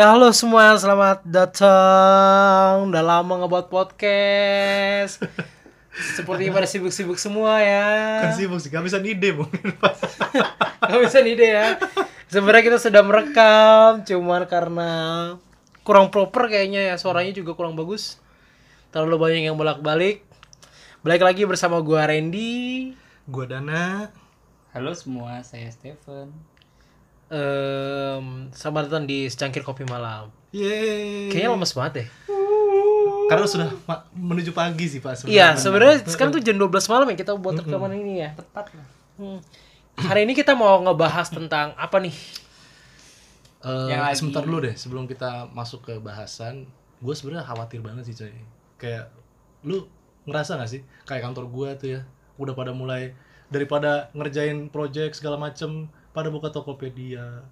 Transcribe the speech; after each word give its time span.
Ya 0.00 0.16
halo 0.16 0.32
semua, 0.32 0.80
selamat 0.80 1.28
datang. 1.28 2.88
Udah 2.88 3.04
lama 3.04 3.44
ngebuat 3.44 3.68
podcast. 3.68 5.20
Seperti 6.16 6.48
pada 6.48 6.64
sibuk-sibuk 6.64 7.20
semua 7.20 7.60
ya. 7.60 7.84
Kan 8.24 8.32
sibuk 8.32 8.64
sih, 8.64 8.72
kehabisan 8.72 9.04
ide 9.04 9.36
mungkin 9.36 9.76
bisa 11.04 11.20
ide 11.20 11.52
ya. 11.52 11.76
Sebenarnya 12.32 12.64
kita 12.64 12.78
sudah 12.80 13.04
merekam, 13.04 14.00
cuman 14.08 14.48
karena 14.48 14.90
kurang 15.84 16.08
proper 16.08 16.48
kayaknya 16.48 16.80
ya 16.80 16.94
suaranya 16.96 17.36
juga 17.36 17.52
kurang 17.52 17.76
bagus. 17.76 18.16
Terlalu 18.96 19.20
banyak 19.20 19.52
yang 19.52 19.60
bolak-balik. 19.60 20.24
Balik 21.04 21.28
lagi 21.28 21.44
bersama 21.44 21.76
gua 21.84 22.08
Randy. 22.08 22.96
Gua 23.28 23.44
Dana. 23.44 24.08
Halo 24.72 24.96
semua, 24.96 25.44
saya 25.44 25.68
Steven. 25.68 26.32
Em, 27.30 28.50
selamat 28.50 28.90
datang 28.90 29.06
di 29.06 29.30
secangkir 29.30 29.62
kopi 29.62 29.86
malam. 29.86 30.34
Yeay. 30.50 31.30
Kayaknya 31.30 31.50
lemes 31.54 31.72
banget 31.72 31.92
deh. 31.94 32.08
Karena 33.30 33.46
sudah 33.46 33.70
menuju 34.10 34.50
pagi 34.50 34.90
sih 34.90 34.98
Pak 34.98 35.30
Iya, 35.30 35.54
sebenarnya 35.54 36.02
sekarang 36.02 36.34
tuh 36.34 36.42
jam 36.42 36.58
12 36.58 36.90
malam 36.90 37.06
ya 37.06 37.16
kita 37.16 37.38
buat 37.38 37.62
rekaman 37.62 37.94
ini 37.94 38.26
ya. 38.26 38.34
Tepat 38.34 38.74
lah. 38.74 38.86
Hmm. 39.14 39.38
Hari 39.94 40.26
ini 40.26 40.34
kita 40.34 40.58
mau 40.58 40.82
ngebahas 40.82 41.30
tentang 41.30 41.70
apa 41.78 42.02
nih? 42.02 42.16
Eh, 43.62 43.86
Yang 43.94 44.00
lagi- 44.02 44.18
sebentar 44.18 44.42
dulu 44.42 44.58
deh 44.66 44.74
sebelum 44.74 45.06
kita 45.06 45.46
masuk 45.54 45.86
ke 45.86 45.94
bahasan. 46.02 46.66
Gue 46.98 47.14
sebenarnya 47.14 47.46
khawatir 47.46 47.78
banget 47.78 48.10
sih 48.10 48.16
coy. 48.18 48.34
Kayak 48.74 49.14
lu 49.62 49.86
ngerasa 50.26 50.58
gak 50.58 50.66
sih 50.68 50.82
kayak 51.06 51.22
kantor 51.22 51.46
gua 51.48 51.68
tuh 51.76 51.96
ya 51.96 52.00
udah 52.36 52.52
pada 52.52 52.72
mulai 52.72 53.12
daripada 53.46 54.08
ngerjain 54.12 54.68
project 54.68 55.20
segala 55.20 55.36
macem 55.36 55.86
pada 56.10 56.28
buka 56.28 56.48
Tokopedia, 56.48 57.42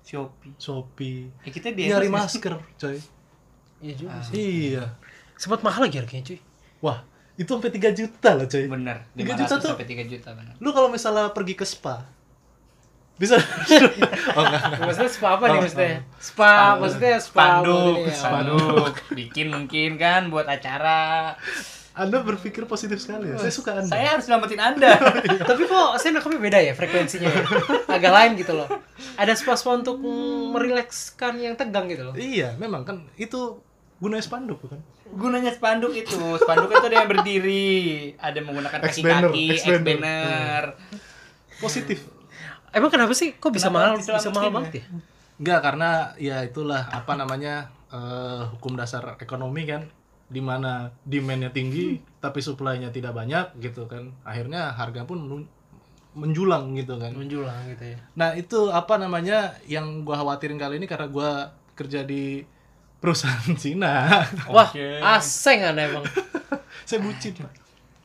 Shopee. 0.00 0.52
Shopee, 0.56 1.28
Eh, 1.42 1.50
kita 1.50 1.70
di 1.70 1.86
nyari 1.86 2.08
masker 2.08 2.56
coy. 2.76 2.96
Iya 3.80 3.94
juga 3.96 4.12
Iya. 4.30 4.84
Sempat 5.34 5.60
mahal 5.60 5.88
lagi 5.88 5.96
harganya 5.96 6.24
cuy. 6.24 6.40
Wah, 6.80 7.00
itu 7.34 7.48
sampai 7.48 7.72
3 7.72 7.92
juta 7.92 8.28
loh 8.32 8.44
coy. 8.44 8.64
Bener, 8.66 8.96
3 9.12 9.24
500 9.24 9.40
juta 9.40 9.54
tuh 9.56 9.70
sampai 9.72 9.86
3 9.86 10.04
juta 10.06 10.28
bener. 10.32 10.54
Lu 10.58 10.70
kalau 10.70 10.88
misalnya 10.88 11.32
pergi 11.32 11.54
ke 11.54 11.64
spa 11.64 12.04
bisa 13.16 13.36
oh 14.32 14.40
enggak, 14.40 14.62
enggak. 14.64 14.80
Maksudnya 14.80 15.12
spa 15.12 15.28
apa 15.36 15.44
nih 15.44 15.52
Oh, 15.52 15.60
maksudnya? 15.60 15.92
oh. 15.92 16.00
Spa, 16.16 16.52
maksudnya 16.80 17.14
spa 17.20 17.44
Spanduk, 17.60 17.96
ya. 18.00 18.14
spanduk. 18.16 18.94
Bikin 19.12 19.46
mungkin 19.52 19.90
kan 20.00 20.32
buat 20.32 20.48
acara. 20.48 21.36
Anda 22.00 22.24
berpikir 22.24 22.64
positif 22.64 22.96
sekali 23.04 23.28
ya. 23.28 23.36
Saya 23.36 23.52
suka 23.52 23.76
Anda. 23.76 23.92
Saya 23.92 24.06
harus 24.16 24.24
selamatin 24.24 24.56
Anda. 24.56 24.96
Tapi 25.52 25.62
kok 25.68 26.00
saya 26.00 26.16
nangkapnya 26.16 26.40
beda 26.40 26.58
ya 26.64 26.72
frekuensinya 26.72 27.28
ya? 27.28 27.44
Agak 27.92 28.12
lain 28.16 28.30
gitu 28.40 28.56
loh. 28.56 28.64
Ada 29.20 29.36
spa-spa 29.36 29.76
untuk 29.76 30.00
merilekskan 30.56 31.36
yang 31.36 31.60
tegang 31.60 31.92
gitu 31.92 32.08
loh. 32.08 32.14
Iya, 32.16 32.56
memang 32.56 32.88
kan 32.88 33.04
itu 33.20 33.60
gunanya 34.00 34.24
spanduk 34.24 34.64
bukan? 34.64 34.80
Gunanya 35.12 35.52
spanduk 35.52 35.92
itu, 35.92 36.16
spanduk 36.40 36.72
itu 36.72 36.86
ada 36.88 36.96
yang 37.04 37.10
berdiri, 37.10 37.76
ada 38.16 38.38
menggunakan 38.40 38.80
kaki-kaki, 38.80 39.60
ex-banner. 39.60 40.64
Positif. 41.60 42.08
Emang 42.72 42.88
kenapa 42.88 43.12
sih? 43.12 43.36
Kok 43.36 43.52
bisa 43.52 43.68
mahal? 43.68 44.00
Kenapa 44.00 44.00
Bisa 44.00 44.12
diselamatin 44.16 44.32
mahal 44.40 44.48
ya? 44.48 44.54
banget 44.56 44.72
ya? 44.72 44.84
Enggak, 45.40 45.58
karena 45.60 45.90
ya 46.16 46.36
itulah 46.46 46.82
apa 46.88 47.12
namanya 47.18 47.68
eh, 47.92 48.42
hukum 48.56 48.72
dasar 48.78 49.18
ekonomi 49.20 49.68
kan 49.68 49.84
di 50.30 50.38
mana 50.38 50.94
demand-nya 51.02 51.50
tinggi 51.50 51.98
tapi 52.22 52.38
supply-nya 52.38 52.94
tidak 52.94 53.12
banyak 53.12 53.58
gitu 53.58 53.90
kan. 53.90 54.14
Akhirnya 54.22 54.70
harga 54.72 55.02
pun 55.02 55.44
menjulang 56.14 56.78
gitu 56.78 56.96
kan. 57.02 57.10
Menjulang 57.12 57.74
gitu 57.74 57.94
ya. 57.94 57.98
Nah, 58.14 58.38
itu 58.38 58.70
apa 58.70 58.94
namanya 58.96 59.58
yang 59.66 60.06
gua 60.06 60.22
khawatirin 60.22 60.56
kali 60.56 60.78
ini 60.78 60.86
karena 60.86 61.10
gua 61.10 61.50
kerja 61.74 62.06
di 62.06 62.46
perusahaan 63.02 63.54
Cina. 63.62 64.22
Wah, 64.46 64.70
aseng 65.18 65.66
anda 65.66 65.90
emang. 65.90 66.06
Saya 66.88 67.02
bucin, 67.02 67.34
Pak. 67.34 67.52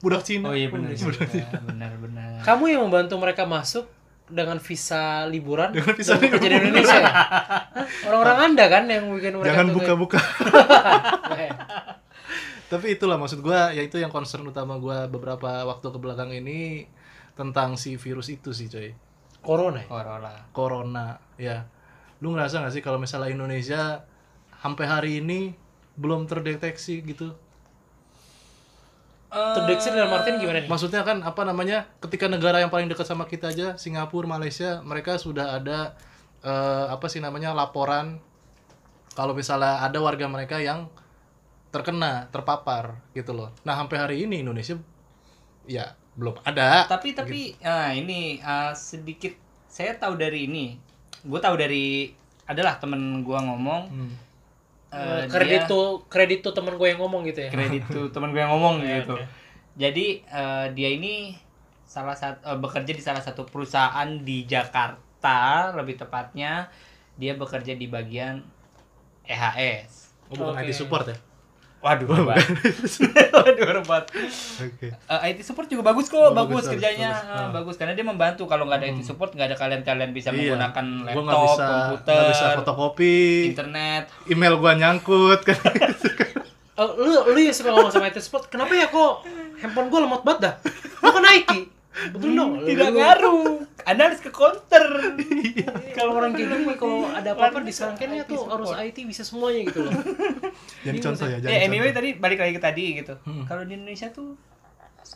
Budak 0.01 0.21
Cina. 0.21 0.51
Oh 0.51 0.55
iya 0.57 0.69
benar 0.69 0.93
Budak 0.93 1.29
juga, 1.29 1.57
benar 1.65 1.91
benar. 1.97 2.37
Kamu 2.45 2.69
yang 2.69 2.81
membantu 2.85 3.17
mereka 3.17 3.49
masuk 3.49 3.89
dengan 4.25 4.57
visa 4.57 5.29
liburan 5.29 5.69
Dengan 5.69 5.93
visa 5.93 6.17
dan 6.17 6.21
bekerja 6.25 6.47
di 6.49 6.55
Indonesia 6.57 6.97
ya? 6.97 7.13
Orang-orang 8.09 8.37
anda 8.53 8.65
kan 8.69 8.83
yang 8.89 9.09
bikin 9.13 9.37
mereka 9.37 9.49
Jangan 9.53 9.67
buka-buka. 9.73 10.19
Tapi 12.65 12.97
itulah 12.97 13.15
maksud 13.21 13.45
gua 13.45 13.69
yaitu 13.69 14.01
yang 14.01 14.09
concern 14.09 14.45
utama 14.45 14.81
gua 14.81 15.05
beberapa 15.05 15.63
waktu 15.69 15.87
ke 15.93 15.99
belakang 16.01 16.33
ini 16.33 16.89
tentang 17.37 17.77
si 17.77 17.99
virus 17.99 18.31
itu 18.31 18.55
sih, 18.55 18.71
coy. 18.71 18.95
Corona 19.45 19.85
ya? 19.85 19.87
Corona. 19.87 20.33
Corona, 20.49 21.07
ya. 21.37 21.57
Lu 22.23 22.33
ngerasa 22.33 22.65
gak 22.65 22.73
sih 22.73 22.81
kalau 22.81 22.97
misalnya 22.97 23.29
Indonesia 23.29 24.01
sampai 24.65 24.85
hari 24.89 25.11
ini 25.21 25.53
belum 25.93 26.25
terdeteksi 26.25 27.05
gitu? 27.05 27.37
Terdeteksi 29.29 29.91
dalam 29.93 30.15
artian 30.15 30.41
gimana 30.41 30.63
nih? 30.63 30.69
Maksudnya 30.71 31.05
kan 31.05 31.21
apa 31.21 31.45
namanya? 31.45 31.85
Ketika 32.01 32.25
negara 32.25 32.63
yang 32.63 32.71
paling 32.73 32.89
dekat 32.89 33.05
sama 33.05 33.29
kita 33.29 33.51
aja, 33.51 33.75
Singapura, 33.75 34.25
Malaysia, 34.25 34.79
mereka 34.81 35.19
sudah 35.21 35.59
ada 35.59 35.93
eh, 36.41 36.85
apa 36.89 37.05
sih 37.11 37.21
namanya? 37.21 37.53
laporan 37.53 38.17
kalau 39.13 39.31
misalnya 39.31 39.83
ada 39.85 39.99
warga 40.01 40.27
mereka 40.27 40.59
yang 40.59 40.91
terkena, 41.75 42.11
terpapar 42.29 42.83
gitu 43.11 43.31
loh. 43.31 43.51
Nah, 43.61 43.75
sampai 43.75 43.97
hari 43.97 44.15
ini 44.21 44.39
Indonesia 44.39 44.79
ya 45.65 45.83
belum 46.15 46.39
ada. 46.41 46.87
tapi 46.87 47.11
tapi 47.11 47.39
ah, 47.59 47.91
ini 47.91 48.39
ah, 48.39 48.71
sedikit 48.71 49.35
saya 49.67 49.91
tahu 49.93 50.15
dari 50.15 50.47
ini 50.47 50.79
gue 51.21 51.35
tahu 51.37 51.57
dari 51.57 52.07
adalah 52.45 52.77
temen 52.77 53.01
gue 53.19 53.35
ngomong 53.35 53.81
Hmm. 53.89 54.13
eh, 54.87 55.27
kredit 55.27 55.65
dia- 55.65 55.67
tuh 55.67 56.05
kredit 56.05 56.39
tuh 56.39 56.53
teman 56.53 56.77
gue 56.77 56.87
yang 56.87 57.01
ngomong 57.01 57.25
gitu 57.25 57.41
ya. 57.41 57.49
kredit 57.49 57.83
tuh 57.85 58.07
temen 58.07 58.29
gue 58.29 58.39
yang 58.39 58.47
ngomong 58.49 58.79
gitu 58.85 59.17
jadi 59.75 60.05
eh, 60.23 60.65
dia 60.71 60.89
ini 60.89 61.35
salah 61.83 62.15
satu 62.15 62.47
bekerja 62.55 62.89
di 62.89 63.03
salah 63.03 63.19
satu 63.19 63.43
perusahaan 63.43 64.07
di 64.17 64.45
Jakarta 64.45 65.73
lebih 65.73 65.97
tepatnya 65.97 66.71
dia 67.13 67.33
bekerja 67.33 67.73
di 67.73 67.87
bagian 67.87 68.39
EHS 69.23 70.05
Oh, 70.25 70.41
bukan 70.41 70.57
Oke. 70.57 70.65
IT 70.65 70.73
support 70.75 71.05
ya? 71.05 71.17
Waduh 71.85 72.09
hebat 72.09 72.41
waduh 73.35 73.67
hebat 73.77 74.03
Oke. 74.57 74.89
Eh, 74.89 75.19
IT 75.27 75.39
support 75.41 75.67
juga 75.67 75.85
bagus 75.85 76.09
kok, 76.09 76.17
Oh, 76.17 76.33
bagus, 76.33 76.65
bagus, 76.65 76.73
kerjanya 76.73 77.13
bagus. 77.13 77.29
eh, 77.29 77.37
Ah. 77.37 77.49
bagus 77.53 77.75
karena 77.77 77.93
dia 77.93 78.01
membantu 78.03 78.43
kalau 78.45 78.65
nggak 78.65 78.79
ada 78.79 78.87
IT 78.89 79.05
support 79.05 79.29
nggak 79.31 79.47
ada 79.47 79.55
kalian-kalian 79.55 80.09
bisa 80.09 80.29
Iya. 80.29 80.57
menggunakan 80.57 80.81
Gua 80.81 81.05
laptop, 81.05 81.21
nggak 81.21 81.41
bisa, 81.45 81.65
komputer, 81.69 82.15
nggak 82.15 82.31
bisa 82.31 82.45
fotokopi, 82.55 83.17
internet. 83.47 84.03
email 84.25 84.53
gua 84.57 84.73
nyangkut 84.73 85.39
kan. 85.43 85.61
Oh, 86.75 86.91
lu 86.91 87.07
lu 87.29 87.39
yang 87.39 87.55
suka 87.55 87.71
ngomong 87.71 87.87
sama 87.87 88.11
IT 88.11 88.19
support, 88.19 88.49
kenapa 88.49 88.75
ya 88.75 88.91
kok 88.91 89.23
handphone 89.55 89.87
gue 89.87 89.95
lemot 89.97 90.27
banget 90.27 90.39
dah? 90.41 90.53
Lu 90.99 91.07
kan 91.07 91.23
IT. 91.23 91.51
Betul 92.11 92.35
dong. 92.35 92.51
Tidak 92.59 92.89
ngaruh. 92.91 93.63
Anda 93.85 94.09
harus 94.09 94.17
ke 94.17 94.33
counter. 94.33 95.13
Kalau 95.93 96.17
orang 96.17 96.33
kayak 96.33 96.49
gini 96.49 96.73
kalau 96.73 97.05
ada 97.05 97.37
apa-apa 97.37 97.61
disangkanya 97.61 98.25
tuh 98.25 98.49
harus 98.49 98.73
IT 98.73 98.97
bisa 99.05 99.21
semuanya 99.21 99.69
gitu 99.69 99.85
loh. 99.85 99.93
Jadi 100.85 100.97
contoh 101.01 101.25
ya, 101.29 101.37
jadi 101.37 101.49
ya 101.49 101.57
anyway 101.69 101.89
contoh. 101.93 102.01
tadi 102.01 102.09
balik 102.17 102.39
lagi 102.41 102.53
ke 102.57 102.61
tadi 102.61 102.85
gitu. 102.97 103.13
Hmm. 103.21 103.45
Kalau 103.45 103.61
di 103.65 103.77
Indonesia 103.77 104.09
tuh 104.09 104.33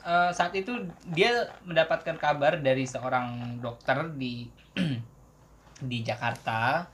eh, 0.05 0.31
saat 0.33 0.53
itu 0.53 0.73
dia 1.09 1.49
mendapatkan 1.65 2.13
kabar 2.21 2.61
dari 2.61 2.85
seorang 2.85 3.57
dokter 3.57 4.13
di 4.13 4.45
di 5.89 5.97
Jakarta. 6.05 6.85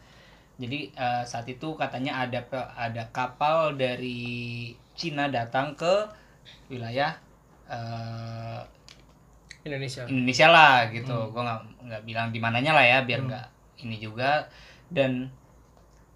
Jadi 0.56 0.96
eh, 0.96 1.24
saat 1.28 1.48
itu 1.52 1.76
katanya 1.76 2.24
ada 2.24 2.40
ada 2.80 3.04
kapal 3.12 3.76
dari 3.76 4.72
Cina 4.96 5.28
datang 5.28 5.76
ke 5.76 6.08
wilayah 6.72 7.20
eh, 7.68 8.75
Indonesia. 9.66 10.06
Indonesia 10.06 10.48
lah 10.48 10.88
gitu. 10.94 11.12
Hmm. 11.12 11.32
Gua 11.34 11.42
nggak 11.44 11.60
nggak 11.86 12.02
bilang 12.06 12.28
di 12.30 12.40
mananya 12.40 12.72
lah 12.78 12.86
ya 12.86 13.00
biar 13.02 13.20
nggak 13.26 13.46
ini 13.82 13.98
juga 13.98 14.46
dan 14.88 15.28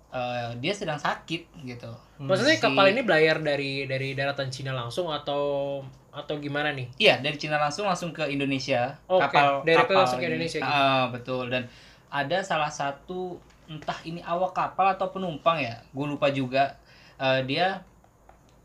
eh, 0.09 0.49
dia 0.57 0.73
sedang 0.73 0.97
sakit 0.97 1.65
gitu. 1.65 1.91
Maksudnya 2.17 2.57
Si- 2.57 2.63
kapal 2.63 2.89
ini 2.89 3.01
belayar 3.01 3.41
dari 3.41 3.85
dari 3.85 4.13
daratan 4.13 4.49
Cina 4.49 4.73
langsung 4.73 5.09
atau 5.09 5.81
atau 6.09 6.35
gimana 6.41 6.73
nih? 6.73 6.89
Iya 6.97 7.21
dari 7.21 7.37
Cina 7.37 7.57
langsung 7.57 7.85
langsung 7.85 8.09
ke 8.09 8.25
Indonesia 8.25 8.97
Oke, 9.05 9.29
kapal 9.29 9.61
dari 9.61 9.77
kapal 9.77 9.95
langsung 10.01 10.17
ke 10.17 10.25
ini. 10.25 10.29
Indonesia 10.33 10.59
gitu. 10.61 10.73
Ah, 10.73 11.05
betul 11.09 11.43
dan 11.49 11.63
ada 12.09 12.37
salah 12.41 12.73
satu 12.73 13.37
entah 13.69 14.01
ini 14.01 14.17
awak 14.25 14.57
kapal 14.57 14.89
atau 14.89 15.13
penumpang 15.13 15.61
ya 15.61 15.77
gue 15.89 16.05
lupa 16.05 16.29
juga 16.29 16.77
Eh, 17.19 17.43
dia 17.43 17.83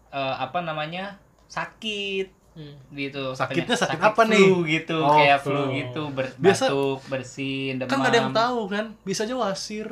eh, 0.09 0.35
apa 0.39 0.63
namanya 0.63 1.19
sakit 1.51 2.31
Hmm. 2.55 2.75
gitu 2.91 3.35
Sakitnya 3.35 3.75
sakit 3.75 3.99
Katanya 3.99 4.09
apa 4.09 4.23
flu 4.25 4.31
nih? 4.31 4.79
gitu 4.79 4.99
Oh, 4.99 5.17
kayak 5.17 5.39
flu. 5.41 5.59
flu 5.61 5.63
gitu 5.73 6.03
ber- 6.09 6.35
Biasa- 6.37 6.71
batuk 6.71 7.01
bersin 7.05 7.73
demam 7.77 7.89
Kan 7.89 7.97
nggak 7.99 8.09
ada 8.09 8.19
yang 8.21 8.31
tahu 8.33 8.61
kan, 8.69 8.85
bisa 9.03 9.23
aja 9.23 9.35
wasir, 9.35 9.91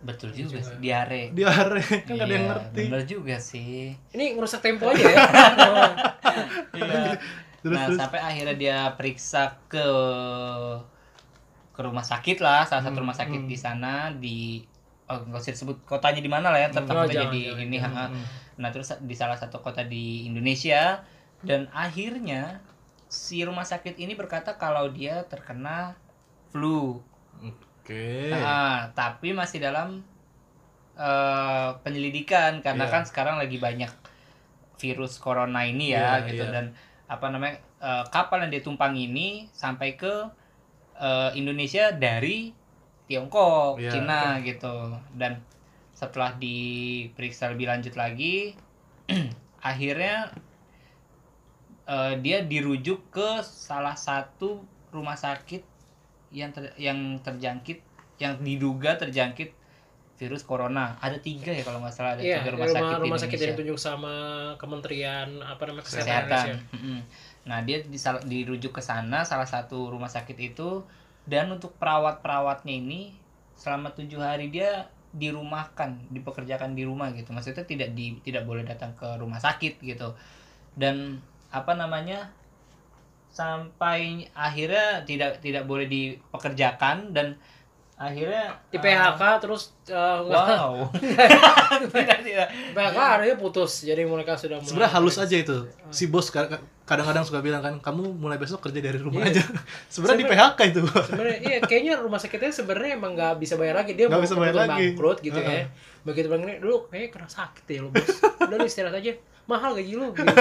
betul 0.00 0.32
juga 0.32 0.56
sih 0.58 0.72
diare 0.78 1.30
diare, 1.30 1.84
kan 2.02 2.12
nggak 2.12 2.24
ada 2.24 2.32
yang 2.32 2.42
Iya, 2.42 2.50
ngerti. 2.50 2.82
bener 2.82 3.02
juga 3.04 3.36
sih 3.38 3.92
Ini 4.08 4.24
ngerusak 4.32 4.60
tempo 4.60 4.88
aja 4.88 5.04
ya. 5.04 5.16
Iya. 6.72 7.20
Terus, 7.60 7.76
nah 7.76 7.84
terus. 7.86 7.98
sampai 8.00 8.20
akhirnya 8.20 8.56
dia 8.56 8.78
periksa 8.92 9.42
ke 9.66 9.86
ke 11.70 11.80
rumah 11.80 12.02
sakit 12.02 12.38
lah 12.38 12.64
salah 12.64 12.82
satu 12.82 12.92
Hmm, 12.94 13.02
rumah 13.02 13.14
sakit 13.14 13.36
hmm. 13.38 13.48
di 13.48 13.56
sana 13.56 13.92
di 14.10 14.60
oh 15.04 15.18
nggak 15.20 15.38
usah 15.38 15.52
disebut 15.52 15.76
kotanya 15.84 16.18
di 16.18 16.26
mana 16.26 16.48
lah 16.48 16.58
ya 16.58 16.68
tetap 16.68 16.90
Oh, 16.90 17.02
aja 17.02 17.12
jangan, 17.14 17.28
jadi 17.28 17.40
jangan, 17.46 17.64
ini 17.64 17.76
ha-ha. 17.78 18.04
nah 18.54 18.68
terus 18.68 18.92
di 18.98 19.12
salah 19.12 19.34
satu 19.34 19.58
kota 19.58 19.82
di 19.82 20.24
Indonesia 20.24 21.00
dan 21.42 21.66
akhirnya 21.74 22.62
si 23.06 23.44
rumah 23.44 23.66
sakit 23.66 23.98
ini 23.98 24.16
berkata 24.16 24.56
kalau 24.56 24.88
dia 24.88 25.22
terkena 25.28 25.94
flu 26.50 27.02
Oke. 27.82 28.30
Nah, 28.30 28.94
tapi 28.94 29.34
masih 29.34 29.58
dalam 29.58 30.06
eh, 30.94 31.70
penyelidikan 31.82 32.62
karena 32.62 32.86
Iya. 32.86 32.92
kan 32.94 33.02
sekarang 33.02 33.36
lagi 33.42 33.58
banyak 33.58 33.90
virus 34.78 35.18
corona 35.18 35.66
ini 35.66 35.90
ya 35.90 36.22
Iya, 36.22 36.30
gitu 36.30 36.44
iya. 36.46 36.52
dan 36.54 36.66
apa 37.10 37.26
namanya 37.34 37.58
eh, 37.82 38.04
kapal 38.06 38.38
yang 38.46 38.54
dia 38.54 38.62
tumpang 38.62 38.94
ini 38.94 39.50
sampai 39.50 39.98
ke 39.98 40.14
eh, 40.94 41.30
Indonesia 41.34 41.90
dari 41.90 42.54
Tiongkok, 43.10 43.82
Iya. 43.82 43.90
Cina 43.90 44.38
gitu 44.46 44.94
dan 45.18 45.42
setelah 45.92 46.38
diperiksa 46.38 47.50
lebih 47.50 47.66
lanjut 47.66 47.98
lagi 47.98 48.54
akhirnya 49.60 50.30
eh, 51.84 52.14
dia 52.18 52.42
dirujuk 52.42 53.08
ke 53.08 53.28
salah 53.42 53.94
satu 53.94 54.62
rumah 54.88 55.16
sakit 55.16 55.62
yang 56.30 56.50
ter- 56.50 56.76
yang 56.76 56.98
terjangkit 57.18 57.82
yang 58.16 58.38
diduga 58.38 58.96
terjangkit 58.96 59.52
virus 60.16 60.42
corona 60.42 60.94
ada 60.98 61.18
tiga 61.18 61.50
ya 61.50 61.60
kalau 61.60 61.82
nggak 61.82 61.90
salah 61.90 62.14
ada 62.14 62.22
Iya, 62.22 62.40
tiga 62.40 62.50
rumah, 62.54 62.66
rumah 62.66 62.78
sakit 62.78 63.02
rumah 63.02 63.18
sakit 63.18 63.38
yang 63.38 63.50
ditunjuk 63.52 63.78
sama 63.80 64.14
Kementerian 64.54 65.28
apa 65.42 65.62
namanya 65.66 65.82
kesehatan, 65.82 66.28
kesehatan. 66.62 67.00
Nah 67.42 67.58
dia 67.66 67.82
disal- 67.82 68.22
dirujuk 68.22 68.70
ke 68.70 68.80
sana 68.80 69.26
salah 69.26 69.48
satu 69.48 69.90
rumah 69.90 70.06
sakit 70.06 70.38
itu 70.38 70.86
dan 71.26 71.50
untuk 71.50 71.74
perawat-perawatnya 71.74 72.70
ini 72.72 73.18
selama 73.54 73.90
tujuh 73.90 74.18
hari 74.18 74.48
dia 74.48 74.86
dirumahkan, 75.12 76.08
dipekerjakan 76.08 76.72
di 76.72 76.86
rumah 76.86 77.10
gitu. 77.12 77.30
Maksudnya 77.30 77.62
tidak 77.62 77.92
di 77.92 78.16
tidak 78.22 78.46
boleh 78.46 78.62
datang 78.62 78.94
ke 78.94 79.04
rumah 79.18 79.36
sakit 79.36 79.82
gitu. 79.82 80.14
Dan 80.72 81.20
apa 81.52 81.72
namanya 81.74 82.32
sampai 83.28 84.00
akhirnya 84.30 85.00
tidak 85.02 85.38
tidak 85.38 85.64
boleh 85.64 85.84
dipekerjakan 85.84 87.12
dan 87.12 87.36
akhirnya 87.94 88.58
Di 88.66 88.76
eh, 88.76 88.82
PHK 88.82 89.22
terus 89.38 89.62
eh, 89.86 89.94
nggak- 89.94 90.48
wow 90.48 90.74
tidak 91.94 92.18
tidak 92.20 92.46
PHK 92.72 92.98
akhirnya 92.98 93.36
putus. 93.36 93.72
Jadi 93.80 94.02
mereka 94.02 94.34
sudah 94.34 94.58
mulai 94.58 94.68
Sebenarnya 94.68 94.92
halus 94.92 95.16
aja 95.16 95.32
itu. 95.34 95.56
Si 95.88 96.04
bos 96.06 96.28
ka- 96.28 96.44
ka- 96.46 96.60
kadang-kadang 96.82 97.22
suka 97.22 97.38
bilang 97.38 97.62
kan, 97.62 97.78
kamu 97.78 98.10
mulai 98.12 98.36
besok 98.36 98.58
kerja 98.60 98.82
dari 98.82 98.98
rumah 98.98 99.22
Iya. 99.22 99.38
aja. 99.38 99.42
Sebenarnya 99.94 100.18
di 100.18 100.26
PHK 100.26 100.58
itu. 100.66 100.80
sebenarnya 100.82 101.38
iya 101.40 101.56
kayaknya 101.62 101.92
rumah 101.96 102.18
sakitnya 102.18 102.50
sebenarnya 102.50 102.92
emang 102.92 103.12
nggak 103.14 103.32
bisa 103.38 103.54
bayar 103.54 103.76
lagi 103.78 103.92
dia 103.94 104.06
Nggak 104.06 104.18
mau 104.18 104.26
bisa 104.26 104.36
bayar 104.36 104.56
lagi. 104.58 104.68
bangkrut 104.90 105.18
gitu 105.20 105.38
ya 105.38 105.48
Heeh. 105.48 105.64
begitu 106.02 106.26
bangkrut 106.26 106.58
dulu 106.58 106.76
kayaknya 106.90 107.08
kena 107.08 107.28
sakit 107.30 107.64
ya 107.66 107.78
lo 107.78 107.88
bos 107.88 108.08
udah 108.42 108.56
lu 108.56 108.66
istirahat 108.66 108.98
aja 108.98 109.14
mahal 109.46 109.74
gaji 109.74 109.94
lu 109.94 110.12
gitu. 110.14 110.26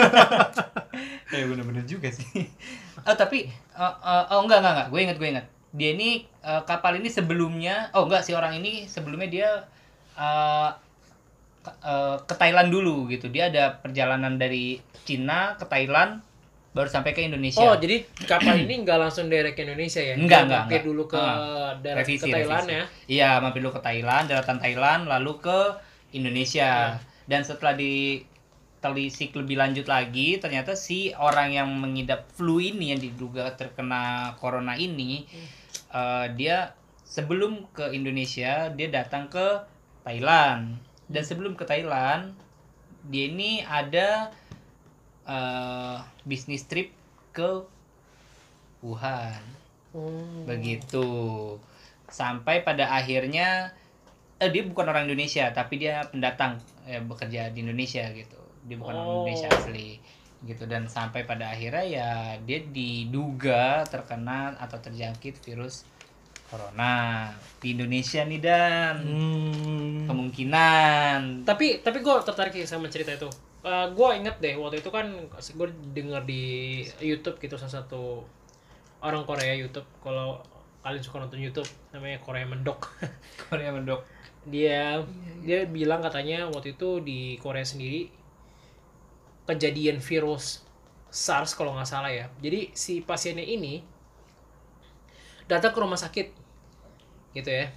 Ya 1.32 1.48
bener-bener 1.48 1.88
juga 1.88 2.12
sih. 2.12 2.28
oh 3.08 3.16
tapi 3.16 3.48
eh, 3.48 3.96
eh, 4.04 4.24
oh 4.36 4.44
enggak 4.44 4.60
enggak 4.60 4.74
enggak, 4.76 4.88
gue 4.92 5.00
inget 5.00 5.18
gue 5.18 5.30
inget. 5.32 5.46
Dia 5.72 5.90
ini 5.96 6.10
eh, 6.44 6.62
kapal 6.68 7.00
ini 7.00 7.08
sebelumnya, 7.08 7.88
oh 7.96 8.04
enggak 8.04 8.28
si 8.28 8.36
orang 8.36 8.60
ini 8.60 8.84
sebelumnya 8.86 9.30
dia 9.32 9.50
eh, 10.20 10.70
ke, 11.64 11.72
ke 12.28 12.34
Thailand 12.36 12.68
dulu 12.68 13.08
gitu. 13.08 13.32
Dia 13.32 13.48
ada 13.48 13.80
perjalanan 13.80 14.36
dari 14.36 14.84
Cina 15.08 15.56
ke 15.56 15.64
Thailand 15.66 16.20
baru 16.72 16.88
sampai 16.88 17.12
ke 17.12 17.28
Indonesia. 17.28 17.60
oh 17.60 17.76
jadi 17.76 18.00
kapal 18.24 18.56
ini 18.56 18.88
nggak 18.88 18.96
langsung 18.96 19.28
direct 19.28 19.60
ke 19.60 19.68
Indonesia 19.68 20.00
ya 20.00 20.16
Enggak, 20.16 20.24
Dia 20.24 20.46
enggak, 20.48 20.62
mampir 20.64 20.80
enggak. 20.80 20.88
dulu 20.88 21.04
ke 21.12 21.24
revisi, 22.00 22.24
ke 22.24 22.28
Thailand 22.32 22.64
revisi. 22.64 22.80
ya 22.80 22.84
Iya, 23.12 23.30
mampir 23.44 23.60
dulu 23.60 23.74
ke 23.76 23.82
Thailand, 23.84 24.24
daratan 24.32 24.58
Thailand, 24.64 25.02
lalu 25.04 25.32
ke 25.44 25.60
Indonesia. 26.16 26.96
Dan 27.28 27.44
setelah 27.44 27.76
ditelisik 28.82 29.38
lebih 29.38 29.62
lanjut 29.62 29.86
lagi, 29.86 30.42
ternyata 30.42 30.74
si 30.74 31.14
orang 31.14 31.54
yang 31.54 31.70
mengidap 31.70 32.26
flu 32.34 32.58
ini 32.58 32.90
yang 32.90 32.98
diduga 32.98 33.54
terkena 33.54 34.34
corona 34.42 34.74
ini, 34.74 35.30
eh, 35.94 36.26
dia 36.34 36.74
sebelum 37.06 37.70
ke 37.78 37.94
Indonesia 37.94 38.74
dia 38.74 38.90
datang 38.90 39.30
ke 39.30 39.62
Thailand. 40.02 40.82
Dan 41.06 41.22
sebelum 41.22 41.54
ke 41.54 41.62
Thailand, 41.70 42.34
dia 43.06 43.30
ini 43.30 43.62
ada 43.62 44.34
eh, 45.30 45.98
bisnis 46.26 46.66
trip 46.66 46.90
ke 47.38 47.62
Wuhan. 48.82 49.62
Hmm. 49.92 50.48
begitu. 50.50 51.06
Sampai 52.10 52.66
pada 52.66 52.96
akhirnya 52.98 53.76
eh 54.42 54.50
dia 54.50 54.66
bukan 54.66 54.90
orang 54.90 55.06
Indonesia 55.06 55.54
tapi 55.54 55.78
dia 55.78 56.02
pendatang 56.10 56.58
eh, 56.90 56.98
bekerja 56.98 57.54
di 57.54 57.62
Indonesia 57.62 58.10
gitu 58.10 58.41
dia 58.66 58.76
bukan 58.78 58.94
orang 58.94 59.08
Oh. 59.08 59.14
Indonesia 59.26 59.50
asli 59.52 59.90
gitu. 60.46 60.64
Dan 60.66 60.90
sampai 60.90 61.26
pada 61.26 61.54
akhirnya 61.54 61.86
ya 61.86 62.10
dia 62.42 62.60
diduga 62.66 63.86
terkena 63.86 64.58
atau 64.58 64.78
terjangkit 64.82 65.42
virus 65.46 65.86
corona 66.52 67.32
di 67.64 67.72
Indonesia 67.78 68.28
nih 68.28 68.42
dan. 68.44 68.96
Hmm. 69.06 70.04
Kemungkinan. 70.10 71.48
Tapi 71.48 71.80
tapi 71.80 71.98
gue 72.04 72.16
tertarik 72.28 72.52
sih 72.52 72.68
sama 72.68 72.92
cerita 72.92 73.16
itu. 73.16 73.30
Gue 73.96 74.10
inget 74.18 74.42
deh 74.42 74.58
waktu 74.58 74.82
itu 74.82 74.90
kan 74.90 75.08
gue 75.32 75.68
denger 75.96 76.22
di 76.26 76.44
YouTube 77.00 77.38
gitu 77.40 77.56
salah 77.56 77.80
satu 77.82 78.26
orang 79.00 79.24
Korea 79.24 79.56
YouTube. 79.56 79.88
Kalau 80.04 80.42
kalian 80.82 81.04
suka 81.06 81.22
nonton 81.22 81.38
YouTube 81.38 81.70
namanya 81.94 82.18
Korea 82.20 82.44
Mendok. 82.50 82.90
Korea 83.48 83.70
mendok. 83.70 84.02
Dia 84.50 84.98
dia 85.46 85.70
bilang 85.70 86.02
katanya 86.02 86.50
waktu 86.50 86.74
itu 86.74 87.00
di 87.06 87.38
Korea 87.38 87.62
sendiri 87.62 88.10
kejadian 89.46 90.00
virus 90.00 90.62
SARS 91.12 91.54
kalau 91.54 91.76
nggak 91.76 91.90
salah 91.90 92.10
ya. 92.10 92.32
Jadi 92.40 92.72
si 92.72 93.04
pasiennya 93.04 93.44
ini 93.44 93.84
datang 95.46 95.76
ke 95.76 95.80
rumah 95.80 96.00
sakit 96.00 96.28
gitu 97.34 97.50
ya. 97.50 97.68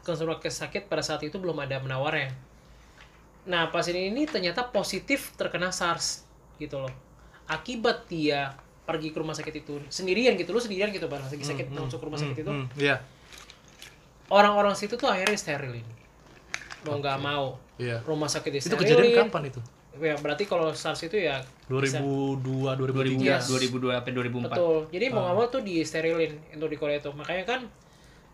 Ke 0.00 0.14
rumah 0.16 0.38
sakit 0.40 0.86
pada 0.86 1.02
saat 1.02 1.20
itu 1.22 1.36
belum 1.36 1.58
ada 1.58 1.82
menawarnya. 1.82 2.30
Nah 3.48 3.72
pasien 3.72 3.96
ini 3.96 4.28
ternyata 4.28 4.68
positif 4.68 5.32
terkena 5.34 5.72
SARS 5.72 6.22
gitu 6.60 6.78
loh. 6.78 6.92
Akibat 7.48 8.06
dia 8.06 8.54
pergi 8.86 9.10
ke 9.10 9.18
rumah 9.18 9.34
sakit 9.34 9.54
itu 9.62 9.78
sendirian 9.86 10.34
gitu 10.34 10.50
lu 10.50 10.58
sendirian 10.58 10.90
gitu 10.90 11.06
pada 11.06 11.22
lagi 11.22 11.42
sakit 11.42 11.70
Hmm, 11.70 11.86
masuk 11.86 11.98
ke 12.02 12.06
rumah 12.06 12.18
sakit 12.20 12.36
itu. 12.38 12.50
Hmm, 12.50 12.66
Iya. 12.74 12.98
orang-orang 14.30 14.74
situ 14.78 14.94
tuh 14.94 15.10
akhirnya 15.10 15.34
sterilin. 15.34 15.86
Mau 16.86 16.98
nggak 16.98 17.18
mau 17.18 17.58
Iya. 17.78 18.02
rumah 18.06 18.30
sakit 18.30 18.50
Itu 18.50 18.70
disterilin. 18.70 18.82
kejadian 18.86 19.26
kapan 19.26 19.42
itu? 19.50 19.60
Ya 19.92 20.14
berarti 20.16 20.44
kalau 20.44 20.70
SARS 20.70 21.02
itu 21.02 21.18
ya 21.18 21.42
2002, 21.66 22.38
2003. 22.76 23.18
Iya. 23.18 23.36
2002 23.38 23.90
sampai 23.92 24.12
2004 24.12 24.46
betul 24.48 24.78
jadi 24.88 25.04
mau 25.08 25.16
Ah. 25.16 25.22
nggak 25.24 25.36
mau 25.36 25.46
tuh 25.48 25.62
disterilin 25.62 26.32
untuk 26.52 26.68
di 26.68 26.76
Korea 26.76 26.96
itu 26.96 27.10
makanya 27.10 27.44
kan 27.44 27.60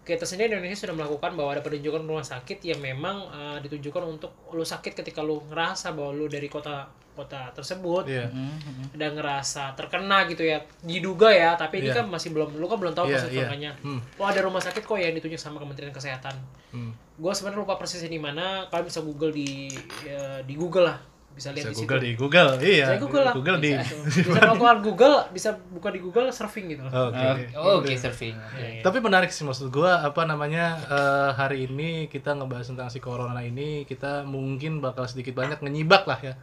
kita 0.03 0.23
sendiri 0.23 0.49
di 0.49 0.55
Indonesia 0.57 0.79
sudah 0.79 0.95
melakukan 0.95 1.35
bahwa 1.35 1.51
ada 1.51 1.61
penunjukan 1.61 1.99
rumah 2.01 2.23
sakit 2.23 2.63
yang 2.63 2.79
memang 2.79 3.17
uh, 3.27 3.59
ditujukan 3.59 4.07
untuk 4.07 4.31
lu 4.51 4.63
sakit 4.63 4.95
ketika 4.95 5.19
lu 5.19 5.43
ngerasa 5.47 5.91
bahwa 5.91 6.13
lu 6.13 6.27
dari 6.27 6.47
kota 6.47 6.87
kota 7.13 7.49
tersebut 7.51 8.05
Iya. 8.07 8.29
Mhm. 8.29 8.93
dan 8.95 9.17
ngerasa 9.17 9.73
terkena 9.73 10.29
gitu 10.29 10.45
ya 10.45 10.61
diduga 10.79 11.27
ya 11.29 11.51
tapi 11.55 11.81
ini 11.81 11.89
Iya. 11.89 11.97
kan 11.97 12.07
masih 12.07 12.31
belum 12.31 12.55
lu 12.55 12.67
kan 12.67 12.77
belum 12.77 12.93
tahu 12.93 13.09
Iya, 13.09 13.17
proses 13.19 13.33
terkenanya 13.33 13.73
Hmm. 13.81 13.99
oh 14.15 14.27
ada 14.27 14.41
rumah 14.41 14.61
sakit 14.61 14.85
kok 14.85 14.95
yang 14.95 15.11
ditunjuk 15.13 15.41
sama 15.41 15.57
Kementerian 15.57 15.91
Kesehatan 15.91 16.37
Hmm. 16.71 16.93
gue 16.93 17.33
sebenarnya 17.33 17.59
lupa 17.59 17.75
persisnya 17.75 18.07
di 18.07 18.21
mana 18.21 18.69
kalian 18.69 18.87
bisa 18.87 19.01
google 19.01 19.33
di 19.33 19.73
ya, 20.05 20.39
di 20.39 20.55
Google 20.55 20.87
lah 20.87 20.99
bisa 21.37 21.53
lihat 21.53 21.69
Bisa 21.69 21.77
di 21.77 21.77
Google 21.77 22.01
situ 22.01 22.07
di 22.09 22.13
Google. 22.17 22.49
Iya. 22.65 22.87
Bisa 22.89 22.97
Google 22.97 23.25
lah 23.29 23.35
Google 23.37 23.59
di. 23.61 23.71
bisa, 23.77 23.95
bisa 24.09 24.41
melakukan 24.41 24.79
Google 24.81 25.17
bisa 25.37 25.51
buka 25.69 25.89
di 25.93 26.01
Google 26.01 26.27
surfing 26.33 26.67
gitu 26.73 26.83
Oke. 26.89 27.53
Oh, 27.61 27.85
oke 27.85 27.93
surfing. 27.93 28.33
Oke. 28.33 28.57
Iya. 28.57 28.83
Tapi 28.83 28.99
menarik 29.05 29.29
sih 29.29 29.45
maksud 29.45 29.69
gua 29.69 30.01
apa 30.01 30.25
namanya 30.25 30.81
eh, 30.89 31.31
hari 31.37 31.69
ini 31.69 32.09
kita 32.09 32.33
ngebahas 32.33 32.73
tentang 32.73 32.89
si 32.89 33.05
corona 33.05 33.45
ini 33.45 33.85
kita 33.85 34.25
mungkin 34.25 34.81
bakal 34.81 35.05
sedikit 35.05 35.37
banyak 35.37 35.61
menyibak 35.61 36.09
lah 36.09 36.19
ya. 36.25 36.35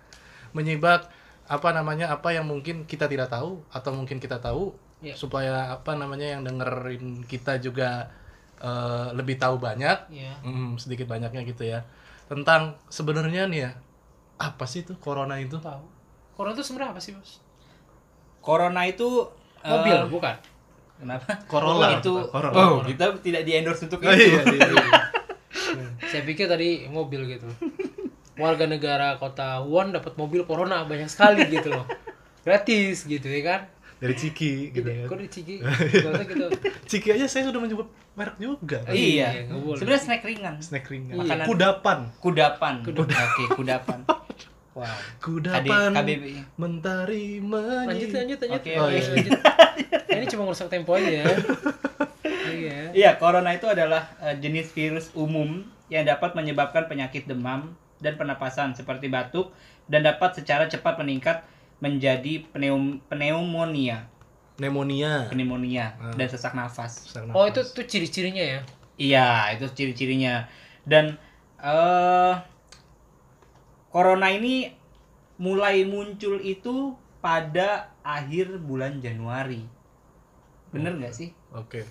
Menyibak 0.53 1.09
apa 1.50 1.69
namanya 1.73 2.13
apa 2.13 2.29
yang 2.31 2.45
mungkin 2.45 2.85
kita 2.85 3.09
tidak 3.09 3.33
tahu 3.33 3.65
atau 3.73 3.91
mungkin 3.91 4.21
kita 4.21 4.38
tahu 4.39 4.77
Iya. 5.03 5.19
supaya 5.19 5.75
apa 5.75 6.00
namanya 6.00 6.31
yang 6.39 6.47
dengerin 6.47 7.27
kita 7.27 7.59
juga 7.59 8.07
eh, 8.63 9.07
lebih 9.12 9.35
tahu 9.35 9.59
banyak 9.59 10.07
Iya. 10.07 10.39
Hmm, 10.39 10.79
sedikit 10.79 11.12
banyaknya 11.12 11.43
gitu 11.43 11.67
ya 11.67 11.83
tentang 12.31 12.79
sebenarnya 12.88 13.51
nih 13.51 13.59
ya 13.67 13.71
apa 14.38 14.63
sih 14.66 14.82
itu 14.82 14.94
corona 14.98 15.38
itu 15.38 15.56
tahu 15.58 15.84
corona 16.34 16.54
itu 16.54 16.63
sebenarnya 16.63 16.92
apa 16.96 17.02
sih 17.02 17.13
bos 17.13 17.40
Corona 18.40 18.84
itu 18.84 19.08
mobil 19.62 19.96
bukan 20.10 20.36
Kenapa? 20.94 21.36
Corolla, 21.48 22.00
itu. 22.00 22.16
Pak, 22.16 22.32
Corolla. 22.32 22.63
Oh, 22.63 22.80
kita 22.80 23.12
tidak 23.20 23.44
di 23.44 23.52
endorse 23.56 23.88
untuk 23.88 24.00
Oh, 24.00 24.12
itu. 24.12 24.24
iya, 24.24 24.40
iya, 24.46 24.68
iya. 24.72 24.88
saya 26.12 26.24
pikir 26.24 26.48
tadi 26.48 26.86
mobil 26.88 27.28
gitu 27.28 27.48
warga 28.36 28.63
negara 28.66 29.16
kota 29.18 29.60
Wuhan 29.62 29.92
dapat 29.92 30.16
mobil 30.16 30.44
corona 30.44 30.86
banyak 30.86 31.08
sekali 31.08 31.44
gitu 31.50 31.72
loh 31.72 31.84
gratis 32.44 33.04
gitu 33.04 33.25
ya 33.25 33.42
kan 33.44 33.62
dari 34.03 34.13
Ciki 34.13 34.51
gitu 34.69 34.83
kan. 34.83 35.07
kok 35.07 35.17
di 35.17 35.29
Ciki? 35.29 35.55
Gak 36.03 36.27
gitu. 36.27 36.45
Ciki 36.83 37.10
aja 37.10 37.25
saya 37.25 37.48
sudah 37.48 37.57
menyebut 37.57 37.88
merek 38.13 38.36
juga. 38.36 38.83
kan. 38.83 38.91
iya. 38.91 39.48
boleh. 39.48 39.79
Sebenarnya 39.79 40.03
snack 40.03 40.22
ringan. 40.22 40.55
Snack 40.60 40.86
ringan. 40.86 41.15
Makanan- 41.17 41.48
Kudapan. 41.48 42.00
Kudapan. 42.19 42.74
Oke, 42.83 43.43
kudapan. 43.55 44.00
Wow. 44.74 44.89
Kudapan. 45.17 45.89
KBBI. 45.93 46.57
Mentari 46.57 47.38
menyi. 47.38 47.88
Lanjut, 47.88 48.10
lanjut, 48.12 48.38
lanjut. 48.41 48.60
Oke, 48.60 48.72
Oh, 48.75 48.86
oke. 48.86 48.91
iya. 48.91 49.01
lanjut. 49.07 49.31
Ini 50.12 50.25
cuma 50.27 50.41
ngerusak 50.45 50.67
tempo 50.67 50.91
aja 50.93 51.10
ya. 51.13 51.25
Iya. 52.45 52.77
Iya, 52.91 53.10
corona 53.15 53.50
itu 53.51 53.65
adalah 53.65 54.13
eh, 54.19 54.36
jenis 54.38 54.69
virus 54.69 55.10
umum 55.13 55.63
yang 55.88 56.03
dapat 56.03 56.33
menyebabkan 56.33 56.86
penyakit 56.86 57.24
demam 57.24 57.74
dan 57.98 58.13
pernapasan 58.13 58.74
seperti 58.74 59.07
batuk 59.07 59.53
dan 59.86 60.03
dapat 60.03 60.33
secara 60.33 60.65
cepat 60.65 60.98
meningkat 60.98 61.41
menjadi 61.84 62.48
pneum 62.48 63.04
pneumonia, 63.12 64.08
Pneumonia. 64.56 65.28
pneumonia 65.28 66.00
Ah. 66.00 66.16
dan 66.16 66.28
sesak 66.32 66.56
nafas. 66.56 67.12
Sesak 67.12 67.28
Oh, 67.30 67.44
nafas. 67.44 67.52
itu 67.52 67.60
tuh 67.75 67.86
ciri-cirinya 67.86 68.40
ya. 68.40 68.60
Iya, 68.96 69.28
itu 69.60 69.66
ciri-cirinya. 69.68 70.48
Dan 70.88 71.20
eh 71.60 72.34
corona 73.90 74.32
ini 74.32 74.72
mulai 75.38 75.84
muncul 75.84 76.40
itu 76.40 76.96
pada 77.20 77.92
akhir 78.02 78.62
bulan 78.62 79.00
Januari. 79.00 79.63
Bener 80.72 80.96
nggak 80.96 81.13
sih? 81.13 81.30
Oke. 81.52 81.84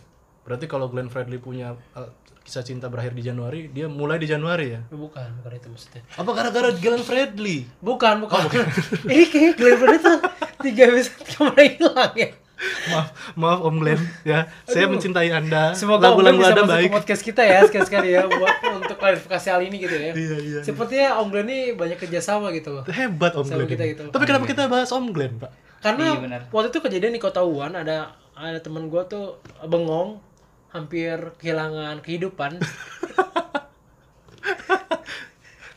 Berarti 0.42 0.66
kalau 0.66 0.88
Glenn 0.88 1.06
Fredly 1.06 1.36
punya 1.36 1.76
eh, 1.94 2.10
kisah 2.42 2.60
cinta 2.60 2.86
berakhir 2.86 3.12
di 3.12 3.22
Januari, 3.22 3.66
dia 3.68 3.86
mulai 3.86 4.16
di 4.16 4.26
Januari 4.26 4.72
ya? 4.72 4.80
Bukan, 4.88 5.28
bukan 5.38 5.52
itu 5.52 5.68
maksudnya. 5.68 6.02
Apa 6.12 6.30
gara-gara 6.32 6.70
Glenn 6.72 7.00
Fredly? 7.00 7.64
Bukan, 7.78 8.14
bukan. 8.20 8.50
Ini 9.06 9.24
kayak 9.26 9.54
Glenn 9.54 9.76
Fredly 9.76 9.98
tuh 9.98 10.18
tiga 10.60 10.82
episode 10.88 11.22
kemarin 11.28 11.70
hilang 11.76 12.14
ya. 12.14 12.28
maaf, 12.84 13.06
maaf 13.34 13.60
Om 13.60 13.76
Glenn 13.76 13.98
ya. 14.22 14.46
Saya 14.64 14.86
Aduh. 14.86 14.94
mencintai 14.94 15.30
Anda. 15.30 15.70
Semoga 15.72 16.10
Om 16.10 16.18
Glenn 16.18 16.34
lagu-lagu 16.34 16.38
bisa 16.40 16.50
Anda 16.52 16.62
masuk 16.62 16.74
baik. 16.76 16.86
ke 16.86 16.94
podcast 16.94 17.22
kita 17.24 17.42
ya 17.42 17.58
sekali-sekali 17.64 18.08
ya 18.10 18.22
buat 18.24 18.54
untuk 18.76 18.96
klarifikasi 18.96 19.46
hal 19.48 19.60
ini 19.62 19.76
gitu 19.78 19.94
ya. 19.94 20.12
Iya, 20.12 20.36
iya. 20.38 20.58
Sepertinya 20.62 21.08
Om 21.18 21.28
Glenn 21.28 21.46
ini 21.46 21.60
banyak 21.72 21.98
kerjasama 21.98 22.50
gitu. 22.50 22.82
Hebat 22.86 23.34
Om 23.34 23.46
Glenn. 23.48 23.66
kita 23.66 23.84
gitu. 23.88 24.02
Tapi 24.10 24.24
kenapa 24.24 24.46
kita 24.46 24.66
bahas 24.66 24.90
Om 24.90 25.10
Glenn, 25.10 25.38
Pak? 25.38 25.50
Karena 25.78 26.14
Iya, 26.14 26.38
waktu 26.48 26.70
itu 26.70 26.78
kejadian 26.78 27.10
di 27.10 27.18
Kota 27.18 27.42
Wuhan 27.42 27.74
ada 27.74 28.14
ada 28.32 28.58
teman 28.58 28.86
gua 28.86 29.02
tuh 29.04 29.38
bengong 29.62 30.22
hampir 30.72 31.16
kehilangan 31.38 32.00
kehidupan. 32.00 32.58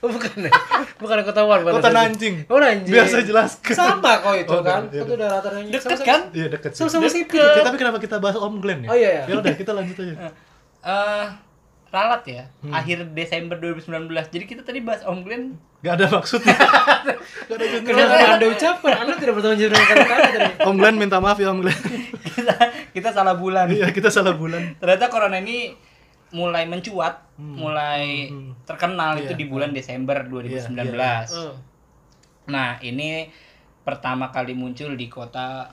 Oh, 0.05 0.09
bukan 0.13 0.37
ya? 0.37 0.53
Bukan 1.01 1.17
pada 1.17 1.25
Kota. 1.25 1.89
Nanjing. 1.89 2.45
Oh, 2.45 2.61
Nanjing. 2.61 2.93
Biar 2.93 3.09
saya 3.09 3.25
jelaskan. 3.25 3.73
Sama 3.73 4.21
kok 4.21 4.37
itu 4.37 4.53
Oh, 4.53 4.61
kan. 4.61 4.85
iya, 4.93 5.01
Itu 5.01 5.17
udah 5.17 5.27
latarnya 5.33 5.61
Deket 5.65 5.99
kan? 6.05 6.21
Iya, 6.29 6.47
dekat 6.53 6.69
sih. 6.77 6.79
Sama-sama 6.85 7.09
sipil. 7.09 7.41
Tapi 7.41 7.77
kenapa 7.81 7.97
kita 7.97 8.21
bahas 8.21 8.37
Om 8.37 8.61
Glenn 8.61 8.85
ya? 8.85 8.89
Oh, 8.93 8.97
iya, 8.97 9.09
iya. 9.09 9.23
Ya 9.25 9.35
udah, 9.41 9.53
kita 9.57 9.73
lanjut 9.73 9.97
aja. 9.97 10.13
eh 10.85 11.25
ralat 11.95 12.23
ya, 12.27 12.43
Hmm. 12.59 12.75
akhir 12.75 13.15
Desember 13.15 13.55
2019. 13.55 14.27
Jadi 14.27 14.43
kita 14.43 14.61
tadi 14.61 14.83
bahas 14.83 15.07
Om 15.07 15.23
Glenn 15.23 15.55
Gak 15.79 16.01
ada 16.01 16.17
maksudnya. 16.17 16.57
Gak 17.47 17.55
ada 17.61 17.65
Kenapa 17.85 18.09
maksudnya. 18.09 18.33
Anda 18.35 18.47
ucapkan? 18.49 18.93
Anda 19.05 19.13
tidak 19.21 19.33
bertanggung 19.37 19.59
jawab 19.61 19.71
dengan 19.77 19.87
kata-kata 19.87 20.27
tadi. 20.27 20.51
Om 20.65 20.75
Glenn 20.81 20.95
minta 20.97 21.17
maaf 21.21 21.37
ya 21.37 21.47
Om 21.53 21.59
Glenn. 21.61 21.79
kita 22.35 22.55
kita 22.89 23.09
salah 23.13 23.35
bulan. 23.37 23.69
Iya, 23.69 23.87
kita 23.93 24.09
salah 24.09 24.33
bulan. 24.33 24.75
Ternyata 24.81 25.07
corona 25.07 25.37
ini 25.37 25.77
mulai 26.33 26.65
mencuat, 26.65 27.31
mulai 27.37 28.27
hmm. 28.27 28.65
terkenal 28.65 29.15
itu 29.21 29.31
Iya. 29.31 29.39
di 29.39 29.45
bulan 29.45 29.71
Desember 29.71 30.25
2019. 30.25 31.31
Oh. 31.37 31.53
Nah, 32.49 32.81
ini 32.81 33.29
pertama 33.85 34.33
kali 34.33 34.57
muncul 34.57 34.97
di 34.97 35.05
kota 35.05 35.69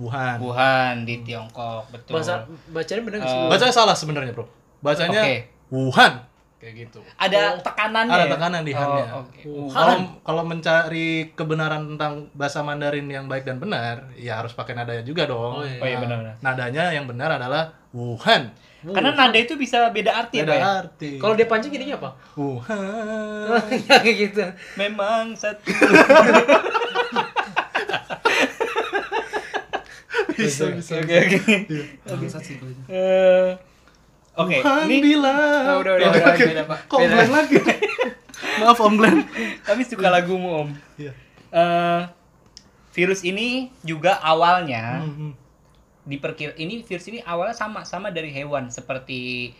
Wuhan. 0.00 0.40
Wuhan 0.40 1.04
di 1.04 1.20
Tiongkok, 1.20 1.92
betul. 1.92 2.16
Bahasa 2.16 2.48
bacanya 2.72 3.02
benar 3.04 3.16
nggak 3.20 3.28
sih? 3.28 3.38
Eh, 3.38 3.48
Bacanya 3.52 3.74
salah 3.76 3.92
sebenarnya, 3.92 4.32
Bro. 4.32 4.48
Bacanya 4.82 5.22
Oke. 5.22 5.34
Wuhan. 5.70 6.12
Kayak 6.58 6.74
gitu. 6.86 7.00
Ada 7.18 7.58
tekanannya. 7.58 8.14
Ada 8.14 8.26
ya? 8.26 8.32
tekanan 8.38 8.62
di 8.62 8.70
Oh, 8.70 8.78
Han-nya. 8.78 9.04
oke. 9.18 9.40
Kalau 9.74 9.94
kalau 10.22 10.42
mencari 10.46 11.34
kebenaran 11.34 11.82
tentang 11.90 12.30
bahasa 12.34 12.62
Mandarin 12.62 13.10
yang 13.10 13.26
baik 13.26 13.42
dan 13.42 13.58
benar, 13.58 14.06
ya 14.14 14.38
harus 14.38 14.54
pakai 14.54 14.78
nadanya 14.78 15.02
juga 15.02 15.26
dong. 15.26 15.58
Oh, 15.58 15.66
iya. 15.66 15.82
Oh, 15.82 15.86
iya, 15.90 15.98
benar-benar. 15.98 16.34
Nadanya 16.38 16.94
yang 16.94 17.10
benar 17.10 17.34
adalah 17.34 17.74
Wuhan. 17.90 18.54
Karena 18.82 19.14
nada 19.14 19.38
itu 19.38 19.54
bisa 19.54 19.90
beda 19.90 20.10
arti 20.10 20.38
ya, 20.38 20.46
Beda 20.46 20.54
Pak 20.54 20.58
ya? 20.58 20.66
arti. 20.86 21.10
Kalau 21.18 21.34
dia 21.34 21.46
pancing 21.46 21.70
jadinya 21.74 21.98
apa? 21.98 22.10
Wuhan. 22.34 23.46
Ya, 23.86 23.96
kayak 23.98 24.16
gitu. 24.30 24.42
Memang 24.78 25.34
satu. 25.34 25.66
bisa 30.38 30.64
bisa. 30.74 30.94
Oke, 30.98 31.14
oke. 31.26 31.38
Kalau 32.06 32.22
itu. 32.22 32.66
Eh, 32.86 33.50
Oke, 34.32 34.58
Wuhan 34.58 34.88
ini 34.88 34.96
bilang. 34.98 35.64
Oh, 35.68 35.78
udah, 35.84 35.92
udah, 35.94 36.08
udah, 36.08 36.24
oke. 36.26 36.44
beda, 36.46 36.64
Pak. 36.64 36.78
Kok 36.88 36.98
Beda. 36.98 37.12
Glenn 37.12 37.30
lagi? 37.30 37.56
Maaf 38.60 38.78
Om 38.78 38.94
Glenn. 38.96 39.18
kami 39.60 39.82
suka 39.84 40.08
lagumu, 40.08 40.48
Om. 40.58 40.68
Iya. 40.96 41.12
Eh, 41.52 42.00
virus 42.90 43.20
ini 43.22 43.68
juga 43.82 44.16
awalnya 44.18 45.00
Hmm, 45.00 45.12
hmm. 45.12 45.32
diperkira 46.02 46.52
ini 46.56 46.80
virus 46.80 47.06
ini 47.06 47.20
awalnya 47.22 47.52
sama 47.52 47.84
sama 47.84 48.08
dari 48.08 48.28
hewan 48.28 48.68
seperti 48.68 49.52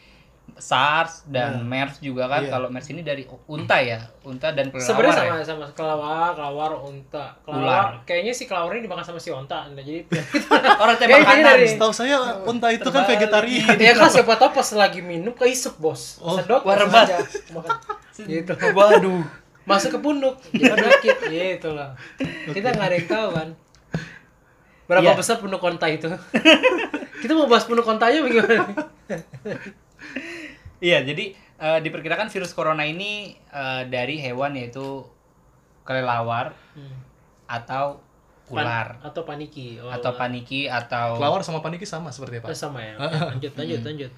SARS 0.53 1.27
dan 1.27 1.59
Hmm. 1.59 1.67
MERS 1.67 1.99
juga 1.99 2.29
kan. 2.29 2.41
Iya. 2.41 2.51
Kalau 2.51 2.69
MERS 2.69 2.89
ini 2.89 3.01
dari 3.01 3.25
unta 3.47 3.77
ya, 3.77 3.99
unta 4.23 4.51
dan 4.51 4.69
kelelawar. 4.69 4.87
Sebenarnya 4.87 5.13
ya. 5.13 5.23
sama 5.25 5.43
sama 5.43 5.65
kelawar, 5.73 6.31
kelawar, 6.33 6.71
unta. 6.79 7.35
Ular. 7.43 7.57
Kelawar, 7.57 7.87
kayaknya 8.05 8.33
si 8.33 8.45
kelawar 8.45 8.71
ini 8.73 8.85
dimakan 8.85 9.03
sama 9.03 9.19
si 9.19 9.29
unta. 9.29 9.67
Nah, 9.67 9.81
jadi 9.81 10.07
Orang 10.83 10.95
tembak 10.97 11.19
kanan. 11.21 11.43
dari- 11.49 11.67
Setahu 11.67 11.91
saya 11.91 12.17
unta 12.43 12.69
itu 12.69 12.85
kan 12.85 13.03
Terbalik. 13.03 13.11
vegetarian. 13.17 13.75
ya 13.77 13.93
kan 13.93 14.09
siapa 14.09 14.33
tahu 14.37 14.51
pas 14.53 14.69
lagi 14.73 15.01
minum 15.01 15.33
keisep 15.33 15.75
bos. 15.77 16.19
Oh, 16.19 16.37
Sedot 16.37 16.63
aja. 16.63 17.19
Makan. 17.51 17.77
Gitu. 18.21 18.53
Waduh. 18.77 19.25
Masuk 19.63 19.95
ke 19.95 20.01
punduk, 20.01 20.37
jadi 20.49 20.69
penyakit. 20.69 21.17
Gitu 21.33 21.69
lah. 21.71 21.95
Kita 22.47 22.71
nggak 22.71 22.83
ada 22.85 22.97
yang 22.97 23.09
tahu 23.09 23.29
kan. 23.33 23.49
Berapa 24.85 25.07
Iya. 25.07 25.17
besar 25.17 25.39
punduk 25.39 25.59
onta 25.59 25.87
itu? 25.87 26.11
Kita 27.19 27.33
mau 27.33 27.47
bahas 27.47 27.65
punduk 27.65 27.87
ontanya 27.87 28.21
bagaimana? 28.21 28.69
Iya, 30.79 31.03
jadi 31.03 31.31
eh, 31.37 31.79
diperkirakan 31.79 32.27
virus 32.27 32.53
corona 32.53 32.83
ini 32.83 33.13
eh, 33.49 33.83
dari 33.87 34.19
hewan 34.19 34.55
yaitu 34.55 35.07
kelelawar 35.83 36.55
Hmm. 36.73 36.97
atau 37.47 38.01
ular 38.49 38.99
Pan- 38.99 39.09
atau 39.09 39.23
paniki. 39.23 39.79
Oh, 39.79 39.89
atau 39.89 40.13
paniki 40.13 40.67
atau 40.67 41.17
Kelawar 41.17 41.41
sama 41.41 41.61
paniki 41.61 41.85
sama 41.85 42.11
seperti 42.11 42.41
apa? 42.41 42.51
sama 42.53 42.81
ya. 42.81 42.97
Oke, 42.97 43.17
lanjut, 43.17 43.53
lanjut, 43.59 43.81
lanjut. 43.83 44.13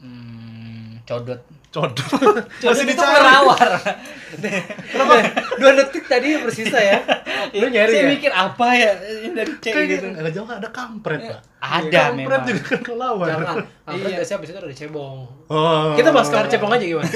hmm, 0.00 1.02
codot. 1.04 1.40
Codot. 1.72 2.04
Codot 2.20 2.44
Masih 2.62 2.84
itu 2.84 3.00
kelelawar. 3.00 3.68
Kenapa? 4.92 5.14
Dua 5.56 5.72
detik 5.72 6.04
tadi 6.04 6.36
bersisa 6.36 6.76
ya. 6.76 7.00
Lu 7.60 7.68
nyari 7.68 7.92
Saya 7.96 8.04
ya? 8.04 8.10
mikir 8.12 8.32
apa 8.32 8.66
ya 8.76 8.90
ini 9.24 9.32
dari 9.32 9.52
C 9.56 9.64
Kayak 9.72 9.86
gitu. 9.88 10.06
Agak 10.12 10.32
jauh 10.36 10.48
ada 10.48 10.68
kampret, 10.68 11.20
Pak. 11.24 11.40
Ada 11.60 12.00
kampret 12.12 12.28
memang. 12.28 12.48
juga 12.48 12.62
kan 12.68 12.80
kelawar. 12.84 13.26
Jangan. 13.28 13.56
Kampret 13.88 14.08
Iya. 14.08 14.16
biasanya 14.20 14.38
abis 14.38 14.48
itu 14.48 14.58
ada 14.60 14.76
cebong. 14.76 15.18
Oh. 15.48 15.92
Kita 15.96 16.08
bahas 16.12 16.28
kampret 16.28 16.50
cebong 16.52 16.72
aja 16.72 16.84
gimana? 16.84 17.08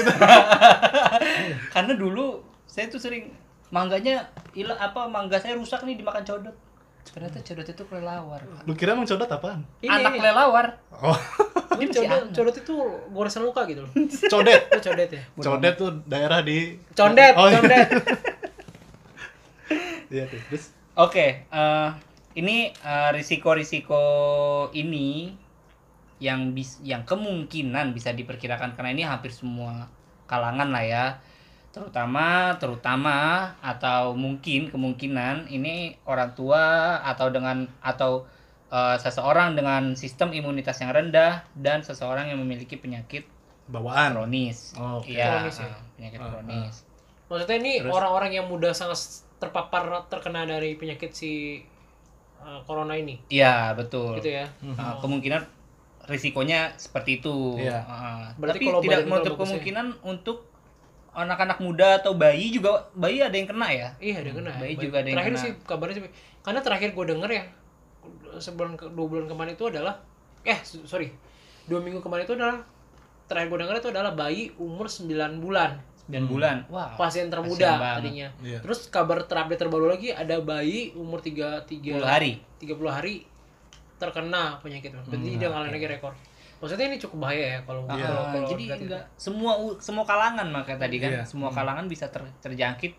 Karena 1.69 1.93
dulu 1.93 2.25
saya 2.65 2.85
tuh 2.89 3.01
sering 3.01 3.29
mangganya 3.69 4.25
ila 4.53 4.73
apa 4.73 5.05
mangga 5.05 5.37
saya 5.37 5.53
rusak 5.53 5.85
nih 5.85 5.97
dimakan 5.97 6.25
codot. 6.25 6.55
Ternyata 7.11 7.39
codot 7.41 7.67
itu 7.67 7.83
kelelawar. 7.87 8.41
Pak. 8.43 8.61
Lu 8.67 8.73
kira 8.75 8.93
emang 8.93 9.07
codot 9.07 9.29
apaan? 9.29 9.63
Ini. 9.79 9.91
Anak 9.91 10.11
kelelawar. 10.19 10.65
Oh, 10.91 11.17
Ini 11.81 11.87
codot, 11.93 12.23
codot 12.33 12.55
itu 12.57 12.75
goresan 13.13 13.43
luka 13.45 13.63
gitu 13.69 13.85
loh. 13.85 13.91
codet. 14.33 14.61
Itu 14.73 14.79
codet 14.91 15.09
ya. 15.13 15.23
Codet 15.37 15.73
tuh 15.77 15.89
daerah 16.05 16.41
di 16.41 16.75
Condet, 16.97 17.33
Oh, 17.37 17.47
iya. 17.47 17.59
condet. 17.61 17.87
Iya 20.07 20.23
tuh. 20.31 20.39
Terus 20.47 20.71
Oke, 20.97 21.45
eh, 21.45 21.89
ini 22.39 22.71
eh, 22.73 23.09
risiko-risiko 23.13 24.01
ini 24.73 25.29
yang 26.17 26.57
bis 26.57 26.81
yang 26.81 27.05
kemungkinan 27.05 27.93
bisa 27.93 28.09
diperkirakan 28.17 28.73
karena 28.73 28.89
ini 28.95 29.03
hampir 29.05 29.29
semua 29.29 29.85
kalangan 30.25 30.73
lah 30.73 30.81
ya. 30.81 31.05
Terutama 31.77 32.27
terutama 32.57 33.17
atau 33.61 34.13
mungkin 34.13 34.67
kemungkinan 34.67 35.47
ini 35.47 35.95
orang 36.03 36.33
tua 36.33 36.97
atau 37.01 37.29
dengan 37.29 37.69
atau 37.79 38.25
eh, 38.67 38.97
seseorang 38.97 39.53
dengan 39.53 39.93
sistem 39.93 40.33
imunitas 40.33 40.81
yang 40.81 40.91
rendah 40.91 41.45
dan 41.53 41.85
seseorang 41.85 42.27
yang 42.27 42.39
memiliki 42.41 42.75
penyakit 42.75 43.23
bawaan. 43.67 44.15
kronis. 44.15 44.73
Iya, 45.03 45.43
Kronis 45.43 45.57
ya? 45.59 45.67
eh, 45.67 45.75
penyakit 45.99 46.19
Ah, 46.19 46.29
kronis. 46.31 46.75
Maksudnya 47.27 47.57
ini 47.59 47.73
Terus? 47.83 47.91
orang-orang 47.91 48.31
yang 48.31 48.45
mudah 48.47 48.71
sangat 48.71 48.99
terpapar 49.37 49.83
terkena 50.07 50.47
dari 50.47 50.79
penyakit 50.79 51.11
si 51.11 51.59
uh, 52.39 52.63
corona 52.63 52.95
ini. 52.95 53.19
Iya, 53.27 53.75
betul. 53.75 54.15
Gitu 54.17 54.31
ya. 54.39 54.47
Nah, 54.63 54.97
kemungkinan 54.97 55.43
risikonya 56.07 56.71
seperti 56.79 57.19
itu. 57.19 57.59
Iya. 57.59 57.83
Ah, 57.83 58.31
Berarti 58.39 58.63
tapi 58.63 58.65
kalau 58.71 58.79
tidak 58.79 59.03
menutup 59.03 59.35
ya. 59.35 59.39
kemungkinan 59.43 59.87
untuk 60.07 60.46
anak-anak 61.17 61.57
muda 61.57 61.97
atau 61.97 62.13
bayi 62.13 62.53
juga 62.53 62.85
bayi 62.93 63.19
ada 63.19 63.33
yang 63.33 63.49
kena 63.49 63.67
ya. 63.67 63.89
Iya, 63.97 64.21
ada 64.21 64.27
yang 64.29 64.37
kena. 64.37 64.51
Bayi 64.55 64.73
Baik. 64.73 64.85
juga 64.85 64.95
ada 64.97 65.07
yang 65.07 65.15
terakhir 65.17 65.33
kena. 65.33 65.43
sih 65.43 65.51
kabarnya 65.65 65.95
sih 65.97 66.03
karena 66.39 66.59
terakhir 66.61 66.89
gue 66.93 67.05
denger 67.07 67.29
ya 67.31 67.43
sebulan 68.37 68.73
ke 68.75 68.85
dua 68.87 69.05
bulan 69.05 69.25
kemarin 69.25 69.51
itu 69.51 69.65
adalah 69.65 69.97
eh 70.43 70.59
sorry 70.63 71.09
dua 71.65 71.81
minggu 71.81 71.99
kemarin 71.99 72.23
itu 72.23 72.37
adalah 72.37 72.61
terakhir 73.25 73.47
gue 73.49 73.59
dengar 73.59 73.75
itu 73.75 73.89
adalah 73.89 74.11
bayi 74.13 74.55
umur 74.55 74.87
9 74.87 75.09
bulan 75.41 75.81
9 76.07 76.23
bulan. 76.23 76.63
Wah. 76.71 76.95
pasien 76.95 77.27
termuda 77.27 77.99
tadinya 77.99 78.31
Iya. 78.39 78.63
terus 78.63 78.87
kabar 78.87 79.27
terupdate 79.27 79.59
terbaru 79.59 79.91
lagi 79.91 80.15
ada 80.15 80.39
bayi 80.39 80.95
umur 80.95 81.19
3 81.19 81.67
10 81.67 81.99
3 81.99 81.99
hari. 81.99 82.39
30 82.63 82.79
hari 82.87 83.27
terkena 83.97 84.61
penyakit 84.61 84.93
berarti 84.93 85.17
Hmm, 85.27 85.35
dia 85.35 85.49
ngalahin 85.49 85.73
lagi 85.73 85.87
rekor 85.89 86.13
maksudnya 86.57 86.85
ini 86.85 86.97
cukup 86.97 87.17
bahaya 87.21 87.45
ya 87.53 87.59
kalau 87.61 87.85
Ah, 87.85 87.95
kalau 87.95 88.23
kalau 88.31 88.47
jadi 88.47 88.63
enggak 88.75 89.03
semua 89.15 89.51
semua 89.77 90.01
kalangan 90.03 90.47
maka 90.47 90.73
tadi 90.73 90.97
kan 90.97 91.11
Iya. 91.11 91.23
semua 91.23 91.49
kalangan 91.49 91.85
bisa 91.85 92.07
ter- 92.07 92.33
terjangkit. 92.39 92.93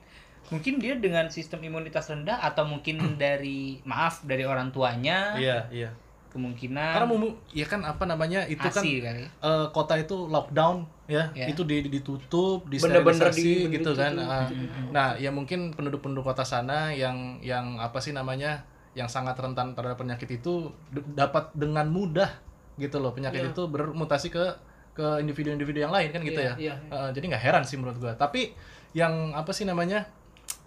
Mungkin 0.48 0.78
dia 0.78 0.96
dengan 0.96 1.28
sistem 1.28 1.60
imunitas 1.60 2.08
rendah 2.08 2.40
atau 2.40 2.64
mungkin 2.64 2.96
dari 3.16 3.82
maaf 3.82 4.22
dari 4.22 4.42
orang 4.42 4.70
tuanya. 4.70 5.34
Iya, 5.34 5.58
iya. 5.70 5.90
kemungkinan. 6.28 6.92
Karena 6.92 7.08
mumu, 7.08 7.28
ya 7.50 7.64
kan 7.64 7.80
apa 7.82 8.04
namanya 8.04 8.44
itu 8.44 8.60
kan 8.60 8.78
ASI 8.78 9.00
kali. 9.00 9.24
eh, 9.24 9.66
kota 9.70 9.96
itu 9.96 10.28
lockdown 10.28 10.84
ya, 11.06 11.24
Ya. 11.32 11.48
itu 11.48 11.64
di, 11.64 11.80
ditutup, 11.82 12.68
disterilisasi 12.68 13.40
di- 13.64 13.72
gitu 13.72 13.96
kan. 13.96 14.12
ditutup. 14.12 14.28
Ah, 14.30 14.44
nah, 14.90 15.08
ya 15.16 15.28
mungkin 15.28 15.72
penduduk-penduduk 15.72 16.20
kota 16.22 16.44
sana 16.44 16.92
yang 16.92 17.40
yang 17.40 17.76
apa 17.76 17.96
sih 17.98 18.12
namanya, 18.12 18.60
yang 18.92 19.08
sangat 19.08 19.34
rentan 19.34 19.72
terhadap 19.72 19.96
penyakit 19.96 20.28
itu 20.34 20.68
dapat 21.14 21.48
dengan 21.54 21.88
mudah 21.88 22.28
gitu 22.78 22.96
loh 22.98 23.10
penyakit 23.10 23.42
Iya. 23.42 23.50
itu 23.52 23.62
bermutasi 23.66 24.30
ke 24.30 24.44
ke 24.94 25.22
individu-individu 25.22 25.78
yang 25.78 25.94
lain 25.94 26.10
kan 26.10 26.22
gitu 26.22 26.38
Iya, 26.38 26.54
ya. 26.58 26.74
iya, 26.74 26.74
Eh, 26.90 27.10
jadi 27.12 27.24
nggak 27.30 27.42
heran 27.42 27.62
sih 27.62 27.78
menurut 27.78 27.98
gua. 27.98 28.14
Tapi 28.14 28.50
yang 28.92 29.30
apa 29.32 29.50
sih 29.52 29.62
namanya? 29.62 30.06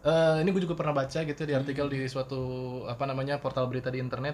eh, 0.01 0.41
ini 0.41 0.49
gue 0.49 0.61
juga 0.61 0.73
pernah 0.73 0.93
baca 0.93 1.19
gitu 1.21 1.41
di 1.41 1.53
artikel 1.53 1.85
di 1.85 2.05
suatu 2.05 2.41
apa 2.85 3.05
namanya 3.05 3.37
portal 3.37 3.69
berita 3.69 3.89
di 3.89 4.01
internet 4.01 4.33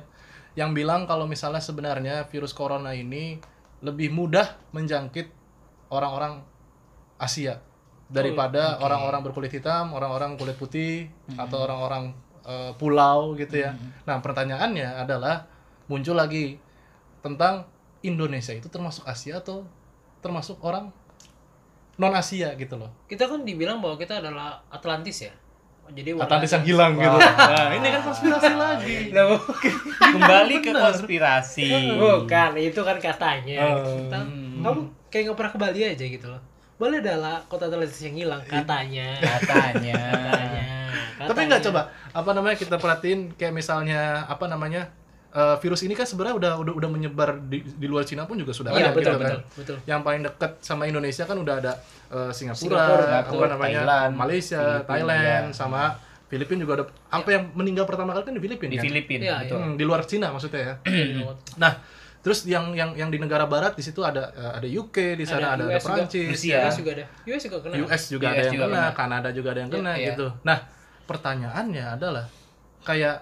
yang 0.55 0.71
bilang 0.71 1.03
kalau 1.03 1.27
misalnya 1.27 1.59
sebenarnya 1.59 2.23
virus 2.27 2.55
corona 2.55 2.95
ini 2.95 3.35
lebih 3.83 4.07
mudah 4.09 4.47
menjangkit 4.71 5.27
orang-orang 5.89 6.39
Asia 7.17 7.59
daripada 8.07 8.79
orang-orang 8.79 9.19
berkulit 9.21 9.51
hitam, 9.51 9.91
orang-orang 9.91 10.39
kulit 10.39 10.55
putih 10.55 11.11
atau 11.35 11.59
orang-orang 11.59 12.15
eh, 12.47 12.71
pulau 12.79 13.35
gitu 13.35 13.59
ya. 13.59 13.75
Nah, 14.07 14.23
pertanyaannya 14.23 15.03
adalah 15.03 15.51
muncul 15.87 16.15
lagi 16.15 16.55
tentang 17.19 17.65
Indonesia 17.99 18.51
itu 18.51 18.67
termasuk 18.67 19.03
Asia 19.03 19.37
atau 19.37 19.65
termasuk 20.19 20.57
orang 20.59 20.93
non 21.95 22.13
Asia 22.13 22.53
gitu 22.53 22.77
loh. 22.77 22.93
kita 23.05 23.25
kan 23.25 23.41
dibilang 23.41 23.81
bahwa 23.81 23.97
kita 23.97 24.21
adalah 24.21 24.61
Atlantis 24.67 25.23
ya? 25.23 25.33
Jadi 25.87 26.11
warna- 26.11 26.27
Atlantis 26.27 26.51
yang 26.51 26.65
hilang 26.67 26.93
gitu. 26.93 27.17
Nah, 27.17 27.67
ini 27.71 27.87
kan 27.87 28.01
konspirasi 28.03 28.53
lagi. 28.53 28.97
Lah, 29.15 29.39
kembali 29.97 30.55
ke 30.59 30.71
konspirasi. 30.75 31.67
Bukan 31.95 32.51
itu 32.59 32.81
kan 32.83 32.97
katanya. 32.99 33.57
Oh. 33.73 33.87
Kita- 34.03 34.29
kamu 34.57 34.79
kayak 35.07 35.23
nggak 35.25 35.37
pernah 35.39 35.51
ke 35.51 35.59
Bali 35.59 35.79
aja 35.87 36.05
gitu 36.05 36.27
loh. 36.27 36.41
Bali 36.75 36.99
adalah 36.99 37.39
kota 37.47 37.65
Atlantis 37.65 38.03
yang 38.03 38.13
hilang 38.13 38.43
katanya. 38.43 39.15
Katanya. 39.17 39.95
Katanya. 40.11 40.65
Tapi 41.23 41.39
nggak 41.47 41.63
coba 41.65 41.81
apa 42.11 42.29
namanya 42.31 42.57
kita 42.59 42.75
perhatiin 42.77 43.33
kayak 43.33 43.55
misalnya 43.55 44.27
apa 44.27 44.45
namanya 44.45 44.91
eh, 45.37 45.55
virus 45.61 45.85
ini 45.85 45.93
kan 45.93 46.09
sebenarnya 46.09 46.35
udah 46.35 46.51
udah 46.65 46.73
udah 46.73 46.89
menyebar 46.89 47.37
di, 47.45 47.61
di 47.61 47.85
luar 47.85 48.03
Cina 48.03 48.25
pun 48.25 48.35
juga 48.35 48.57
sudah 48.57 48.73
iya 48.73 48.89
ada 48.89 48.97
betul 48.97 49.13
gitu 49.13 49.21
betul 49.21 49.37
kan. 49.37 49.57
betul 49.61 49.77
Yang 49.85 49.99
paling 50.01 50.21
dekat 50.25 50.51
sama 50.65 50.83
Indonesia 50.89 51.23
kan 51.23 51.37
udah 51.37 51.55
ada 51.61 51.73
eh, 52.09 52.31
Singapura, 52.33 52.81
Singapura, 52.89 53.21
apa 53.21 53.45
namanya 53.53 53.81
Thailand, 53.85 54.11
Malaysia, 54.17 54.57
Filipina, 54.81 54.89
Thailand, 54.89 55.45
iya. 55.47 55.53
sama 55.53 55.81
Filipina 56.27 56.59
juga 56.59 56.73
ada. 56.75 56.85
Sampai 57.07 57.31
yang 57.37 57.45
meninggal 57.55 57.85
pertama 57.87 58.11
kali 58.11 58.23
kan 58.25 58.33
di 58.35 58.43
Filipina. 58.43 58.71
di 58.73 58.75
kan? 58.75 58.83
Filipina 58.83 59.23
Iya, 59.23 59.35
betul 59.45 59.57
Hmm, 59.61 59.73
di 59.77 59.83
luar 59.87 60.01
Cina 60.03 60.27
maksudnya 60.27 60.59
ya. 60.59 60.73
Iya. 60.83 61.31
Nah, 61.55 61.73
terus 62.19 62.43
yang 62.43 62.75
yang 62.75 62.91
yang 62.99 63.07
di 63.07 63.15
negara 63.15 63.47
barat 63.47 63.79
di 63.79 63.83
situ 63.85 64.03
ada 64.03 64.35
eh, 64.35 64.51
ada 64.59 64.67
UK, 64.67 65.15
di 65.15 65.23
sana 65.23 65.55
ada, 65.55 65.63
ada, 65.63 65.71
US 65.71 65.79
juga. 65.79 65.87
Prancis, 65.87 66.27
Rusia. 66.35 66.57
US 66.67 66.75
juga 66.75 66.91
ada 66.91 67.05
US 67.23 67.41
juga 67.45 67.57
kena 67.63 67.73
US 67.79 68.03
juga 68.11 68.25
US 68.27 68.33
ada 68.33 68.41
yang 68.43 68.51
juga 68.51 68.65
kena, 68.67 68.75
kena. 68.83 68.97
Kanada 68.97 69.29
juga 69.31 69.47
ada 69.55 69.59
yang 69.63 69.71
kena 69.71 69.91
Iya. 69.95 70.07
gitu. 70.11 70.27
Nah, 70.43 70.57
pertanyaannya 71.07 71.85
adalah 71.95 72.25
kayak 72.83 73.15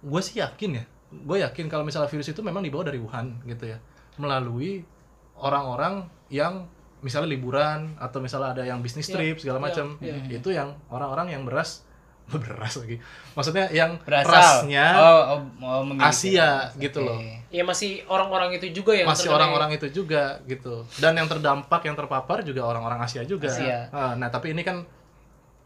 gue 0.00 0.20
sih 0.22 0.40
yakin 0.40 0.70
ya, 0.80 0.84
gue 1.08 1.38
yakin 1.40 1.66
kalau 1.66 1.82
misalnya 1.82 2.06
virus 2.06 2.28
itu 2.28 2.40
memang 2.40 2.60
dibawa 2.60 2.84
dari 2.84 2.98
Wuhan 2.98 3.40
gitu 3.44 3.64
ya, 3.66 3.78
melalui 4.16 4.84
orang-orang 5.34 6.04
yang 6.28 6.66
misalnya 6.98 7.30
liburan 7.30 7.94
atau 7.96 8.18
misalnya 8.18 8.52
ada 8.52 8.62
yang 8.66 8.82
bisnis 8.82 9.06
Iya, 9.06 9.14
trip 9.14 9.36
segala 9.38 9.58
iya, 9.58 9.64
macam, 9.70 9.86
iya. 10.02 10.14
itu 10.28 10.48
yang 10.50 10.74
orang-orang 10.90 11.30
yang 11.30 11.42
beras 11.46 11.86
beras 12.28 12.76
lagi, 12.76 13.00
maksudnya 13.32 13.72
yang 13.72 13.96
berasal. 14.04 14.28
rasnya 14.28 14.84
oh, 15.00 15.22
oh, 15.32 15.40
oh, 15.64 15.82
Asia 15.96 16.68
gitu 16.76 17.00
Oke. 17.00 17.08
loh. 17.08 17.18
ya 17.48 17.64
masih 17.64 18.04
orang-orang 18.04 18.52
itu 18.52 18.68
juga 18.68 18.92
yang 18.92 19.08
masih 19.08 19.32
terkena- 19.32 19.36
orang-orang 19.40 19.70
itu 19.80 19.86
juga 19.88 20.36
gitu. 20.44 20.84
Dan 21.00 21.16
yang 21.16 21.24
terdampak 21.24 21.80
yang 21.88 21.96
terpapar 21.96 22.44
juga 22.44 22.68
orang-orang 22.68 23.00
Asia 23.00 23.24
juga. 23.24 23.48
Asia. 23.48 23.88
Ah, 23.88 24.12
nah 24.12 24.28
tapi 24.28 24.52
ini 24.52 24.60
kan 24.60 24.84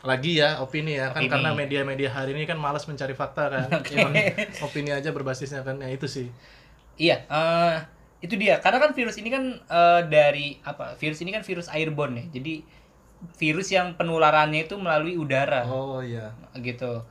lagi 0.02 0.42
ya 0.42 0.58
opini 0.58 0.98
ya 0.98 1.14
kan 1.14 1.22
Opini. 1.22 1.30
karena 1.30 1.50
media-media 1.54 2.10
hari 2.10 2.34
ini 2.34 2.42
kan 2.42 2.58
malas 2.58 2.84
mencari 2.90 3.14
fakta 3.14 3.46
kan 3.54 3.68
Cuman 3.86 4.12
opini 4.58 4.90
aja 4.90 5.14
berbasisnya 5.14 5.62
kan 5.62 5.78
ya 5.78 5.90
itu 5.94 6.10
sih 6.10 6.28
Iya, 6.92 7.24
eh, 7.24 7.76
itu 8.20 8.36
dia. 8.36 8.60
Karena 8.60 8.76
kan 8.76 8.92
virus 8.92 9.16
ini 9.16 9.32
kan 9.32 9.56
eh, 9.64 10.00
dari 10.12 10.60
apa? 10.60 10.92
Virus 11.00 11.24
ini 11.24 11.32
kan 11.32 11.40
virus 11.40 11.72
airborne 11.72 12.14
ya. 12.20 12.24
Jadi 12.38 12.54
virus 13.38 13.72
yang 13.72 13.94
penularannya 13.96 14.66
itu 14.66 14.74
melalui 14.76 15.14
udara 15.16 15.62
oh 15.64 16.02
iya 16.02 16.34
gitu. 16.58 17.06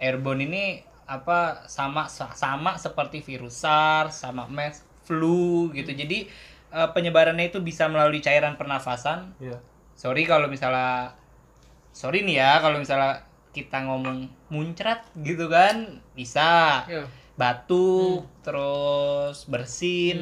Airborne 0.00 0.46
ini 0.46 0.64
apa 1.06 1.66
sama 1.68 2.06
sama 2.10 2.78
seperti 2.78 3.22
virus 3.22 3.60
SARS, 3.62 4.22
sama 4.24 4.46
MERS, 4.48 4.82
flu 5.04 5.68
gitu. 5.76 5.92
Jadi 5.92 6.26
eh, 6.72 6.88
penyebarannya 6.94 7.52
itu 7.52 7.60
bisa 7.60 7.86
melalui 7.92 8.24
cairan 8.24 8.56
pernafasan. 8.56 9.36
iya 9.36 9.60
Sorry 9.96 10.24
kalau 10.24 10.48
misalnya 10.48 11.12
sorry 11.96 12.20
nih 12.22 12.36
ya 12.36 12.52
kalau 12.60 12.76
misalnya 12.76 13.24
kita 13.56 13.78
ngomong 13.88 14.18
muncrat 14.52 15.00
gitu 15.16 15.48
kan 15.48 15.76
bisa 16.12 16.48
Iya. 16.84 17.04
batuk, 17.40 18.20
Hmm. 18.24 18.32
terus 18.44 19.48
bersin. 19.48 20.18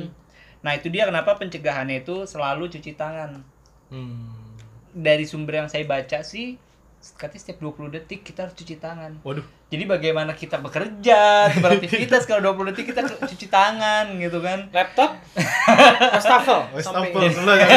Nah, 0.62 0.72
itu 0.74 0.86
dia 0.88 1.04
kenapa 1.10 1.34
pencegahannya 1.34 2.02
itu 2.02 2.16
selalu 2.24 2.70
cuci 2.70 2.94
tangan. 2.94 3.42
hmm. 3.90 4.54
Dari 4.94 5.26
sumber 5.26 5.54
yang 5.60 5.68
saya 5.68 5.82
baca 5.84 6.22
sih 6.22 6.54
katanya 7.12 7.40
setiap 7.44 7.58
20 7.60 7.92
detik 7.92 8.24
kita 8.24 8.48
harus 8.48 8.56
cuci 8.56 8.80
tangan. 8.80 9.20
waduh. 9.20 9.44
Jadi 9.68 9.84
bagaimana 9.84 10.32
kita 10.32 10.62
bekerja, 10.62 11.50
beraktivitas 11.60 12.24
kalau 12.24 12.54
20 12.56 12.72
detik 12.72 12.94
kita 12.94 13.04
cuci 13.04 13.46
tangan 13.52 14.16
gitu 14.16 14.40
kan. 14.40 14.72
laptop? 14.72 15.20
Wastafel? 16.16 16.72
Wastafel 16.72 17.20
sebelah 17.28 17.56
ya. 17.60 17.68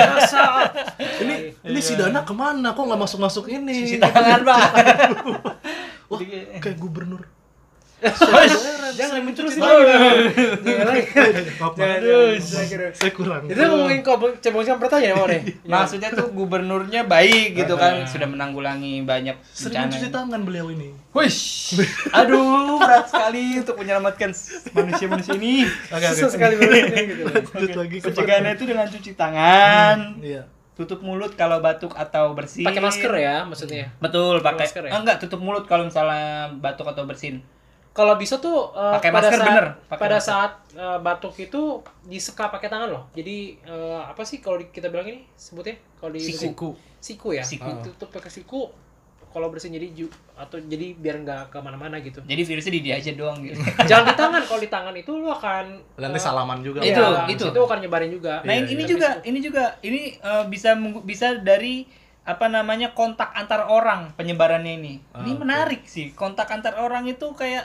ini 1.26 1.36
ini 1.68 1.80
si 1.84 2.00
Dana 2.00 2.24
ke 2.24 2.32
mana? 2.32 2.72
Kok 2.72 2.84
nggak 2.88 3.02
masuk 3.02 3.20
masuk 3.20 3.46
ini? 3.52 3.84
Cuci 3.84 3.98
tangan, 4.00 4.48
Pak. 4.48 4.68
Wah, 6.08 6.20
kayak 6.64 6.78
gubernur 6.80 7.28
jangan 7.98 9.18
lagi. 9.18 9.34
Jangan 10.62 10.86
lagi. 10.86 11.06
saya 12.94 13.12
kurang. 13.14 13.50
Itu 13.50 13.58
ngomongin 13.58 14.06
kok 14.06 14.22
cebong 14.38 14.64
siapa 14.66 14.86
pertanyaan 14.86 15.16
mau 15.18 15.26
deh 15.26 15.42
Maksudnya 15.66 16.14
tuh 16.14 16.30
gubernurnya 16.30 17.10
baik 17.10 17.58
gitu 17.58 17.74
kan, 17.74 18.06
sudah 18.06 18.30
menanggulangi 18.30 19.02
banyak 19.02 19.34
sering 19.50 19.90
cuci 19.90 20.14
tangan 20.14 20.46
beliau 20.46 20.70
ini. 20.70 20.94
Wish. 21.18 21.74
Aduh, 22.14 22.78
berat 22.78 23.10
sekali 23.10 23.58
untuk 23.66 23.82
menyelamatkan 23.82 24.30
manusia-manusia 24.78 25.34
ini. 25.34 25.66
Oke, 25.66 26.06
susah 26.14 26.30
sekali 26.30 26.54
berarti 26.62 27.02
gitu. 27.10 27.24
Lanjut 27.26 27.78
lagi 27.82 27.98
Pencegahannya 28.06 28.52
itu 28.54 28.66
dengan 28.70 28.86
cuci 28.86 29.12
tangan, 29.18 29.98
iya. 30.22 30.46
tutup 30.78 31.02
mulut 31.02 31.34
kalau 31.34 31.58
batuk 31.58 31.98
atau 31.98 32.38
bersin. 32.38 32.62
pakai 32.62 32.82
masker 32.82 33.10
ya 33.18 33.42
maksudnya? 33.50 33.90
Betul, 33.98 34.46
pakai. 34.46 34.70
masker 34.70 34.84
ya? 34.86 34.92
Ah, 34.94 35.00
enggak, 35.02 35.18
tutup 35.18 35.42
mulut 35.42 35.66
kalau 35.66 35.90
misalnya 35.90 36.54
batuk 36.62 36.86
atau 36.86 37.10
bersin. 37.10 37.42
Kalau 37.98 38.14
bisa 38.14 38.38
tuh 38.38 38.70
eh, 38.72 38.94
Pakai 38.94 39.10
pada 39.10 39.26
masker, 39.26 39.40
saat 39.40 39.50
bener. 39.50 39.66
Pakai 39.84 39.98
pada 40.00 40.16
masker. 40.16 40.30
saat 40.30 40.52
eh, 40.72 40.98
batuk 41.00 41.34
itu 41.36 41.62
disekap 42.04 42.50
pakai 42.50 42.70
tangan 42.70 42.88
loh 42.88 43.04
jadi 43.12 43.38
eh, 43.60 44.02
apa 44.04 44.22
sih 44.22 44.38
kalau 44.38 44.62
kita 44.62 44.88
bilang 44.88 45.08
ini 45.08 45.26
sebutnya 45.34 45.74
kalau 45.96 46.14
di 46.14 46.22
Siku. 46.22 46.78
siku 47.00 47.30
ya 47.32 47.42
Siku. 47.42 47.66
tutup 47.84 48.10
pakai 48.12 48.30
siku 48.30 48.70
kalau 49.28 49.50
bersin 49.50 49.70
jadi 49.72 49.92
ju- 49.92 50.10
atau 50.34 50.58
jadi 50.58 50.94
biar 50.94 51.20
nggak 51.20 51.42
ke 51.50 51.58
mana-mana 51.58 51.98
gitu 52.00 52.22
Jadi 52.24 52.42
virusnya 52.44 52.70
di 52.72 52.82
dia 52.82 52.96
aja 52.96 53.12
doang 53.12 53.38
gitu. 53.40 53.58
jangan 53.90 54.06
di 54.06 54.16
tangan 54.16 54.42
kalau 54.42 54.62
di 54.62 54.70
tangan 54.70 54.94
itu 54.94 55.12
lu 55.12 55.28
akan 55.28 55.66
nanti 55.96 56.16
eh, 56.16 56.24
salaman 56.24 56.60
juga 56.62 56.80
Itu, 56.80 56.96
iya, 56.96 57.26
itu. 57.28 57.44
itu 57.44 57.60
akan 57.60 57.78
nyebarin 57.80 58.10
juga 58.10 58.42
Nah, 58.42 58.54
Iya, 58.56 58.66
ini 58.68 58.84
iya. 58.84 58.88
juga 58.88 59.10
ini 59.22 59.40
juga 59.40 59.64
ini 59.82 60.02
eh, 60.16 60.44
bisa 60.48 60.74
bisa 61.02 61.34
dari 61.36 61.86
apa 62.24 62.46
namanya 62.46 62.92
kontak 62.92 63.32
antar 63.32 63.64
orang 63.66 64.12
penyebarannya 64.14 64.74
ini. 64.76 64.94
Ah, 65.10 65.22
ini 65.22 65.32
oke. 65.32 65.40
menarik 65.40 65.82
sih. 65.86 66.12
Kontak 66.12 66.50
antar 66.50 66.76
orang 66.76 67.06
itu 67.06 67.24
kayak 67.32 67.64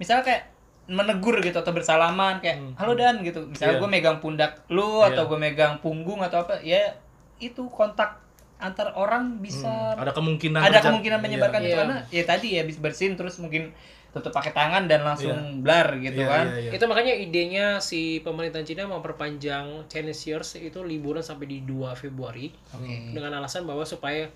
misalnya 0.00 0.24
kayak 0.24 0.42
menegur 0.88 1.38
gitu 1.38 1.54
atau 1.54 1.70
bersalaman 1.70 2.40
kayak 2.40 2.56
Hmm. 2.58 2.74
halo 2.74 2.92
dan 2.94 3.20
gitu. 3.20 3.44
Misalnya 3.44 3.76
Iya. 3.76 3.80
gue 3.80 3.90
megang 3.92 4.18
pundak 4.18 4.64
lu 4.66 4.82
Iya. 4.98 5.12
atau 5.12 5.22
gue 5.28 5.38
megang 5.38 5.78
punggung 5.78 6.18
atau 6.18 6.42
apa 6.42 6.58
ya 6.60 6.82
itu 7.38 7.62
kontak 7.68 8.18
antar 8.58 8.92
orang 8.92 9.38
bisa 9.38 9.70
Hmm, 9.94 10.02
ada 10.02 10.10
kemungkinan 10.10 10.58
ada 10.58 10.68
terjadi- 10.74 10.84
kemungkinan 10.90 11.18
menyebarkan 11.20 11.60
Iya. 11.60 11.66
itu 11.66 11.76
karena 11.78 11.96
ya 12.10 12.22
tadi 12.24 12.48
ya 12.50 12.62
bisa 12.64 12.78
bersin 12.78 13.14
terus 13.14 13.38
mungkin 13.38 13.70
tutup 14.10 14.34
pakai 14.34 14.50
tangan 14.50 14.84
dan 14.84 15.00
langsung 15.02 15.32
blar 15.62 15.94
gitu 15.96 16.18
Iya, 16.18 16.28
kan. 16.28 16.44
iya, 16.50 16.60
iya. 16.66 16.70
Itu 16.74 16.84
makanya 16.84 17.14
idenya 17.14 17.66
si 17.78 18.00
pemerintah 18.18 18.58
Cina 18.60 18.82
memperpanjang 18.84 19.86
Chinese 19.86 20.26
Years 20.26 20.58
itu 20.58 20.82
liburan 20.82 21.22
sampai 21.22 21.46
di 21.46 21.62
2 21.62 21.94
Februari 21.94 22.50
Oke. 22.74 23.14
dengan 23.14 23.30
alasan 23.32 23.62
bahwa 23.62 23.86
supaya 23.86 24.26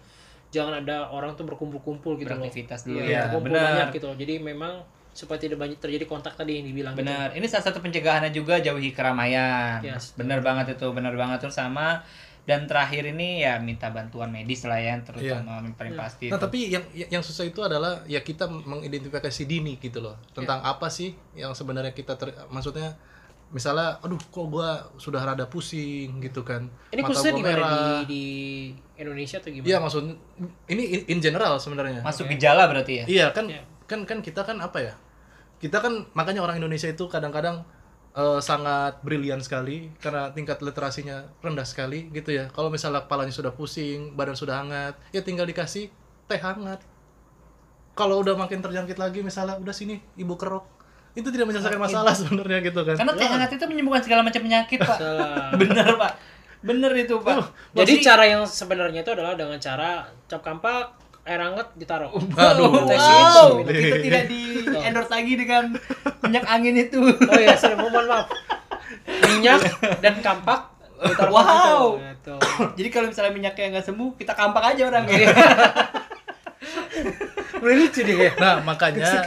jangan 0.48 0.78
ada 0.78 1.10
orang 1.10 1.34
tuh 1.34 1.42
berkumpul-kumpul 1.44 2.14
gitu 2.14 2.30
loh. 2.30 2.38
Beraktivitas 2.40 2.86
dulu 2.86 3.02
Iya, 3.02 3.26
ya. 3.26 3.34
Benar. 3.34 3.60
banyak 3.82 3.88
gitu 3.92 4.06
loh. 4.06 4.16
Jadi 4.16 4.34
memang 4.38 4.86
supaya 5.14 5.38
tidak 5.38 5.62
banyak 5.62 5.78
terjadi 5.78 6.04
kontak 6.10 6.34
tadi 6.34 6.58
yang 6.58 6.66
dibilang 6.66 6.92
gitu. 6.98 7.06
Benar. 7.06 7.32
Ini 7.38 7.46
salah 7.46 7.64
satu 7.70 7.78
pencegahannya 7.78 8.34
juga 8.34 8.58
jauhi 8.58 8.90
keramaian. 8.90 9.78
Yes. 9.80 10.12
Benar 10.18 10.42
banget 10.42 10.74
itu, 10.74 10.90
benar 10.90 11.14
banget 11.14 11.38
tuh 11.46 11.54
sama 11.54 12.02
dan 12.44 12.68
terakhir 12.68 13.08
ini 13.08 13.40
ya 13.40 13.56
minta 13.56 13.88
bantuan 13.88 14.28
medis 14.28 14.68
lah 14.68 14.76
ya 14.76 15.00
terutama 15.00 15.64
yang 15.64 15.72
paling 15.80 15.96
pasti. 15.96 16.28
Nah 16.28 16.36
itu. 16.36 16.44
tapi 16.44 16.58
yang 16.68 16.84
yang 16.92 17.22
susah 17.24 17.48
itu 17.48 17.64
adalah 17.64 18.04
ya 18.04 18.20
kita 18.20 18.44
mengidentifikasi 18.44 19.42
dini 19.48 19.80
gitu 19.80 20.04
loh 20.04 20.20
tentang 20.36 20.60
apa 20.60 20.92
sih 20.92 21.16
yang 21.32 21.56
sebenarnya 21.56 21.96
kita 21.96 22.20
ter, 22.20 22.36
maksudnya 22.52 23.00
misalnya 23.48 23.96
aduh 24.04 24.20
kok 24.20 24.44
gua 24.52 24.92
sudah 25.00 25.24
rada 25.24 25.48
pusing 25.48 26.20
gitu 26.20 26.44
kan 26.44 26.68
Ini 26.92 27.00
Mata 27.00 27.08
khususnya 27.16 27.32
di 27.32 27.44
mana 27.44 27.68
di, 27.70 27.88
di 28.04 28.24
Indonesia 29.00 29.40
atau 29.40 29.48
gimana? 29.48 29.68
Iya 29.70 29.76
maksud 29.80 30.02
ini 30.68 30.82
in, 30.90 31.00
in 31.16 31.18
general 31.24 31.56
sebenarnya 31.56 32.02
Masuk 32.04 32.28
gejala 32.28 32.68
berarti 32.68 32.92
ya? 33.00 33.04
iya 33.08 33.26
kan 33.32 33.48
Iya. 33.48 33.62
kan 33.88 34.04
kan 34.04 34.20
kita 34.20 34.44
kan 34.44 34.60
apa 34.60 34.84
ya 34.84 34.94
kita 35.64 35.80
kan 35.80 36.04
makanya 36.12 36.44
orang 36.44 36.60
Indonesia 36.60 36.92
itu 36.92 37.08
kadang-kadang 37.08 37.64
eh, 38.12 38.40
sangat 38.44 39.00
brilian 39.00 39.40
sekali 39.40 39.88
karena 39.96 40.28
tingkat 40.36 40.60
literasinya 40.60 41.24
rendah 41.40 41.64
sekali 41.64 42.12
gitu 42.12 42.36
ya 42.36 42.52
kalau 42.52 42.68
misalnya 42.68 43.08
kepalanya 43.08 43.32
sudah 43.32 43.56
pusing 43.56 44.12
badan 44.12 44.36
sudah 44.36 44.60
hangat 44.60 44.92
ya 45.16 45.24
tinggal 45.24 45.48
dikasih 45.48 45.88
teh 46.28 46.36
hangat 46.36 46.84
kalau 47.96 48.20
udah 48.20 48.36
makin 48.36 48.60
terjangkit 48.60 49.00
lagi 49.00 49.24
misalnya 49.24 49.56
udah 49.56 49.72
sini 49.72 50.04
ibu 50.20 50.36
kerok 50.36 50.68
itu 51.14 51.30
tidak 51.30 51.46
menyelesaikan 51.48 51.80
masalah 51.80 52.10
sebenarnya 52.10 52.58
gitu 52.60 52.80
kan 52.82 52.98
Karena 52.98 53.12
teh 53.14 53.28
hangat 53.30 53.50
itu 53.54 53.64
menyembuhkan 53.70 54.02
segala 54.02 54.26
macam 54.26 54.42
penyakit, 54.42 54.82
Pak. 54.82 54.98
Salah. 54.98 55.54
Bener, 55.62 55.94
Pak. 55.94 56.12
Bener 56.58 56.92
itu, 56.98 57.14
Pak. 57.22 57.54
Jadi 57.70 58.02
cara 58.02 58.26
yang 58.26 58.42
sebenarnya 58.42 59.06
itu 59.06 59.14
adalah 59.14 59.38
dengan 59.38 59.54
cara 59.62 60.10
cap 60.26 60.42
kampak 60.42 61.03
air 61.24 61.40
hangat 61.40 61.68
ditaruh. 61.74 62.12
Aduh. 62.12 62.84
Wow, 62.84 63.64
itu. 63.64 63.72
kita 63.72 63.98
tidak 63.98 64.22
di 64.26 64.42
endorse 64.78 65.08
lagi 65.08 65.32
dengan 65.34 65.72
minyak 66.20 66.44
angin 66.44 66.76
itu. 66.78 67.00
Oh 67.00 67.34
iya, 67.34 67.52
sorry, 67.54 67.74
mohon 67.74 68.04
maaf. 68.04 68.28
Minyak 69.24 69.60
dan 69.98 70.20
kampak 70.20 70.68
ditaruh 71.00 71.32
Wow. 71.32 71.42
gitu. 71.42 71.76
Gitu. 71.98 72.34
Jadi 72.74 72.88
kalau 72.88 73.06
misalnya 73.08 73.32
minyaknya 73.32 73.66
nggak 73.72 73.86
sembuh, 73.86 74.10
kita 74.14 74.32
kampak 74.32 74.62
aja 74.70 74.82
orang. 74.86 75.04
Mulai 77.54 77.76
lucu 77.78 78.00
deh 78.00 78.16
ya. 78.18 78.30
nah 78.36 78.60
makanya 78.60 79.24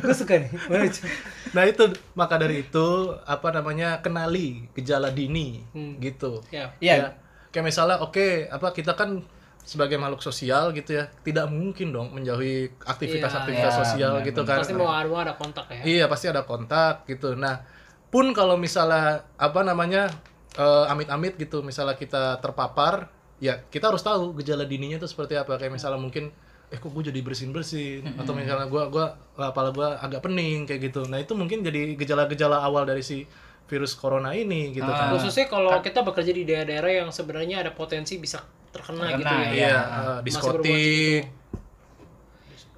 Gue 0.00 0.14
suka 0.14 0.40
nih. 0.40 0.48
Mulai 0.66 0.88
lucu. 0.88 1.04
nah 1.48 1.64
itu 1.64 1.84
maka 2.12 2.36
dari 2.36 2.60
itu 2.62 2.86
apa 3.22 3.48
namanya 3.50 4.00
kenali 4.00 4.68
gejala 4.72 5.08
dini 5.08 5.64
Hmm. 5.72 5.96
gitu 5.98 6.44
Ya. 6.48 6.72
Iya. 6.78 6.94
Ya, 6.94 7.08
kayak 7.50 7.64
misalnya 7.66 8.00
oke 8.00 8.48
apa 8.48 8.72
kita 8.72 8.92
kan 8.92 9.24
sebagai 9.68 10.00
makhluk 10.00 10.24
sosial 10.24 10.72
gitu 10.72 10.96
ya 10.96 11.12
tidak 11.20 11.44
mungkin 11.52 11.92
dong 11.92 12.16
menjauhi 12.16 12.72
aktivitas-aktivitas 12.88 13.68
Iya, 13.68 13.80
sosial 13.84 14.12
benar, 14.16 14.28
gitu 14.32 14.40
benar. 14.40 14.48
kan. 14.56 14.60
Pasti 14.64 14.72
mau 14.72 14.88
ada, 14.88 15.06
mau 15.06 15.20
ada 15.20 15.34
kontak 15.36 15.66
ya. 15.68 15.82
iya 15.84 16.04
pasti 16.08 16.26
ada 16.32 16.42
kontak 16.48 17.04
gitu. 17.04 17.36
Nah 17.36 17.60
pun 18.08 18.32
kalau 18.32 18.56
misalnya 18.56 19.28
apa 19.36 19.60
namanya 19.60 20.08
eh, 20.56 20.84
amit-amit 20.88 21.36
gitu 21.36 21.60
misalnya 21.60 22.00
kita 22.00 22.40
terpapar 22.40 23.12
ya 23.38 23.60
kita 23.68 23.92
harus 23.92 24.00
tahu 24.00 24.32
gejala 24.40 24.64
dininya 24.64 24.96
itu 24.96 25.04
seperti 25.04 25.36
apa. 25.36 25.60
Kayak 25.60 25.76
misalnya 25.76 26.00
mungkin 26.00 26.32
eh 26.68 26.76
kok 26.76 26.88
gue 26.88 27.12
jadi 27.12 27.20
bersin 27.24 27.48
bersin 27.48 28.04
atau 28.20 28.36
misalnya 28.36 28.68
gue 28.68 28.82
gua 28.92 29.16
kepala 29.32 29.72
gue 29.72 29.88
agak 30.00 30.20
pening 30.20 30.64
kayak 30.64 30.88
gitu. 30.88 31.04
Nah 31.08 31.20
itu 31.20 31.32
mungkin 31.32 31.60
jadi 31.60 31.92
gejala-gejala 31.96 32.60
awal 32.60 32.84
dari 32.84 33.04
si 33.04 33.24
virus 33.68 33.92
corona 33.92 34.32
ini 34.32 34.72
gitu 34.72 34.82
Ah. 34.82 34.96
kan 34.98 35.08
Khususnya 35.14 35.46
kalau 35.46 35.76
kita 35.78 36.00
bekerja 36.00 36.32
di 36.32 36.42
daerah-daerah 36.42 36.92
yang 36.98 37.10
sebenarnya 37.10 37.60
ada 37.60 37.70
potensi 37.70 38.16
bisa 38.16 38.40
terkena, 38.68 39.12
gitu 39.12 39.22
Terkena, 39.22 39.32
ya. 39.38 39.48
Iya. 39.48 39.52
Iya, 39.52 39.68
eh, 39.70 39.78
berhubungan 39.78 40.24
diskotik. 40.24 41.22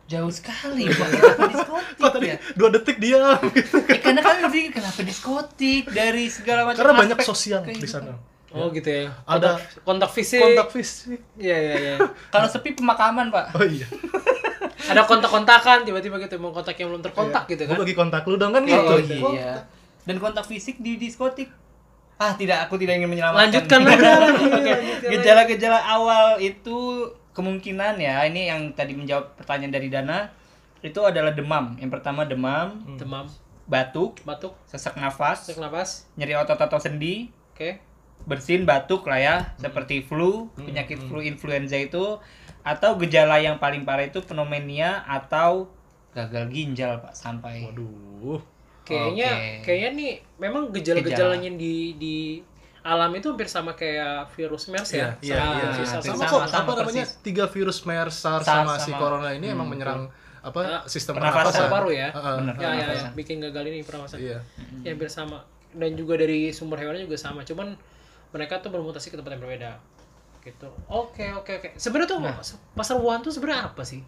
Jauh 0.07 0.27
sekali, 0.29 0.85
Pak. 0.85 1.07
Kenapa 1.15 1.45
diskotik 1.49 1.95
Kok 1.97 2.11
tadi 2.11 2.27
ya? 2.27 2.37
dua 2.53 2.69
detik 2.69 2.97
diam 2.99 3.39
gitu. 3.49 3.77
Ya, 3.89 3.99
karena 4.01 4.21
kan 4.21 4.37
berpikir 4.43 4.71
kenapa 4.73 5.01
diskotik 5.01 5.85
dari 5.89 6.27
segala 6.27 6.67
macam 6.67 6.83
Karena 6.83 6.95
banyak 6.99 7.19
sosial 7.23 7.63
di 7.63 7.87
sana. 7.87 8.19
Oh 8.51 8.67
gitu 8.69 8.91
ya. 8.91 9.15
Ada 9.23 9.55
Kontak, 9.55 9.87
kontak 9.87 10.11
fisik. 10.11 10.43
kontak 10.43 10.69
fisik. 10.75 11.23
Iya 11.39 11.57
iya 11.57 11.75
iya. 11.79 11.95
Kalau 12.35 12.51
sepi 12.51 12.75
pemakaman, 12.75 13.31
Pak. 13.31 13.55
Oh 13.55 13.63
iya. 13.63 13.87
Ada 14.83 15.07
kontak-kontakan 15.07 15.87
tiba-tiba 15.87 16.19
gitu 16.19 16.35
mau 16.37 16.51
kontak 16.51 16.75
yang 16.75 16.91
belum 16.91 16.99
terkontak 17.01 17.47
gitu 17.47 17.63
Gue 17.63 17.71
kan. 17.71 17.79
bagi 17.79 17.95
kontak 17.95 18.23
lu 18.27 18.35
dong 18.35 18.51
kan 18.51 18.67
gitu. 18.67 18.83
Oh 18.83 18.99
iya. 19.31 19.63
Dan 20.11 20.19
kontak 20.19 20.43
fisik 20.45 20.83
di 20.83 20.99
diskotik. 20.99 21.47
Ah, 22.19 22.35
tidak, 22.35 22.67
aku 22.67 22.77
tidak 22.77 22.99
ingin 22.99 23.09
menyelamatkan. 23.09 23.47
Lanjutkan 23.49 23.81
lagi. 23.89 24.05
Oke, 24.45 24.73
gejala-gejala 25.09 25.79
awal 25.81 26.37
itu 26.37 27.09
kemungkinan 27.33 27.97
ya, 27.97 28.27
ini 28.27 28.51
yang 28.51 28.75
tadi 28.75 28.93
menjawab 28.93 29.39
pertanyaan 29.39 29.73
dari 29.73 29.89
Dana, 29.89 30.29
itu 30.83 31.01
adalah 31.01 31.33
demam. 31.33 31.79
Yang 31.81 31.97
pertama 31.97 32.29
demam, 32.29 32.77
Demam, 32.99 33.25
batuk, 33.65 34.21
batuk, 34.27 34.53
sesak 34.67 34.99
nafas, 34.99 35.49
sesak 35.49 35.63
napas. 35.63 36.11
nyeri 36.19 36.37
otot 36.37 36.61
atau 36.61 36.77
sendi, 36.77 37.33
Oke. 37.55 37.81
bersin, 38.29 38.69
batuk 38.69 39.09
lah 39.09 39.17
ya, 39.17 39.37
seperti 39.57 40.05
flu, 40.05 40.53
penyakit 40.53 41.01
flu 41.01 41.25
influenza 41.25 41.81
itu, 41.81 42.21
atau 42.61 43.01
gejala 43.01 43.41
yang 43.41 43.57
paling 43.57 43.89
parah 43.89 44.05
itu 44.05 44.21
pneumonia 44.21 45.01
atau 45.09 45.73
gagal 46.13 46.53
ginjal 46.53 47.01
pak 47.01 47.17
sampai. 47.17 47.65
Waduh. 47.65 48.45
Kayaknya 48.91 49.29
Oke. 49.31 49.51
kayaknya 49.63 49.91
nih 49.95 50.11
memang 50.37 50.63
gejala-gejalanya 50.71 51.51
di 51.55 51.75
di 51.95 52.17
alam 52.81 53.13
itu 53.13 53.29
hampir 53.29 53.45
sama 53.45 53.73
kayak 53.73 54.33
virus 54.35 54.67
MERS 54.67 54.91
ya. 54.91 55.15
Iya, 55.21 55.37
iya, 55.37 55.37
Sama- 55.37 55.55
iya. 55.55 55.69
sama- 55.69 55.87
Sama, 55.87 56.03
sama, 56.03 56.25
kok 56.27 56.41
sama 56.49 56.61
apa 56.65 56.73
namanya? 56.81 57.05
persis. 57.05 57.21
Tiga 57.21 57.45
virus 57.47 57.79
MERS, 57.85 58.15
SARS 58.17 58.45
SARS 58.45 58.67
sama, 58.67 58.75
si 58.81 58.91
sama- 58.91 58.99
corona 58.99 59.29
ini 59.31 59.47
emang 59.47 59.69
menyerang 59.69 60.09
apa 60.41 60.89
sistem 60.89 61.21
Pernafasan. 61.21 61.69
paru 61.69 61.93
ya. 61.93 62.09
Heeh. 62.11 62.35
Bener. 62.41 62.55
Ya, 62.57 62.71
ya, 62.73 62.87
ya, 62.97 63.09
bikin 63.13 63.37
gagal 63.39 63.65
ini 63.69 63.85
pernafasan. 63.85 64.19
Iya. 64.19 64.39
Ya 64.81 64.91
hampir 64.91 65.13
sama. 65.13 65.45
Dan 65.71 65.95
juga 65.95 66.17
dari 66.17 66.51
sumber 66.51 66.81
hewannya 66.81 67.05
juga 67.05 67.21
sama. 67.21 67.45
Cuman 67.45 67.77
mereka 68.33 68.59
tuh 68.59 68.73
bermutasi 68.73 69.13
ke 69.13 69.21
tempat 69.21 69.37
yang 69.37 69.45
berbeda. 69.45 69.77
Gitu. 70.41 70.69
Oke, 70.89 71.29
oke, 71.37 71.53
oke. 71.61 71.69
Sebenarnya 71.77 72.17
tuh 72.17 72.19
pasar 72.73 72.97
Wuhan 72.97 73.21
tuh 73.21 73.29
sebenarnya 73.29 73.69
apa 73.69 73.85
sih? 73.85 74.01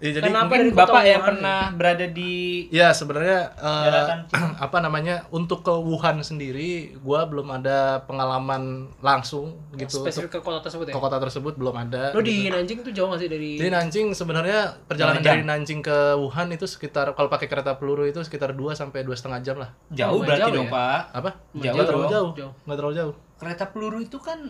Ya, 0.00 0.16
jadi 0.16 0.32
Kenapa 0.32 0.48
Mungkin 0.48 0.72
bapak 0.72 1.02
yang 1.04 1.20
pernah 1.20 1.60
berada 1.76 2.06
di 2.08 2.66
Ya 2.72 2.88
sebenarnya 2.96 3.52
eh, 3.52 3.84
Daratan 3.84 4.20
apa 4.64 4.78
namanya 4.80 5.28
untuk 5.28 5.60
ke 5.60 5.72
Wuhan 5.72 6.24
sendiri, 6.24 6.96
gua 7.04 7.28
belum 7.28 7.52
ada 7.60 8.00
pengalaman 8.08 8.88
langsung 9.04 9.60
gitu 9.76 10.00
untuk 10.00 10.08
spesifik 10.08 10.40
ke 10.40 10.40
kota 10.40 10.64
tersebut 10.64 10.88
ya? 10.88 10.94
ke 10.96 11.00
kota 11.00 11.20
tersebut 11.20 11.54
belum 11.60 11.76
ada. 11.76 12.16
Lo 12.16 12.24
di 12.24 12.48
Nanjing 12.48 12.80
tuh 12.80 12.92
jauh 12.96 13.12
gak 13.12 13.20
sih 13.20 13.28
dari 13.28 13.60
Di 13.60 13.68
Nanjing 13.68 14.16
sebenarnya 14.16 14.80
perjalanan 14.88 15.20
dari 15.20 15.44
Nanjing 15.44 15.84
ke 15.84 16.16
Wuhan 16.16 16.48
itu 16.48 16.64
sekitar 16.64 17.12
kalau 17.12 17.28
pakai 17.28 17.46
kereta 17.46 17.76
peluru 17.76 18.08
itu 18.08 18.24
sekitar 18.24 18.56
2 18.56 18.72
sampai 18.72 19.04
dua 19.04 19.14
setengah 19.14 19.40
jam 19.44 19.56
lah. 19.60 19.70
jauh 19.92 20.16
Oh, 20.16 20.24
berarti 20.24 20.48
jauh 20.48 20.56
dong 20.56 20.68
ya? 20.72 20.74
pak. 20.74 21.00
Apa? 21.12 21.30
Jauh 21.60 21.74
Nggak 21.76 21.86
terlalu 21.92 22.06
jauh. 22.08 22.30
Jauh. 22.32 22.52
Nggak 22.64 22.76
terlalu 22.80 22.94
jauh. 22.96 23.14
Kereta 23.36 23.64
peluru 23.68 23.98
itu 24.00 24.16
kan 24.16 24.48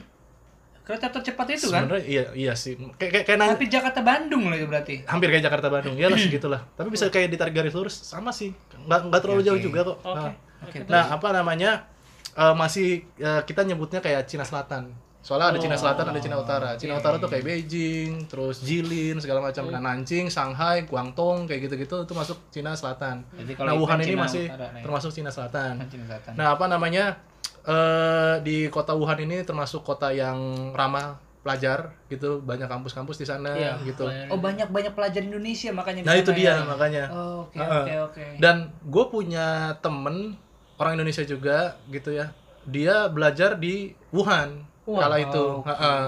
kereta 0.86 1.06
tercepat 1.12 1.46
itu 1.54 1.70
kan. 1.70 1.86
Sebenarnya 1.86 2.04
iya 2.06 2.24
iya 2.34 2.52
sih. 2.58 2.74
Kayak 2.98 3.22
kayak, 3.22 3.24
kayak 3.30 3.38
Tapi 3.54 3.66
Jakarta 3.70 4.00
Bandung 4.02 4.42
loh 4.50 4.56
itu 4.56 4.66
berarti. 4.66 4.94
hampir 5.06 5.28
kayak 5.30 5.44
Jakarta 5.46 5.68
Bandung 5.70 5.94
ya 5.94 6.10
lah 6.10 6.18
segitulah. 6.18 6.60
Tapi 6.78 6.88
bisa 6.90 7.06
kayak 7.08 7.28
ditarik 7.30 7.54
garis 7.54 7.74
lurus 7.76 7.94
sama 7.94 8.34
sih. 8.34 8.50
Nggak 8.88 9.00
nggak 9.12 9.20
terlalu 9.22 9.40
Oke, 9.42 9.48
jauh 9.48 9.60
juga 9.60 9.80
kok. 9.86 9.98
Oke. 10.02 10.18
Nah, 10.18 10.32
Oke. 10.60 10.78
Nah, 10.88 11.04
apa 11.14 11.28
namanya? 11.32 11.70
eh, 12.30 12.54
masih 12.54 13.04
eh, 13.18 13.42
kita 13.44 13.66
nyebutnya 13.66 14.00
kayak 14.00 14.26
Cina 14.30 14.46
Selatan. 14.46 14.90
Soalnya 15.20 15.52
ada 15.52 15.60
Cina 15.60 15.76
Selatan, 15.76 16.04
ada 16.06 16.16
Cina 16.16 16.36
Utara. 16.36 16.70
Cina 16.74 16.96
Utara 16.96 17.20
tuh 17.20 17.28
kayak 17.28 17.44
Beijing, 17.44 18.24
terus 18.24 18.64
Jilin 18.64 19.20
segala 19.20 19.44
macam. 19.44 19.68
Nah, 19.68 19.76
Nanjing, 19.78 20.26
Shanghai, 20.26 20.88
Guangdong 20.88 21.44
kayak 21.44 21.68
gitu-gitu 21.68 22.02
itu 22.02 22.12
masuk 22.14 22.40
Cina 22.48 22.72
Selatan. 22.72 23.28
Jadi 23.30 23.52
Nah, 23.52 23.58
kalau 23.60 23.84
Wuhan 23.84 24.00
Cina 24.00 24.08
ini 24.08 24.16
masih 24.16 24.44
Utara, 24.48 24.66
nih. 24.72 24.82
termasuk 24.82 25.10
Cina 25.12 25.30
Selatan. 25.30 25.72
Cina 25.86 26.04
Selatan. 26.06 26.32
Nah, 26.34 26.46
apa 26.52 26.64
namanya? 26.66 27.20
eh 27.60 28.40
di 28.40 28.72
kota 28.72 28.96
Wuhan 28.96 29.20
ini 29.20 29.44
termasuk 29.44 29.84
kota 29.84 30.08
yang 30.08 30.36
ramah 30.72 31.20
pelajar 31.40 31.92
gitu, 32.08 32.40
banyak 32.40 32.64
kampus-kampus 32.64 33.16
di 33.16 33.28
sana 33.28 33.52
Iya, 33.52 33.72
gitu. 33.84 34.08
Oh 34.28 34.40
banyak 34.40 34.68
banyak 34.68 34.92
pelajar 34.92 35.20
Indonesia 35.20 35.68
makanya. 35.68 36.00
di 36.00 36.08
Nah, 36.08 36.14
sana 36.14 36.24
itu 36.24 36.32
dia 36.32 36.48
ya. 36.50 36.64
makanya. 36.64 37.04
Oh, 37.12 37.44
Oke 37.44 37.60
oke 37.60 37.92
oke. 38.06 38.24
Dan 38.40 38.56
gue 38.80 39.04
punya 39.08 39.46
temen 39.80 40.40
orang 40.76 40.92
Indonesia 40.96 41.20
juga 41.22 41.76
gitu 41.88 42.16
ya. 42.16 42.32
Dia 42.64 43.08
belajar 43.08 43.56
di 43.56 43.92
Wuhan 44.08 44.64
Wuhan. 44.84 45.02
kala 45.02 45.16
itu. 45.18 45.44
Oke. 45.56 45.68
Heeh. 45.68 46.04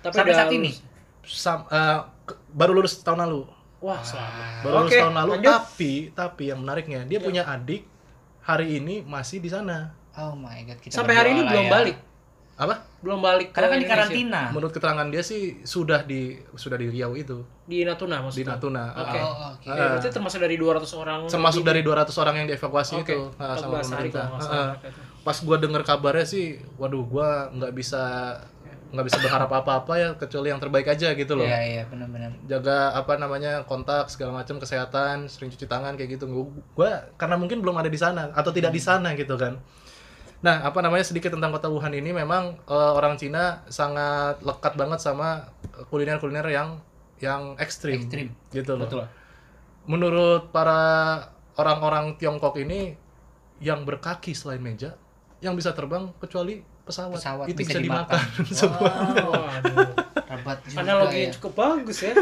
Tapi 0.00 0.14
Sampai 0.14 0.32
saat 0.32 0.50
ini. 0.50 0.70
lulus. 0.70 0.78
Sam- 1.22 1.68
ke- 2.22 2.40
baru 2.50 2.72
lulus 2.72 2.98
tahun 2.98 3.20
lalu. 3.22 3.44
Wah, 3.80 4.00
selamat. 4.00 4.60
Baru 4.60 4.74
lulus 4.78 4.88
Oke, 4.88 4.98
tahun 4.98 5.14
lalu. 5.14 5.30
lanjut. 5.32 5.48
Tapi 5.50 5.92
tapi 6.12 6.42
yang 6.46 6.58
menariknya 6.58 7.00
dia 7.02 7.18
punya 7.18 7.42
adik 7.44 7.84
hari 8.42 8.76
ini 8.76 9.00
masih 9.02 9.38
di 9.38 9.48
sana. 9.48 9.92
Oh 10.12 10.32
my 10.32 10.52
god 10.64 10.78
kita 10.78 10.92
Sampai 10.92 11.14
hari 11.14 11.32
ini 11.32 11.42
belum 11.42 11.64
ya. 11.64 11.70
balik. 11.70 11.96
Apa? 12.56 12.76
Belum 13.00 13.16
balik 13.18 13.56
Karena 13.56 13.68
kan 13.68 13.78
di 13.78 13.88
karantina. 13.88 14.42
Menurut 14.50 14.68
keterangan 14.68 15.08
dia 15.08 15.22
sih 15.22 15.64
sudah 15.64 16.04
di 16.04 16.36
sudah 16.52 16.76
di 16.76 16.88
Riau 16.88 17.14
itu, 17.14 17.40
Di 17.64 17.80
Natuna 17.82 18.20
di 18.20 18.22
maksudnya. 18.22 18.52
Natuna. 18.52 18.84
Oke. 18.94 19.16
Ah, 19.16 19.24
Oh, 19.24 19.34
oke. 19.50 19.64
Oke, 19.64 19.80
berarti 19.80 20.08
termasuk 20.10 20.38
dari 20.38 20.56
200 20.56 20.92
orang. 20.92 21.20
termasuk 21.24 21.62
dari 21.62 21.80
200 21.80 22.12
orang 22.18 22.34
yang 22.36 22.46
dievakuasi 22.46 22.94
Oke. 22.98 23.16
itu 23.16 23.32
ah, 23.34 23.56
sama 23.56 23.80
14 23.80 23.88
hari 23.90 24.08
pemerintah. 24.10 24.26
kalau 24.28 24.36
nggak 24.36 24.92
Pas 25.20 25.36
gua 25.44 25.56
denger 25.60 25.84
kabarnya 25.84 26.26
sih, 26.26 26.60
waduh 26.80 27.04
gua 27.04 27.52
nggak 27.52 27.72
bisa 27.76 28.02
nggak 28.90 29.06
bisa 29.06 29.18
berharap 29.22 29.46
apa-apa 29.54 29.94
ya 29.94 30.08
kecuali 30.18 30.50
yang 30.50 30.58
terbaik 30.58 30.90
aja 30.90 31.14
gitu 31.14 31.38
loh. 31.38 31.46
Iya, 31.46 31.60
iya, 31.62 31.82
benar-benar. 31.86 32.34
Jaga 32.50 32.90
apa 32.98 33.14
namanya 33.14 33.62
kontak 33.62 34.10
segala 34.10 34.42
macam 34.42 34.58
kesehatan, 34.58 35.30
sering 35.30 35.54
cuci 35.54 35.70
tangan 35.70 35.94
kayak 35.94 36.18
gitu. 36.18 36.26
Gua, 36.26 36.46
gua 36.74 36.90
karena 37.14 37.38
mungkin 37.38 37.62
belum 37.62 37.78
ada 37.78 37.86
di 37.86 38.00
sana 38.00 38.34
atau 38.34 38.50
tidak 38.50 38.74
di 38.74 38.82
sana 38.82 39.14
gitu 39.14 39.38
kan. 39.38 39.62
Nah, 40.40 40.64
apa 40.64 40.80
namanya 40.80 41.04
sedikit 41.04 41.36
tentang 41.36 41.52
kota 41.52 41.68
Wuhan 41.68 41.92
ini 41.92 42.16
memang 42.16 42.56
eh, 42.64 42.92
orang 42.96 43.20
Cina 43.20 43.62
sangat 43.68 44.40
lekat 44.40 44.74
banget 44.74 44.98
sama 44.98 45.52
kuliner-kuliner 45.92 46.48
yang 46.48 46.80
yang 47.20 47.54
ekstrim, 47.60 48.00
Ekstrim. 48.00 48.28
gitu 48.50 48.74
loh. 48.74 48.88
Betul. 48.88 49.04
Menurut 49.84 50.48
para 50.48 50.80
orang-orang 51.60 52.16
Tiongkok 52.16 52.56
ini 52.56 52.96
yang 53.60 53.84
berkaki 53.84 54.32
selain 54.32 54.64
meja, 54.64 54.96
yang 55.40 55.52
bisa 55.52 55.72
terbang 55.72 56.08
kecuali 56.16 56.60
pesawat, 56.82 57.16
Pesawat 57.16 57.46
itu 57.46 57.58
bisa 57.58 57.76
bisa, 57.76 57.80
dimakan. 57.80 58.20
dimakan 58.20 58.44
semua. 58.60 58.92
Rabat 60.20 60.58
juga 60.64 60.78
Analogi 60.78 61.20
ya. 61.20 61.30
cukup 61.32 61.52
bagus 61.54 61.98
ya. 62.06 62.14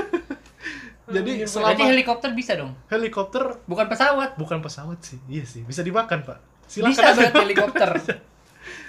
Jadi 1.09 1.31
Berarti 1.41 1.49
selama 1.49 1.85
helikopter 1.89 2.31
bisa 2.33 2.53
dong? 2.55 2.73
helikopter 2.87 3.45
Bukan 3.65 3.87
pesawat. 3.87 4.37
bukan 4.37 4.59
pesawat 4.61 4.99
sih, 5.01 5.17
iya 5.27 5.41
sih 5.43 5.65
bisa 5.65 5.81
dimakan 5.81 6.21
pak. 6.21 6.39
Silakan. 6.65 6.93
Bisa 6.93 7.07
berarti 7.13 7.39
helikopter. 7.49 7.91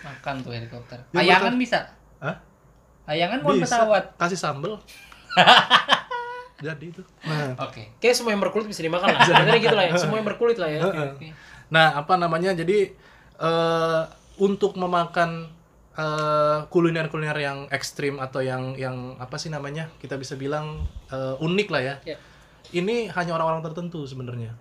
Makan 0.03 0.35
tuh 0.43 0.51
helikopter. 0.51 0.99
Ya, 1.09 1.23
Ayangan 1.23 1.55
betul. 1.55 1.63
bisa. 1.63 1.79
Hah? 2.19 2.35
Ayangan 3.07 3.39
bukan 3.39 3.55
Bisa. 3.57 3.65
pesawat. 3.71 4.03
Kasih 4.19 4.35
sambel. 4.35 4.75
Jadi 6.59 6.91
itu. 6.91 7.01
Nah, 7.23 7.55
Oke. 7.63 7.87
Kayak 7.97 8.13
semua 8.13 8.35
yang 8.35 8.43
berkulit 8.43 8.67
bisa 8.67 8.83
dimakan 8.83 9.15
lah. 9.15 9.23
Sebenarnya 9.23 9.57
gitu 9.57 9.73
lah 9.73 9.85
ya. 9.87 9.93
Semua 9.95 10.19
yang 10.19 10.27
berkulit 10.27 10.57
lah 10.59 10.67
ya. 10.67 10.81
Oke. 10.83 11.31
Nah, 11.71 11.95
apa 11.95 12.19
namanya? 12.19 12.51
Jadi 12.51 12.91
eh 13.39 14.01
untuk 14.39 14.75
memakan 14.75 15.51
eh, 15.93 16.59
kuliner-kuliner 16.67 17.37
yang 17.37 17.57
ekstrim 17.69 18.17
atau 18.17 18.39
yang 18.39 18.73
yang 18.75 19.15
apa 19.17 19.35
sih 19.35 19.47
namanya? 19.47 19.91
Kita 19.99 20.15
bisa 20.15 20.33
bilang 20.33 20.83
eh, 21.07 21.35
unik 21.37 21.67
lah 21.69 21.81
ya. 21.81 21.95
Ya. 22.05 22.17
Ini 22.69 23.09
hanya 23.11 23.33
orang-orang 23.33 23.61
tertentu 23.61 24.05
sebenarnya. 24.05 24.53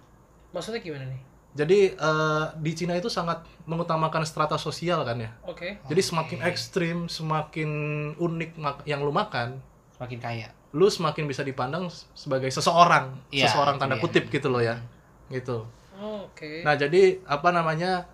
Maksudnya 0.50 0.80
gimana 0.80 1.06
nih? 1.06 1.20
Jadi 1.54 1.78
eh, 1.92 2.44
di 2.56 2.72
Cina 2.72 2.94
itu 2.94 3.08
sangat 3.08 3.42
mengutamakan 3.64 4.22
strata 4.22 4.56
sosial 4.56 5.02
kan 5.02 5.18
ya. 5.18 5.30
Oke. 5.42 5.78
Jadi 5.86 6.00
semakin 6.00 6.38
ekstrim, 6.44 6.96
semakin 7.06 7.70
unik 8.14 8.50
yang 8.84 9.00
lu 9.00 9.10
makan, 9.10 9.58
Semakin 9.96 10.18
kaya. 10.18 10.48
lu 10.70 10.86
semakin 10.86 11.24
bisa 11.24 11.40
dipandang 11.40 11.88
sebagai 12.12 12.52
seseorang, 12.52 13.16
Iya, 13.30 13.48
seseorang 13.48 13.80
tanda 13.80 13.96
dia. 13.96 14.02
kutip 14.02 14.28
gitu 14.28 14.48
loh 14.48 14.60
ya. 14.60 14.78
Gitu. 15.28 15.64
Oh, 15.98 16.28
Oke. 16.30 16.62
Nah, 16.62 16.74
jadi 16.74 17.18
apa 17.24 17.48
namanya? 17.50 18.06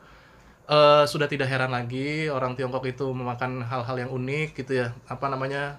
Eh, 0.66 1.05
sudah 1.05 1.27
tidak 1.27 1.44
heran 1.44 1.68
lagi 1.68 2.27
orang 2.27 2.55
Tiongkok 2.55 2.85
itu 2.85 3.05
memakan 3.11 3.61
hal-hal 3.62 3.96
yang 3.98 4.11
unik 4.11 4.57
gitu 4.57 4.81
ya. 4.81 4.96
Apa 5.05 5.29
namanya? 5.29 5.79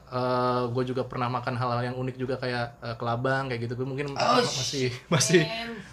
gue 0.65 0.83
juga 0.83 1.03
pernah 1.03 1.27
makan 1.27 1.55
hal-hal 1.55 1.81
yang 1.83 1.95
unik 1.95 2.15
juga 2.15 2.35
kayak 2.37 2.65
eh, 2.79 2.95
kelabang 2.95 3.49
kayak 3.49 3.65
gitu. 3.65 3.73
Gue 3.75 3.87
mungkin 3.87 4.13
Oh, 4.13 4.39
masih 4.39 4.93
masih 5.09 5.41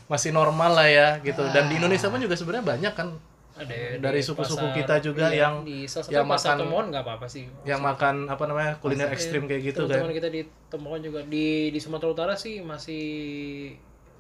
masih 0.07 0.31
normal 0.31 0.72
lah 0.72 0.88
ya 0.88 1.09
gitu. 1.20 1.40
Dan 1.50 1.68
di 1.68 1.76
Indonesia 1.76 2.09
pun 2.09 2.18
juga 2.18 2.37
sebenarnya 2.37 2.66
banyak 2.68 2.94
kan 2.94 3.09
Ada 3.52 4.00
dari 4.00 4.24
suku-suku 4.24 4.64
kita 4.72 4.96
juga 4.98 5.28
iya, 5.28 5.44
yang 5.44 5.61
di 5.61 5.85
salah 5.85 6.09
satu 6.09 6.16
yang 6.16 6.24
makan- 6.24 6.59
temuan 6.64 6.85
nggak 6.88 7.05
apa-apa 7.05 7.26
sih. 7.28 7.44
yang 7.68 7.85
makan 7.85 8.24
apa 8.26 8.48
namanya 8.48 8.81
kuliner 8.81 9.12
ekstrim 9.12 9.44
kayak 9.44 9.62
gitu 9.70 9.85
kan. 9.85 10.00
Teman-teman 10.00 10.16
kita 10.16 10.28
di 10.33 10.40
temuan 10.72 11.00
juga 11.05 11.20
di 11.22 11.68
di 11.68 11.76
Sumatera 11.76 12.11
Utara 12.11 12.35
sih 12.35 12.64
masih 12.64 13.05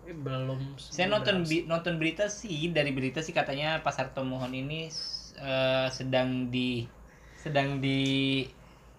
eh, 0.02 0.14
belum. 0.14 0.74
Saya 0.76 1.06
nonton 1.08 1.42
bi- 1.42 1.64
nonton 1.64 1.94
berita 1.96 2.26
sih 2.26 2.68
dari 2.68 2.90
berita 2.90 3.18
sih 3.18 3.30
katanya 3.30 3.78
pasar 3.80 4.10
Tomohon 4.10 4.50
ini 4.50 4.90
eh, 5.34 5.86
sedang 5.88 6.48
di 6.48 6.86
sedang 7.34 7.78
di 7.78 8.42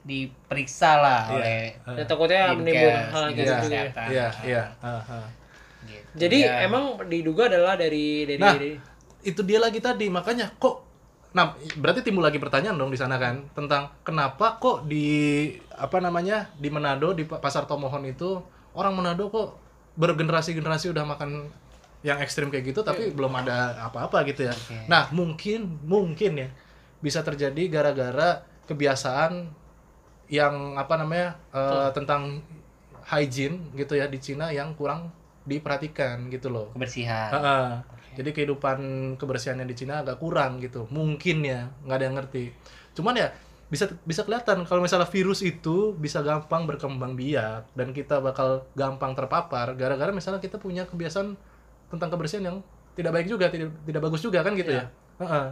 diperiksa 0.04 1.00
lah 1.00 1.22
Iya. 1.32 1.36
oleh 1.39 1.60
Ya, 1.96 2.04
takutnya 2.04 2.42
menimbulkan 2.52 3.04
hal 3.08 3.24
gitu 3.32 3.48
juga. 3.48 3.63
ya. 3.72 3.84
Iya, 4.12 4.28
iya. 4.44 4.63
ah, 4.82 5.00
ah. 5.02 5.28
Gitu. 5.84 6.08
Jadi 6.18 6.38
Ya. 6.44 6.63
emang 6.63 7.00
diduga 7.08 7.48
adalah 7.48 7.76
dari 7.76 8.28
dari, 8.28 8.39
Nah, 8.39 8.52
dari- 8.54 8.80
itu 9.24 9.39
dia 9.42 9.60
lagi 9.60 9.80
tadi 9.80 10.12
makanya 10.12 10.52
kok 10.54 10.84
nah 11.34 11.50
berarti 11.74 12.06
timbul 12.06 12.22
lagi 12.22 12.38
pertanyaan 12.38 12.78
dong 12.78 12.92
di 12.92 13.00
sana 13.00 13.18
kan 13.18 13.42
tentang 13.58 13.89
kenapa 14.04 14.60
kok 14.60 14.86
di 14.86 15.50
apa 15.74 15.98
namanya 15.98 16.52
di 16.54 16.70
Manado 16.70 17.10
di 17.10 17.26
pa- 17.26 17.39
pasar 17.39 17.66
Tomohon 17.66 18.06
itu 18.06 18.38
orang 18.72 18.94
Manado 18.94 19.32
kok 19.32 19.50
bergenerasi-generasi 19.94 20.90
udah 20.90 21.06
makan 21.06 21.50
yang 22.04 22.20
ekstrim 22.20 22.52
kayak 22.52 22.76
gitu 22.76 22.84
tapi 22.84 23.16
belum 23.16 23.32
ada 23.32 23.80
apa-apa 23.88 24.28
gitu 24.28 24.50
ya. 24.50 24.54
Oke. 24.54 24.92
Nah, 24.92 25.08
mungkin 25.16 25.80
mungkin 25.88 26.32
ya 26.36 26.50
bisa 27.00 27.24
terjadi 27.24 27.64
gara-gara 27.72 28.44
kebiasaan 28.68 29.48
yang 30.28 30.76
apa 30.76 30.94
namanya 31.00 31.40
eh, 31.56 31.90
tentang 31.96 32.44
hygiene 33.08 33.72
gitu 33.76 34.00
ya 34.00 34.08
di 34.08 34.20
Cina 34.20 34.52
yang 34.52 34.76
kurang 34.76 35.12
diperhatikan 35.44 36.32
gitu 36.32 36.52
loh. 36.52 36.72
kebersihan. 36.76 37.32
Heeh. 37.36 37.68
Jadi 38.14 38.30
kehidupan 38.30 38.80
kebersihannya 39.18 39.66
di 39.66 39.76
Cina 39.76 40.06
agak 40.06 40.22
kurang 40.22 40.62
gitu. 40.62 40.86
Mungkin 40.94 41.44
ya, 41.44 41.68
nggak 41.84 41.98
ada 41.98 42.06
yang 42.06 42.16
ngerti. 42.22 42.44
Cuman 42.94 43.18
ya 43.18 43.34
bisa 43.74 43.90
bisa 44.06 44.22
kelihatan 44.22 44.70
kalau 44.70 44.86
misalnya 44.86 45.10
virus 45.10 45.42
itu 45.42 45.98
bisa 45.98 46.22
gampang 46.22 46.70
berkembang 46.70 47.18
biak 47.18 47.74
dan 47.74 47.90
kita 47.90 48.22
bakal 48.22 48.70
gampang 48.78 49.18
terpapar 49.18 49.74
gara-gara 49.74 50.14
misalnya 50.14 50.38
kita 50.38 50.62
punya 50.62 50.86
kebiasaan 50.86 51.34
tentang 51.90 52.10
kebersihan 52.14 52.46
yang 52.46 52.58
tidak 52.94 53.18
baik 53.18 53.26
juga, 53.26 53.50
tidak 53.50 53.74
tidak 53.82 54.02
bagus 54.06 54.22
juga 54.22 54.46
kan 54.46 54.54
gitu 54.54 54.70
ya. 54.70 54.86
Heeh. 55.18 55.46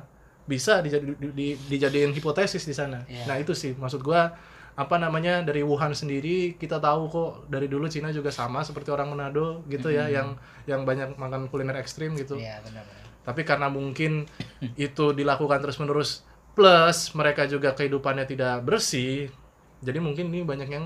Bisa 0.45 0.81
dijadi, 0.85 1.17
di- 1.17 1.33
di- 1.33 1.57
dijadiin 1.69 2.13
hipotesis 2.13 2.61
di 2.61 2.73
sana. 2.73 3.01
Iya. 3.09 3.25
Nah, 3.25 3.41
itu 3.41 3.57
sih 3.57 3.73
maksud 3.73 4.05
gua 4.05 4.37
apa 4.71 4.95
namanya 4.95 5.41
dari 5.41 5.65
Wuhan 5.65 5.91
sendiri 5.91 6.55
kita 6.55 6.77
tahu 6.77 7.09
kok 7.11 7.31
dari 7.49 7.65
dulu 7.67 7.89
Cina 7.89 8.13
juga 8.13 8.29
sama 8.29 8.61
seperti 8.61 8.87
orang 8.93 9.11
Manado 9.11 9.65
gitu 9.67 9.89
ya 9.89 10.07
yang 10.07 10.37
yang 10.63 10.85
banyak 10.85 11.17
makan 11.17 11.49
kuliner 11.49 11.77
ekstrim 11.81 12.13
gitu. 12.13 12.37
Iya, 12.37 12.61
benar-benar. 12.61 13.01
Tapi 13.21 13.41
karena 13.41 13.67
mungkin 13.69 14.25
itu 14.77 15.05
dilakukan 15.13 15.61
terus-menerus 15.61 16.25
plus 16.51 17.13
mereka 17.13 17.45
juga 17.45 17.71
kehidupannya 17.71 18.25
tidak 18.25 18.61
bersih, 18.61 19.31
jadi 19.79 19.97
mungkin 19.97 20.29
ini 20.29 20.43
banyak 20.43 20.67
yang 20.67 20.85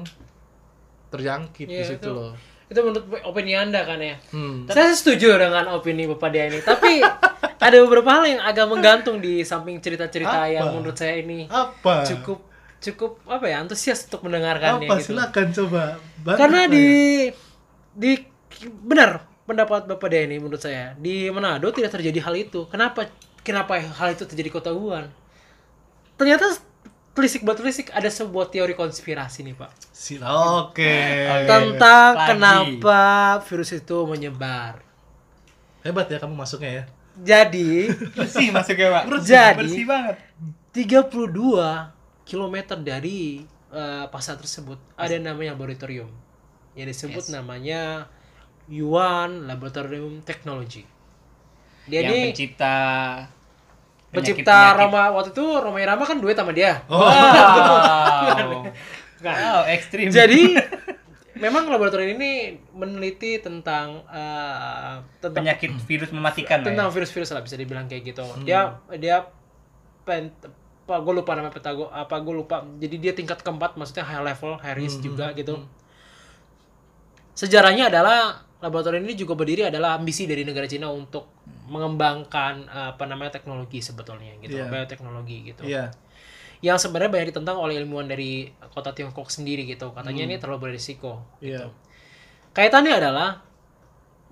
terjangkit 1.09 1.67
di 1.67 1.75
Iya, 1.75 1.87
situ 1.95 2.01
itu. 2.01 2.11
loh. 2.11 2.33
itu 2.65 2.81
menurut 2.81 3.05
opini 3.21 3.53
anda 3.53 3.85
kan 3.85 4.01
ya. 4.01 4.17
Hmm. 4.33 4.65
Saya 4.65 4.89
setuju 4.89 5.37
dengan 5.37 5.69
opini 5.69 6.09
Bapak 6.09 6.33
Dia 6.33 6.49
ini, 6.49 6.65
tapi 6.65 6.97
ada 7.65 7.77
beberapa 7.85 8.09
hal 8.09 8.25
yang 8.25 8.41
agak 8.41 8.65
menggantung 8.65 9.21
di 9.21 9.45
samping 9.45 9.77
cerita-cerita 9.77 10.33
Apa? 10.33 10.49
yang 10.49 10.73
menurut 10.73 10.97
saya 10.97 11.21
ini 11.21 11.45
Apa? 11.45 12.01
cukup 12.03 12.41
cukup 12.81 13.21
apa 13.25 13.45
ya 13.49 13.61
antusias 13.61 14.09
untuk 14.09 14.25
mendengarkannya 14.25 14.89
Apa? 14.89 14.97
gitu. 14.97 15.13
Silakan 15.13 15.47
coba. 15.53 15.83
Banyak 16.25 16.39
Karena 16.41 16.61
di 16.65 16.85
ya. 17.29 17.33
di 17.93 18.11
benar 18.81 19.09
pendapat 19.45 19.85
Bapak 19.85 20.09
Dia 20.09 20.25
ini 20.25 20.41
menurut 20.41 20.57
saya 20.57 20.97
di 20.97 21.29
Manado 21.29 21.69
tidak 21.69 21.93
terjadi 21.93 22.17
hal 22.17 22.33
itu. 22.33 22.65
Kenapa 22.65 23.05
kenapa 23.45 23.77
hal 23.77 24.17
itu 24.17 24.25
terjadi 24.25 24.49
di 24.49 24.53
kota 24.53 24.73
Wuhan? 24.73 25.05
Ternyata 26.15 26.45
telisik 27.11 27.41
buat 27.41 27.55
telisik 27.55 27.87
ada 27.89 28.07
sebuah 28.07 28.47
teori 28.47 28.71
konspirasi 28.73 29.43
nih 29.43 29.55
Pak 29.55 29.71
Sila- 29.89 30.67
Oke. 30.67 30.95
tentang 31.45 32.11
Lagi. 32.13 32.27
kenapa 32.29 33.01
virus 33.41 33.71
itu 33.71 33.97
menyebar. 34.03 34.83
Hebat 35.81 36.07
ya 36.07 36.17
kamu 36.17 36.35
masuknya 36.35 36.71
ya. 36.73 36.83
Jadi 37.15 37.87
Bersih 38.11 38.51
masuknya, 38.51 38.91
Pak. 38.91 39.03
Jadi- 39.21 39.57
bersih 39.57 39.85
banget. 39.85 40.15
32 40.73 41.95
km 42.23 42.55
dari 42.77 43.43
eh, 43.67 44.05
pasar 44.07 44.35
tersebut 44.35 44.75
ada 44.95 45.15
namanya 45.17 45.51
laboratorium 45.51 46.07
yang 46.73 46.85
disebut 46.85 47.23
Yes. 47.23 47.31
namanya 47.31 48.07
Yuan 48.67 49.45
Laboratorium 49.45 50.19
Technology. 50.21 50.83
Dia 51.85 52.01
yang 52.01 52.09
ini 52.09 52.21
pencipta 52.29 52.75
pencipta. 54.15 54.73
Roma 54.79 55.11
waktu 55.11 55.29
itu 55.35 55.45
Roma 55.59 55.79
Irama 55.83 56.03
kan 56.07 56.17
duet 56.23 56.37
sama 56.39 56.55
dia. 56.55 56.81
Oh. 56.87 57.03
Wow. 57.03 58.71
wow, 59.25 59.59
ekstrim. 59.67 60.07
Jadi 60.15 60.55
memang 61.35 61.67
laboratorium 61.67 62.15
ini 62.15 62.55
meneliti 62.71 63.43
tentang 63.43 64.07
eh, 64.07 64.95
tentang 65.19 65.43
penyakit 65.43 65.71
virus 65.83 66.09
mematikan 66.15 66.63
lah 66.63 66.65
ya. 66.65 66.67
tentang 66.71 66.87
virus-virus 66.95 67.29
lah 67.35 67.43
bisa 67.43 67.59
dibilang 67.59 67.91
kayak 67.91 68.15
gitu. 68.15 68.23
Dia 68.47 68.79
dia 68.95 69.27
pen, 70.07 70.31
apa 70.85 71.01
gue 71.01 71.13
lupa 71.17 71.33
nama 71.33 71.49
petago 71.49 71.91
apa 71.91 72.15
gue 72.21 72.33
lupa. 72.33 72.63
Jadi 72.77 72.95
dia 73.01 73.13
tingkat 73.17 73.41
keempat 73.41 73.75
maksudnya 73.75 74.05
high 74.05 74.23
level, 74.23 74.61
high 74.61 74.77
risk 74.77 75.01
juga 75.01 75.33
gitu. 75.35 75.65
Sejarahnya 77.35 77.91
adalah 77.91 78.44
laboratorium 78.65 79.05
ini 79.05 79.13
juga 79.13 79.37
berdiri 79.37 79.69
adalah 79.69 79.93
ambisi 79.93 80.25
dari 80.25 80.41
negara 80.41 80.65
Cina 80.65 80.89
untuk 80.89 81.29
mengembangkan 81.69 82.53
eh, 82.65 82.87
apa 82.97 83.05
namanya 83.05 83.37
teknologi 83.37 83.77
sebetulnya 83.79 84.33
gitu, 84.41 84.57
Iya. 84.57 84.65
bioteknologi 84.73 85.37
gitu. 85.53 85.61
Iya. 85.63 85.93
yang 86.63 86.81
sebenarnya 86.81 87.11
banyak 87.13 87.27
ditentang 87.29 87.61
oleh 87.61 87.77
ilmuwan 87.77 88.09
dari 88.09 88.49
kota 88.73 88.89
Tiongkok 88.89 89.29
sendiri 89.29 89.69
gitu. 89.69 89.93
Katanya 89.93 90.25
ini 90.25 90.41
terlalu 90.41 90.71
berisiko. 90.73 91.21
Iya. 91.37 91.69
Kaitannya 92.57 92.95
adalah 92.95 93.43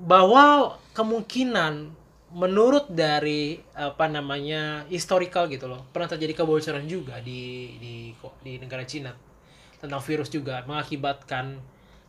bahwa 0.01 0.73
kemungkinan 0.97 1.93
menurut 2.33 2.89
dari 2.89 3.61
apa 3.77 4.09
namanya 4.09 4.89
historical 4.89 5.45
gitu 5.45 5.69
loh 5.69 5.85
pernah 5.93 6.09
terjadi 6.09 6.41
kebocoran 6.41 6.89
juga 6.89 7.21
di 7.21 7.77
di 7.77 7.93
di 8.41 8.51
negara 8.57 8.81
Cina 8.89 9.13
tentang 9.77 10.01
virus 10.01 10.33
juga 10.33 10.65
mengakibatkan 10.65 11.61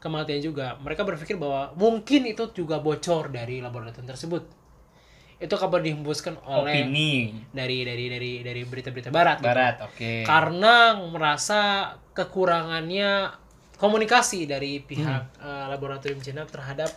kematian 0.04 0.44
juga. 0.44 0.76
Mereka 0.84 1.00
berpikir 1.00 1.40
bahwa 1.40 1.72
mungkin 1.80 2.28
itu 2.28 2.52
juga 2.52 2.76
bocor 2.84 3.32
dari 3.32 3.64
laboratorium 3.64 4.04
tersebut. 4.04 4.44
Itu 5.40 5.56
kabar 5.56 5.80
dihembuskan 5.80 6.36
oleh 6.44 6.84
Opini. 6.84 7.32
dari 7.50 7.88
dari 7.88 8.04
dari 8.12 8.32
dari 8.44 8.62
berita-berita 8.68 9.08
barat 9.08 9.40
gitu. 9.40 9.48
barat, 9.48 9.76
oke. 9.82 10.12
karena 10.22 10.94
merasa 11.08 11.90
kekurangannya 12.12 13.32
komunikasi 13.80 14.44
dari 14.44 14.84
pihak 14.84 15.40
eh, 15.40 15.66
laboratorium 15.72 16.20
Cina 16.20 16.44
terhadap 16.44 16.92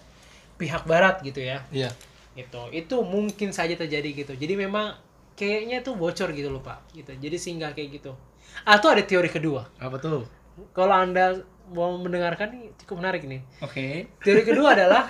pihak 0.60 0.84
barat 0.84 1.24
gitu 1.24 1.40
ya. 1.40 1.64
Iya. 1.72 1.90
gitu. 2.36 2.70
Itu 2.76 3.02
mungkin 3.08 3.56
saja 3.56 3.74
terjadi 3.74 4.14
gitu. 4.14 4.34
Jadi 4.38 4.54
memang 4.54 4.94
kayaknya 5.34 5.82
tuh 5.82 5.98
bocor 5.98 6.30
gitu 6.36 6.54
loh 6.54 6.62
pak. 6.62 6.86
Gitu. 6.94 7.10
Jadi 7.18 7.38
sehingga 7.40 7.74
kayak 7.74 8.04
gitu. 8.04 8.14
Atau 8.62 8.94
ada 8.94 9.02
teori 9.02 9.32
kedua. 9.32 9.66
Apa 9.82 9.98
tuh? 9.98 10.28
kalau 10.74 10.96
anda 10.96 11.38
mau 11.70 11.96
mendengarkan 11.96 12.48
nih 12.50 12.64
cukup 12.78 13.00
menarik 13.00 13.24
nih 13.24 13.42
Oke. 13.60 14.08
teori 14.20 14.44
kedua 14.44 14.72
adalah 14.72 15.06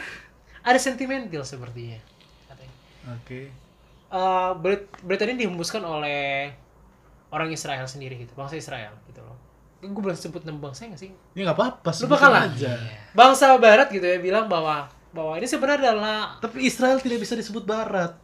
ada 0.62 0.78
sentimental 0.78 1.42
sepertinya 1.42 2.00
Oke. 3.08 3.48
Eh, 4.08 4.52
berit- 4.58 4.92
berita 5.00 5.24
ini 5.24 5.44
dihembuskan 5.44 5.80
oleh 5.80 6.52
orang 7.28 7.52
Israel 7.52 7.84
sendiri 7.84 8.16
gitu 8.18 8.32
bangsa 8.34 8.56
Israel 8.56 8.92
gitu 9.06 9.20
loh 9.20 9.36
gue 9.78 9.94
belum 9.94 10.12
sebut 10.12 10.42
nama 10.42 10.58
bangsa 10.58 10.88
nggak 10.88 10.98
sih 10.98 11.12
Ini 11.32 11.46
nggak 11.46 11.54
apa-apa. 11.54 11.90
Lu 11.94 11.96
sebutin 12.04 12.12
bakal 12.12 12.32
lah. 12.34 12.44
aja. 12.50 12.72
bangsa 13.14 13.54
Barat 13.56 13.88
gitu 13.88 14.04
ya 14.04 14.18
bilang 14.18 14.50
bahwa 14.50 14.90
bahwa 15.14 15.38
ini 15.38 15.46
sebenarnya 15.46 15.94
adalah 15.94 16.36
Tapi 16.38 16.66
Israel 16.66 16.98
tidak 16.98 17.22
bisa 17.22 17.34
disebut 17.34 17.62
barat. 17.62 18.18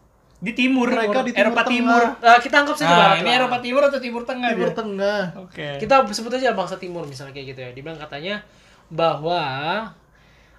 Di 0.43 0.51
timur, 0.51 0.91
Mereka 0.91 1.23
di 1.23 1.31
Timur 1.31 1.39
Eropa 1.41 1.61
Tengah. 1.61 1.71
Timur. 1.71 2.01
eh, 2.21 2.39
kita 2.41 2.55
anggap 2.57 2.75
saja 2.75 2.85
Nah, 2.85 2.99
Barat 2.99 3.17
ini 3.17 3.25
lah. 3.25 3.37
Eropa 3.39 3.57
Timur 3.57 3.81
atau 3.81 3.97
Timur 3.97 4.23
Tengah 4.23 4.49
Timur 4.49 4.67
dia? 4.67 4.75
Tengah. 4.75 5.21
Oke. 5.39 5.67
kita 5.79 5.95
sebut 6.09 6.31
aja 6.33 6.51
bangsa 6.51 6.75
timur 6.75 7.03
misalnya 7.05 7.31
kayak 7.31 7.47
gitu 7.49 7.59
ya 7.61 7.71
dibilang 7.71 7.95
katanya 7.97 8.43
bahwa 8.89 9.41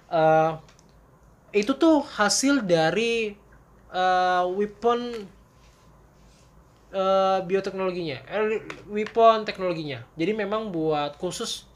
eh, 0.07 0.51
itu 1.53 1.71
tuh 1.71 2.01
hasil 2.01 2.65
dari 2.65 3.37
eh, 3.87 4.43
weapon 4.51 4.99
eh, 6.91 7.39
bioteknologinya 7.41 8.17
eh, 8.25 8.59
weapon 8.87 9.43
teknologinya 9.43 10.01
jadi 10.13 10.33
memang 10.33 10.69
buat 10.69 11.15
khusus 11.15 11.69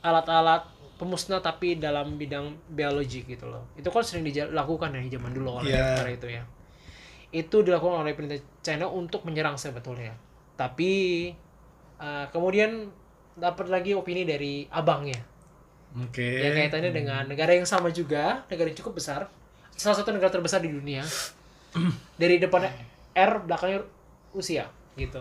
alat-alat 0.00 0.66
pemusnah 0.94 1.38
tapi 1.38 1.74
dalam 1.76 2.14
bidang 2.14 2.54
biologi 2.68 3.22
gitu 3.22 3.46
loh 3.46 3.66
itu 3.74 3.86
kan 3.86 4.02
sering 4.02 4.22
dilakukan 4.22 4.90
dari 4.90 5.08
zaman 5.08 5.30
dulu 5.30 5.60
oleh 5.60 5.70
Iya. 5.70 5.82
negara 5.96 6.10
itu 6.10 6.28
ya 6.28 6.42
itu 7.34 7.66
dilakukan 7.66 8.06
oleh 8.06 8.14
pemerintah 8.14 8.38
China 8.62 8.86
untuk 8.86 9.26
menyerang 9.26 9.58
sebetulnya 9.58 10.14
tapi 10.54 10.92
eh, 11.98 12.26
kemudian 12.30 12.86
dapat 13.34 13.66
lagi 13.66 13.98
opini 13.98 14.22
dari 14.22 14.70
abangnya 14.70 15.18
Oke. 15.98 16.22
yang 16.22 16.54
kaitannya 16.54 16.94
dengan 16.94 17.26
negara 17.26 17.50
yang 17.54 17.66
sama 17.66 17.90
juga 17.90 18.46
negara 18.46 18.70
yang 18.70 18.78
cukup 18.78 19.02
besar 19.02 19.26
salah 19.74 19.98
satu 19.98 20.14
negara 20.14 20.30
terbesar 20.30 20.62
di 20.62 20.70
dunia 20.70 21.02
dari 22.22 22.38
depannya 22.38 22.70
R 23.14 23.42
belakangnya 23.42 23.82
Rusia 24.30 24.70
gitu 24.94 25.18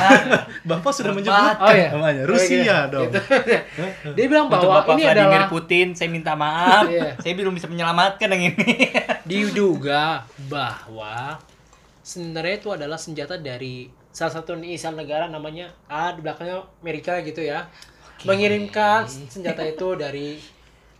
Bapak 0.68 0.88
sudah 0.88 1.12
menyebutkan 1.12 1.60
Oh, 1.60 1.68
iya. 1.68 1.92
namanya. 1.92 2.24
Oh, 2.24 2.32
Rusia 2.32 2.64
iya. 2.64 2.78
dong. 2.88 3.12
Gitu. 3.12 3.20
dia 4.16 4.24
bilang 4.24 4.48
Untuk 4.48 4.64
bahwa 4.64 4.80
Bapak 4.80 4.94
ini 4.96 5.02
Vladimir 5.04 5.28
adalah 5.28 5.48
Putin, 5.52 5.86
saya 5.92 6.08
minta 6.08 6.32
maaf. 6.32 6.88
Iya. 6.92 7.20
Saya 7.20 7.32
belum 7.36 7.52
bisa 7.52 7.68
menyelamatkan 7.68 8.28
yang 8.32 8.56
ini. 8.56 8.88
Diduga 9.22 10.26
bahwa 10.50 11.38
sebenarnya 12.02 12.54
itu 12.58 12.68
adalah 12.74 12.98
senjata 12.98 13.38
dari 13.38 13.86
salah 14.12 14.34
satu 14.42 14.58
inisial 14.58 14.92
negara 14.98 15.30
namanya 15.30 15.72
A 15.88 16.12
di 16.12 16.20
belakangnya 16.20 16.66
Amerika 16.82 17.22
gitu 17.24 17.40
ya 17.40 17.70
mengirimkan 18.22 19.08
senjata 19.08 19.62
itu 19.66 19.98
dari 19.98 20.38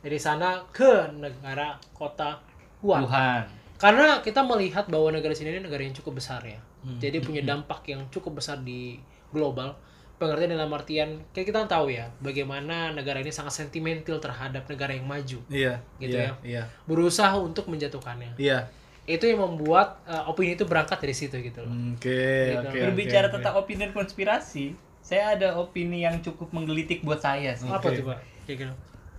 dari 0.03 0.19
sana 0.19 0.67
ke 0.75 1.15
negara 1.15 1.79
kota 1.95 2.43
Wuhan. 2.83 3.07
Wuhan. 3.07 3.45
Karena 3.79 4.19
kita 4.19 4.43
melihat 4.43 4.91
bahwa 4.91 5.15
negara 5.15 5.35
sini 5.35 5.55
ini 5.55 5.63
negara 5.63 5.87
yang 5.87 5.95
cukup 5.95 6.19
besar 6.19 6.43
ya. 6.43 6.59
Jadi 6.99 7.23
punya 7.23 7.43
dampak 7.47 7.87
yang 7.87 8.11
cukup 8.11 8.43
besar 8.43 8.59
di 8.59 8.99
global. 9.31 9.79
Pengertian 10.23 10.55
dalam 10.55 10.71
artian 10.71 11.19
kayak 11.35 11.51
kita 11.51 11.67
tahu 11.67 11.91
ya 11.91 12.07
bagaimana 12.23 12.95
negara 12.95 13.19
ini 13.19 13.35
sangat 13.35 13.59
sentimental 13.59 14.23
terhadap 14.23 14.63
negara 14.71 14.95
yang 14.95 15.03
maju. 15.11 15.43
Iya. 15.51 15.83
Gitu 15.99 16.15
iya, 16.15 16.31
ya. 16.31 16.33
Iya. 16.47 16.63
Berusaha 16.87 17.35
untuk 17.43 17.67
menjatuhkannya. 17.67 18.39
Iya. 18.39 18.71
Itu 19.03 19.27
yang 19.27 19.43
membuat 19.43 19.99
uh, 20.07 20.31
opini 20.31 20.55
itu 20.55 20.63
berangkat 20.63 21.03
dari 21.03 21.11
situ 21.11 21.35
gitu 21.43 21.67
loh. 21.67 21.75
Oke, 21.99 22.55
Gitu. 22.55 22.71
oke. 22.71 22.79
Berbicara 22.87 23.27
oke, 23.27 23.35
tentang 23.35 23.55
opini 23.59 23.83
dan 23.83 23.91
konspirasi, 23.91 24.79
saya 25.03 25.35
ada 25.35 25.59
opini 25.59 26.07
yang 26.07 26.23
cukup 26.23 26.55
menggelitik 26.55 27.03
buat 27.03 27.19
saya 27.19 27.59
sih. 27.59 27.67
Apa 27.67 27.83
Oke. 27.91 27.99
tuh, 27.99 28.15
Pak? 28.15 28.19
Kayak 28.47 28.57
gitu. 28.63 28.75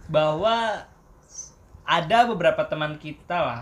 Bahwa 0.08 0.88
ada 1.84 2.20
beberapa 2.32 2.64
teman 2.64 2.96
kita 2.96 3.38
lah. 3.44 3.62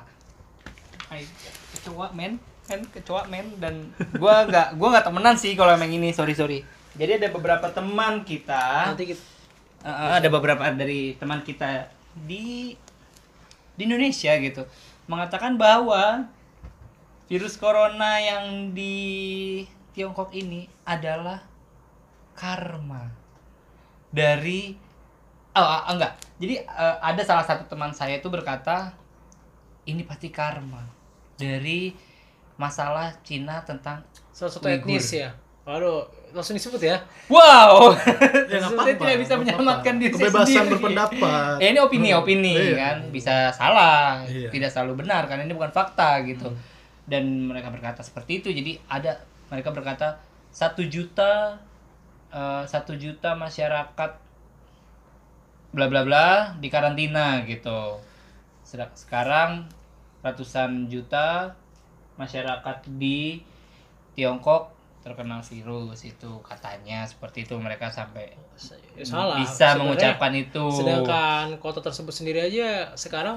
Hai, 1.09 1.25
kecoa 1.73 2.13
men, 2.13 2.37
kan 2.69 2.79
kecoa 2.93 3.25
men 3.27 3.57
dan 3.57 3.89
gua 4.15 4.45
nggak 4.45 4.77
gua 4.77 4.87
nggak 4.95 5.05
temenan 5.09 5.35
sih 5.35 5.57
kalau 5.57 5.73
emang 5.73 5.89
ini 5.89 6.13
sorry 6.13 6.37
sorry. 6.37 6.61
Jadi 6.95 7.11
ada 7.21 7.27
beberapa 7.31 7.67
teman 7.71 8.23
kita. 8.23 8.93
Nanti 8.93 9.15
kita 9.15 9.23
Uh, 9.81 10.13
ada 10.13 10.29
beberapa 10.29 10.61
dari 10.77 11.17
teman 11.17 11.41
kita 11.41 11.89
di 12.13 12.77
di 13.73 13.81
Indonesia 13.81 14.29
gitu 14.37 14.61
mengatakan 15.09 15.57
bahwa 15.57 16.29
virus 17.25 17.57
corona 17.57 18.21
yang 18.21 18.77
di 18.77 19.65
Tiongkok 19.97 20.37
ini 20.37 20.69
adalah 20.85 21.41
karma 22.37 23.09
dari 24.13 24.77
oh 25.57 25.65
ah, 25.65 25.89
enggak 25.89 26.13
jadi 26.37 26.61
eh, 26.61 26.95
ada 27.01 27.25
salah 27.25 27.41
satu 27.41 27.65
teman 27.65 27.89
saya 27.89 28.21
itu 28.21 28.29
berkata 28.29 28.93
ini 29.89 30.05
pasti 30.05 30.29
karma 30.29 30.85
dari 31.41 31.97
masalah 32.53 33.17
Cina 33.25 33.65
tentang 33.65 34.05
salah 34.29 34.53
satu 34.53 34.69
Uyghur. 34.69 34.85
etnis 34.85 35.09
ya. 35.09 35.33
Waduh, 35.65 36.05
langsung 36.31 36.53
disebut 36.53 36.81
ya. 36.81 36.97
wow 37.27 37.91
Ya, 38.51 38.59
saya 38.59 38.67
apa-apa, 38.69 38.95
tidak 38.97 39.17
bisa 39.19 39.33
menyelamatkan 39.35 39.93
diri 39.95 40.11
Kebebasan 40.11 40.47
sendiri. 40.47 40.71
berpendapat. 40.73 41.55
Ya, 41.57 41.67
ini 41.69 41.79
opini 41.79 42.09
opini 42.11 42.55
Iya. 42.55 42.75
kan 42.75 42.97
bisa 43.09 43.35
salah 43.49 44.23
Iya. 44.23 44.47
tidak 44.47 44.69
selalu 44.69 45.01
benar 45.01 45.25
karena 45.25 45.43
ini 45.43 45.51
bukan 45.51 45.69
fakta 45.69 46.19
gitu 46.23 46.51
dan 47.03 47.23
mereka 47.43 47.67
berkata 47.67 47.99
seperti 47.99 48.39
itu 48.39 48.49
jadi 48.49 48.79
ada 48.87 49.19
mereka 49.47 49.69
berkata 49.69 50.19
satu 50.49 50.83
juta 50.83 51.59
eh, 52.29 52.63
satu 52.65 52.95
juta 52.95 53.33
masyarakat 53.33 54.11
bla 55.71 55.85
bla 55.87 56.01
bla 56.01 56.27
di 56.57 56.67
karantina 56.67 57.43
gitu 57.43 57.99
Sedang- 58.61 58.91
sekarang 58.93 59.67
ratusan 60.19 60.87
juta 60.87 61.55
masyarakat 62.15 62.77
di 62.93 63.41
Tiongkok 64.13 64.69
terkena 65.01 65.41
virus 65.41 65.99
itu 66.03 66.31
katanya 66.41 67.03
seperti 67.03 67.43
itu 67.43 67.57
mereka 67.57 67.89
sampai 67.89 68.37
Ya, 68.93 69.01
salah. 69.01 69.37
bisa 69.37 69.73
Sebenarnya- 69.73 69.77
mengucapkan 69.81 70.31
itu 70.31 70.65
Sedangkan 70.71 71.45
kota 71.57 71.79
tersebut 71.79 72.11
sendiri 72.11 72.39
aja 72.43 72.93
sekarang 72.93 73.35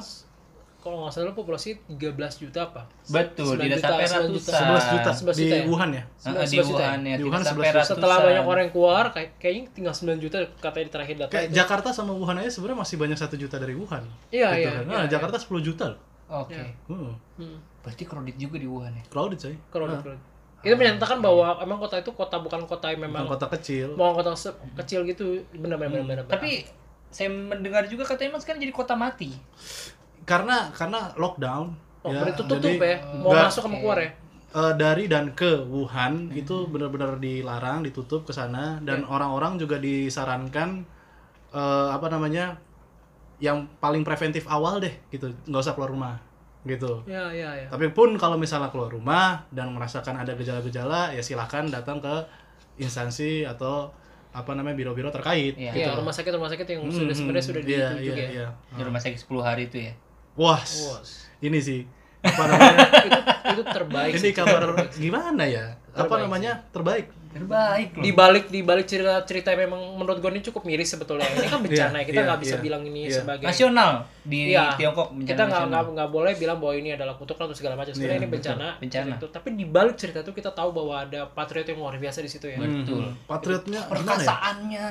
kalau 0.79 1.00
nggak 1.00 1.16
salah 1.16 1.33
populasi 1.33 1.81
13 1.88 2.12
juta 2.37 2.69
apa? 2.69 2.85
Betul, 3.08 3.56
9 3.56 3.65
tidak 3.65 3.79
juta, 3.81 3.88
sampai 3.88 4.04
9 4.04 4.29
juta. 4.29 4.50
ratusan. 4.52 4.60
11 4.60 4.85
juta 4.85 5.10
11 5.10 5.33
di 5.33 5.40
juta 5.40 5.56
ya? 5.56 5.65
Wuhan 5.65 5.90
ya? 5.90 6.02
Heeh, 6.04 6.44
di 6.44 6.44
11 6.52 6.69
juta 6.69 6.77
ya? 6.77 6.85
Wuhan 6.85 7.00
ya, 7.00 7.00
Di 7.00 7.17
tidak 7.17 7.25
Wuhan 7.25 7.40
sampai 7.40 7.48
11 7.48 7.65
juta. 7.65 7.79
ratusan. 7.81 7.96
Setelah 7.96 8.17
banyak 8.21 8.44
orang 8.44 8.62
yang 8.62 8.73
keluar, 8.77 9.04
kayak 9.10 9.31
kayaknya 9.35 9.62
tinggal 9.73 9.94
9 9.96 10.19
juta 10.21 10.37
katanya 10.60 10.85
di 10.85 10.92
terakhir 10.92 11.15
data 11.17 11.33
Kayak 11.33 11.48
itu. 11.48 11.56
Jakarta 11.56 11.88
sama 11.90 12.12
Wuhan 12.12 12.37
aja 12.37 12.50
sebenarnya 12.52 12.79
masih 12.79 12.96
banyak 13.00 13.17
satu 13.17 13.37
juta 13.40 13.56
dari 13.56 13.73
Wuhan. 13.73 14.04
Iya, 14.29 14.48
Gitu 14.50 14.60
iya, 14.60 14.69
kan. 14.71 14.85
iya, 14.85 14.92
Nah, 14.92 15.00
iya. 15.00 15.08
Jakarta 15.08 15.37
10 15.40 15.65
juta 15.65 15.85
loh. 15.88 16.00
Oke. 16.27 16.52
Ya. 16.52 16.69
Hmm. 16.85 17.12
Hmm, 17.35 17.56
Berarti 17.81 18.02
kredit 18.02 18.37
juga 18.37 18.56
di 18.56 18.65
Wuhan 18.67 18.92
ya. 18.92 19.04
Crowded 19.08 19.38
coy. 19.38 19.56
crowded, 19.71 19.88
Nah, 19.90 20.04
crowded. 20.04 20.23
Itu 20.65 20.75
menyatakan 20.75 21.21
bahwa 21.21 21.58
emang 21.58 21.77
kota 21.77 21.96
itu 21.96 22.10
kota 22.10 22.37
bukan 22.37 22.65
kota 22.65 22.88
yang 22.88 22.98
bukan 22.98 23.12
memang 23.12 23.25
kota 23.29 23.46
kecil. 23.50 23.92
mau 23.94 24.12
kota 24.12 24.33
se- 24.33 24.56
kecil 24.75 25.04
gitu 25.04 25.25
benar-benar 25.52 26.00
Hmm. 26.00 26.08
benar. 26.08 26.25
Tapi 26.27 26.65
saya 27.08 27.29
mendengar 27.29 27.85
juga 27.85 28.02
katanya 28.04 28.35
mas 28.35 28.42
kan 28.42 28.56
jadi 28.56 28.73
kota 28.73 28.94
mati. 28.94 29.31
Karena 30.25 30.73
karena 30.73 31.12
lockdown. 31.15 31.67
oh, 32.02 32.10
ya, 32.10 32.21
berarti 32.21 32.37
tutup 32.38 32.60
jadi 32.60 32.77
ya, 32.77 32.96
mau 33.15 33.31
nggak- 33.31 33.48
masuk 33.48 33.62
sama 33.62 33.77
keluar 33.79 33.98
ya. 33.98 34.10
eh, 34.54 34.75
dari 34.77 35.04
dan 35.04 35.33
ke 35.33 35.65
Wuhan 35.65 36.29
itu 36.31 36.65
benar-benar 36.65 37.17
dilarang, 37.17 37.81
ditutup 37.81 38.23
ke 38.23 38.31
sana 38.31 38.77
dan 38.79 39.00
Iya. 39.00 39.08
orang-orang 39.10 39.56
juga 39.56 39.77
disarankan 39.79 40.85
eh, 41.50 41.88
apa 41.90 42.06
namanya 42.08 42.58
yang 43.38 43.67
paling 43.79 44.02
preventif 44.02 44.44
awal 44.46 44.79
deh 44.79 44.90
gitu, 45.08 45.27
nggak 45.44 45.58
usah 45.60 45.73
keluar 45.73 45.90
rumah 45.90 46.15
gitu. 46.65 47.04
Ya, 47.04 47.29
ya, 47.31 47.52
ya. 47.54 47.67
Tapi 47.69 47.88
pun 47.90 48.17
kalau 48.17 48.35
misalnya 48.35 48.69
keluar 48.69 48.88
rumah 48.88 49.44
dan 49.48 49.69
merasakan 49.71 50.17
ada 50.17 50.33
gejala-gejala 50.33 51.12
ya 51.12 51.21
silahkan 51.21 51.69
datang 51.69 52.00
ke 52.00 52.15
instansi 52.77 53.44
atau 53.44 53.92
apa 54.35 54.50
namanya 54.50 54.75
biro-biro 54.75 55.08
terkait 55.08 55.54
Iya. 55.54 55.71
gitu. 55.71 55.87
Iya, 55.87 55.94
rumah 55.94 56.10
sakit 56.10 56.33
rumah 56.33 56.50
sakit 56.50 56.67
yang 56.67 56.83
Hmm, 56.83 56.90
sudah 56.90 57.15
sebenarnya 57.15 57.44
sudah 57.44 57.62
iya, 57.62 57.69
ditunjuk 57.94 58.02
iya, 58.10 58.17
ya. 58.19 58.29
iya. 58.33 58.46
Di 58.75 58.83
rumah 58.83 58.98
sakit 58.98 59.19
10 59.21 59.40
hari 59.40 59.62
itu 59.69 59.79
ya. 59.79 59.92
Wah, 60.35 60.58
Wah, 60.58 61.00
ini 61.38 61.58
sih 61.60 61.81
apa 62.25 62.42
namanya? 62.48 62.77
itu 63.04 63.21
itu 63.52 63.62
terbaik 63.62 64.12
ini 64.12 64.19
sih. 64.19 64.33
kabar 64.35 64.62
gimana 65.04 65.44
ya? 65.44 65.65
Apa 65.92 66.08
Terbaik 66.08 66.23
namanya? 66.27 66.52
Terbaik. 66.73 67.06
Terbaik 67.35 67.89
loh. 67.93 68.03
di 68.03 68.11
balik 68.11 68.45
di 68.47 68.61
balik 68.61 68.87
cerita 68.87 69.19
cerita 69.23 69.51
yang 69.51 69.67
memang 69.67 69.81
menurut 69.95 70.19
gue 70.19 70.31
ini 70.31 70.41
cukup 70.41 70.63
miris 70.63 70.87
sebetulnya 70.89 71.27
ini 71.29 71.45
kan 71.45 71.59
bencana 71.59 71.97
ya 71.99 72.05
kita 72.05 72.15
Iya, 72.17 72.27
nggak 72.27 72.41
bisa 72.41 72.55
iya, 72.55 72.63
bilang 72.63 72.83
ini 72.85 73.03
iya. 73.05 73.17
sebagai 73.17 73.45
nasional 73.45 73.93
di 74.23 74.39
Iya. 74.51 74.65
Tiongkok 74.75 75.09
kita 75.21 75.43
nggak 75.45 75.63
nggak 75.67 75.83
nggak 75.93 76.11
boleh 76.11 76.33
bilang 76.35 76.57
bahwa 76.57 76.75
ini 76.75 76.91
adalah 76.91 77.15
kutukan 77.15 77.45
atau 77.45 77.53
segala 77.53 77.75
macam 77.75 77.91
sebenarnya 77.91 78.17
Iya, 78.17 78.23
ini 78.23 78.31
bencana 78.31 78.67
Bencana. 78.79 79.13
Gitu. 79.13 79.27
tapi 79.29 79.49
di 79.53 79.67
balik 79.67 79.97
cerita 79.97 80.19
itu 80.21 80.31
kita 80.31 80.51
tahu 80.51 80.71
bahwa 80.71 80.95
ada 81.01 81.27
patriot 81.27 81.67
yang 81.67 81.81
luar 81.81 81.97
biasa 81.97 82.19
di 82.21 82.31
situ 82.31 82.47
ya 82.47 82.57
Betul. 82.57 83.03
Hmm, 83.03 83.19
Patriotnya 83.25 83.81
gimana 83.83 83.91
ya? 83.91 83.91
Perkasaannya 83.91 84.87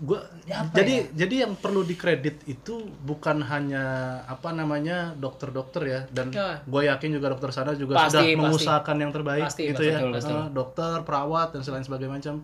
Gua 0.00 0.20
Ya, 0.44 0.60
apa 0.60 0.76
jadi 0.76 1.08
jadi 1.12 1.34
yang 1.48 1.52
perlu 1.54 1.80
dikredit 1.82 2.44
itu 2.44 2.74
bukan 3.00 3.40
hanya 3.40 3.84
apa 4.24 4.50
namanya 4.50 5.12
dokter-dokter 5.14 5.82
ya 5.84 6.00
dan 6.10 6.28
Ya. 6.28 6.60
gue 6.60 6.82
yakin 6.84 7.10
juga 7.12 7.28
dokter 7.28 7.48
sana 7.48 7.72
juga 7.72 7.96
Pasti, 7.96 8.12
sudah 8.12 8.24
pasti. 8.24 8.36
mengusahakan 8.36 8.96
yang 8.98 9.08
terbaik 9.10 9.44
Pasti, 9.44 9.62
gitu 9.66 9.80
pasti, 9.80 9.88
ya 9.88 9.98
betul, 9.98 10.10
betul. 10.14 10.36
Eh, 10.36 10.46
dokter 10.50 10.90
perawat 11.00 11.48
dan 11.50 11.60
selain 11.60 11.80
sebagainya 11.80 12.12
macam 12.12 12.34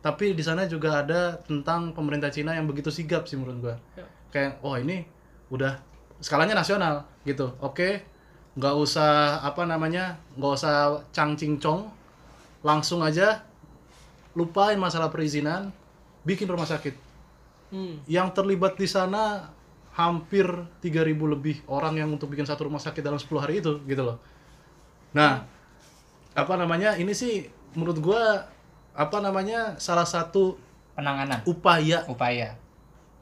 tapi 0.00 0.32
di 0.32 0.40
sana 0.40 0.64
juga 0.64 1.02
ada 1.02 1.36
tentang 1.40 1.90
pemerintah 1.90 2.28
Cina 2.28 2.52
yang 2.52 2.64
begitu 2.64 2.88
sigap 2.88 3.26
sih 3.26 3.34
menurut 3.34 3.58
gue 3.60 3.74
Ya. 3.94 4.06
kayak 4.30 4.52
oh 4.60 4.74
ini 4.74 5.02
udah 5.48 5.74
skalanya 6.18 6.54
nasional 6.54 7.02
gitu 7.22 7.50
oke 7.58 8.02
nggak 8.52 8.74
usah 8.76 9.40
apa 9.40 9.62
namanya 9.64 10.18
nggak 10.34 10.52
usah 10.54 10.74
cang 11.10 11.34
cingcong 11.34 11.90
langsung 12.60 13.00
aja 13.00 13.42
lupain 14.32 14.76
masalah 14.76 15.08
perizinan 15.08 15.74
bikin 16.22 16.46
rumah 16.46 16.66
sakit 16.66 16.94
Hmm. 17.70 18.02
yang 18.10 18.34
terlibat 18.34 18.74
di 18.74 18.90
sana 18.90 19.46
hampir 19.94 20.42
3000 20.82 21.14
lebih 21.30 21.62
orang 21.70 22.02
yang 22.02 22.10
untuk 22.10 22.26
bikin 22.26 22.42
satu 22.42 22.66
rumah 22.66 22.82
sakit 22.82 22.98
dalam 22.98 23.14
10 23.14 23.38
hari 23.38 23.62
itu 23.62 23.78
gitu 23.86 24.02
loh. 24.02 24.18
Nah, 25.14 25.46
apa 26.34 26.54
namanya? 26.58 26.98
Ini 26.98 27.14
sih 27.14 27.46
menurut 27.74 28.02
gua 28.02 28.42
apa 28.90 29.18
namanya? 29.22 29.78
salah 29.78 30.02
satu 30.02 30.58
penanganan 30.94 31.46
upaya 31.46 32.02
upaya. 32.10 32.58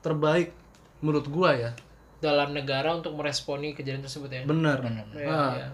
terbaik 0.01 0.57
menurut 1.05 1.29
gua 1.29 1.53
ya. 1.53 1.71
dalam 2.19 2.51
negara 2.51 2.97
untuk 2.97 3.15
meresponi 3.15 3.77
kejadian 3.77 4.03
tersebut 4.03 4.27
ya 4.33 4.43
Bener. 4.43 4.81
Benar. 4.81 5.07
Ya, 5.13 5.27
Nah, 5.29 5.53
ya. 5.55 5.69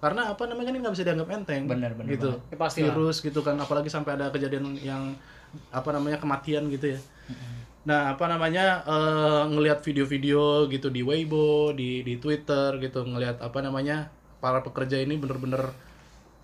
Karena 0.00 0.32
apa 0.32 0.48
namanya 0.48 0.72
kan 0.72 0.74
ini 0.74 0.80
nggak 0.80 0.94
bisa 0.96 1.04
dianggap 1.04 1.28
enteng. 1.28 1.62
Bener, 1.68 1.92
bener 1.92 2.16
gitu. 2.16 2.32
Ya, 2.48 2.56
pasti 2.56 2.80
lah. 2.80 2.96
Virus 2.96 3.20
gitu 3.20 3.40
kan 3.44 3.60
apalagi 3.60 3.92
sampai 3.92 4.16
ada 4.16 4.32
kejadian 4.32 4.72
yang 4.80 5.12
apa 5.68 5.92
namanya 5.92 6.16
kematian 6.16 6.72
gitu 6.72 6.96
ya. 6.96 7.00
Nah, 7.80 8.12
apa 8.16 8.28
namanya 8.28 8.84
eh, 8.84 9.42
ngelihat 9.52 9.80
video-video 9.80 10.68
gitu 10.68 10.88
di 10.92 11.00
Weibo, 11.00 11.72
di 11.72 12.04
di 12.04 12.16
Twitter 12.20 12.76
gitu, 12.80 13.04
ngelihat 13.04 13.40
apa 13.40 13.60
namanya 13.64 14.12
para 14.40 14.60
pekerja 14.64 15.00
ini 15.00 15.16
bener-bener 15.20 15.72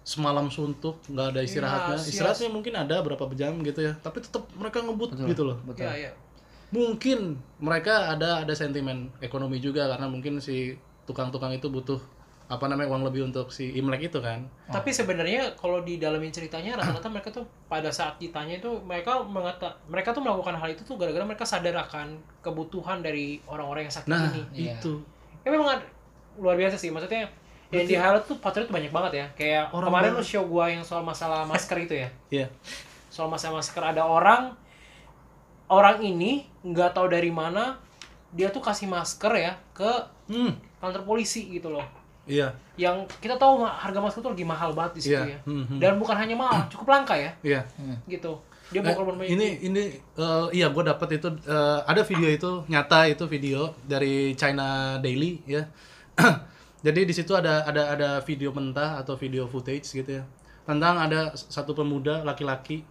semalam 0.07 0.49
suntuk, 0.49 1.01
nggak 1.11 1.35
ada 1.35 1.41
istirahatnya. 1.43 1.99
Yes, 1.99 2.09
Istirahatnya 2.15 2.49
mungkin 2.53 2.73
ada 2.79 3.03
berapa 3.03 3.25
jam 3.37 3.59
gitu 3.65 3.85
ya, 3.85 3.93
tapi 4.01 4.23
tetap 4.23 4.47
mereka 4.55 4.81
ngebut 4.81 5.17
gitu 5.17 5.43
loh. 5.45 5.59
Betul. 5.67 5.85
Ya, 5.85 6.09
ya. 6.09 6.13
Mungkin 6.71 7.37
mereka 7.59 8.17
ada 8.17 8.43
ada 8.45 8.55
sentimen 8.57 9.13
ekonomi 9.19 9.61
juga 9.61 9.87
karena 9.93 10.07
mungkin 10.09 10.39
si 10.41 10.79
tukang-tukang 11.07 11.55
itu 11.55 11.69
butuh 11.71 12.01
apa 12.47 12.63
namanya 12.65 12.87
uang 12.89 13.03
lebih 13.03 13.27
untuk 13.27 13.51
si 13.51 13.75
Imlek 13.75 14.07
itu 14.07 14.19
kan. 14.19 14.47
Tapi 14.67 14.91
sebenarnya 14.91 15.55
kalau 15.55 15.83
di 15.83 15.99
dalamin 15.99 16.31
ceritanya 16.31 16.79
rata-rata 16.79 17.09
mereka 17.09 17.29
tuh 17.31 17.43
pada 17.67 17.91
saat 17.91 18.17
ditanya 18.17 18.57
itu 18.57 18.71
mereka 18.81 19.19
mengata 19.21 19.75
mereka 19.85 20.11
tuh 20.11 20.23
melakukan 20.23 20.55
hal 20.55 20.71
itu 20.71 20.83
tuh 20.83 20.95
gara-gara 20.95 21.23
mereka 21.23 21.43
sadar 21.43 21.75
akan 21.77 22.15
kebutuhan 22.39 23.01
dari 23.01 23.43
orang-orang 23.45 23.85
yang 23.85 23.95
sakit 23.95 24.07
Nah, 24.07 24.31
ini. 24.31 24.43
Iya. 24.55 24.79
itu. 24.79 24.95
Ya 25.43 25.51
memang 25.51 25.75
luar 26.37 26.55
biasa 26.55 26.77
sih 26.77 26.89
maksudnya 26.89 27.27
yang 27.69 27.83
di 27.83 27.95
highlight 27.95 28.23
tuh 28.25 28.39
patriot 28.39 28.71
tuh 28.71 28.75
banyak 28.75 28.91
banget 28.91 29.13
ya. 29.13 29.27
Kayak 29.35 29.65
Orang 29.75 29.91
kemarin 29.91 30.15
banget. 30.15 30.23
lu 30.23 30.31
show 30.31 30.45
gua 30.47 30.65
yang 30.69 30.81
soal 30.81 31.03
masalah 31.03 31.43
masker 31.43 31.79
itu 31.81 31.95
ya. 31.97 32.09
Iya. 32.31 32.47
Soal 33.09 33.27
masalah 33.27 33.59
masker 33.59 33.83
ada 33.83 34.03
orang 34.03 34.55
orang 35.67 35.99
ini 36.01 36.47
nggak 36.63 36.95
tahu 36.95 37.11
dari 37.11 37.31
mana 37.31 37.83
dia 38.31 38.51
tuh 38.51 38.63
kasih 38.63 38.87
masker 38.87 39.33
ya 39.35 39.59
ke 39.73 39.91
Hmm. 40.27 40.59
kantor 40.79 41.03
polisi 41.03 41.47
gitu 41.49 41.71
loh. 41.71 41.83
Iya. 42.27 42.51
Yang 42.75 43.07
kita 43.23 43.39
tahu 43.39 43.63
harga 43.63 43.99
masker 44.03 44.21
tuh 44.21 44.31
lagi 44.35 44.43
mahal 44.43 44.75
banget 44.75 44.99
di 44.99 45.01
situ 45.07 45.15
Iya. 45.15 45.39
ya. 45.39 45.39
Hmm, 45.47 45.65
hmm. 45.65 45.79
Dan 45.79 45.93
bukan 45.97 46.17
hanya 46.19 46.35
mahal, 46.35 46.67
cukup 46.67 46.91
langka 46.91 47.15
ya 47.15 47.31
Iya. 47.41 47.63
gitu. 48.07 48.35
Dia 48.67 48.83
Eh, 48.83 48.91
bukan 48.91 49.03
bermain 49.07 49.31
ini 49.31 49.63
ini 49.63 49.83
eh, 49.95 50.47
iya 50.51 50.67
gue 50.69 50.83
dapet 50.83 51.23
itu 51.23 51.31
eh, 51.47 51.81
ada 51.87 52.03
video 52.03 52.27
itu 52.27 52.51
nyata 52.67 53.07
itu 53.07 53.25
video 53.31 53.71
dari 53.87 54.35
China 54.35 54.99
Daily 54.99 55.39
ya. 55.47 55.63
Jadi 56.87 57.07
di 57.07 57.15
situ 57.15 57.31
ada 57.33 57.63
ada 57.63 57.95
ada 57.95 58.09
video 58.21 58.51
mentah 58.51 58.99
atau 58.99 59.15
video 59.15 59.47
footage 59.47 59.87
gitu 59.87 60.19
ya 60.19 60.27
tentang 60.67 60.99
ada 60.99 61.31
satu 61.31 61.79
pemuda 61.79 62.27
laki-laki 62.27 62.83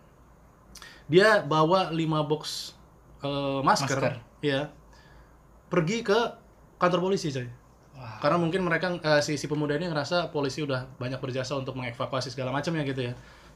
dia 1.06 1.44
bawa 1.44 1.92
lima 1.92 2.24
box 2.24 2.72
eh, 3.20 3.60
masker, 3.60 4.00
Masker. 4.00 4.14
ya 4.40 4.72
pergi 5.68 6.02
ke 6.02 6.20
kantor 6.80 7.04
polisi 7.04 7.36
coy. 7.36 7.48
Wah. 7.96 8.20
Karena 8.20 8.38
mungkin 8.42 8.62
mereka 8.68 8.92
eh, 9.00 9.22
si 9.24 9.40
si 9.40 9.46
pemuda 9.48 9.80
ini 9.80 9.88
ngerasa 9.88 10.30
polisi 10.36 10.60
udah 10.68 11.00
banyak 11.00 11.20
berjasa 11.24 11.56
untuk 11.56 11.80
mengevakuasi 11.80 12.28
segala 12.34 12.52
macam 12.52 12.76
ya 12.76 12.84
gitu 12.84 13.02
ya. 13.12 13.14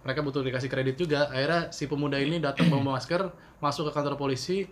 Mereka 0.07 0.23
butuh 0.23 0.39
dikasih 0.47 0.71
kredit 0.71 0.95
juga. 0.95 1.27
Akhirnya 1.27 1.71
si 1.75 1.91
pemuda 1.91 2.15
ini 2.19 2.39
datang 2.39 2.67
bawa 2.71 2.95
masker, 2.95 3.27
masuk 3.59 3.91
ke 3.91 3.91
kantor 3.91 4.15
polisi, 4.15 4.63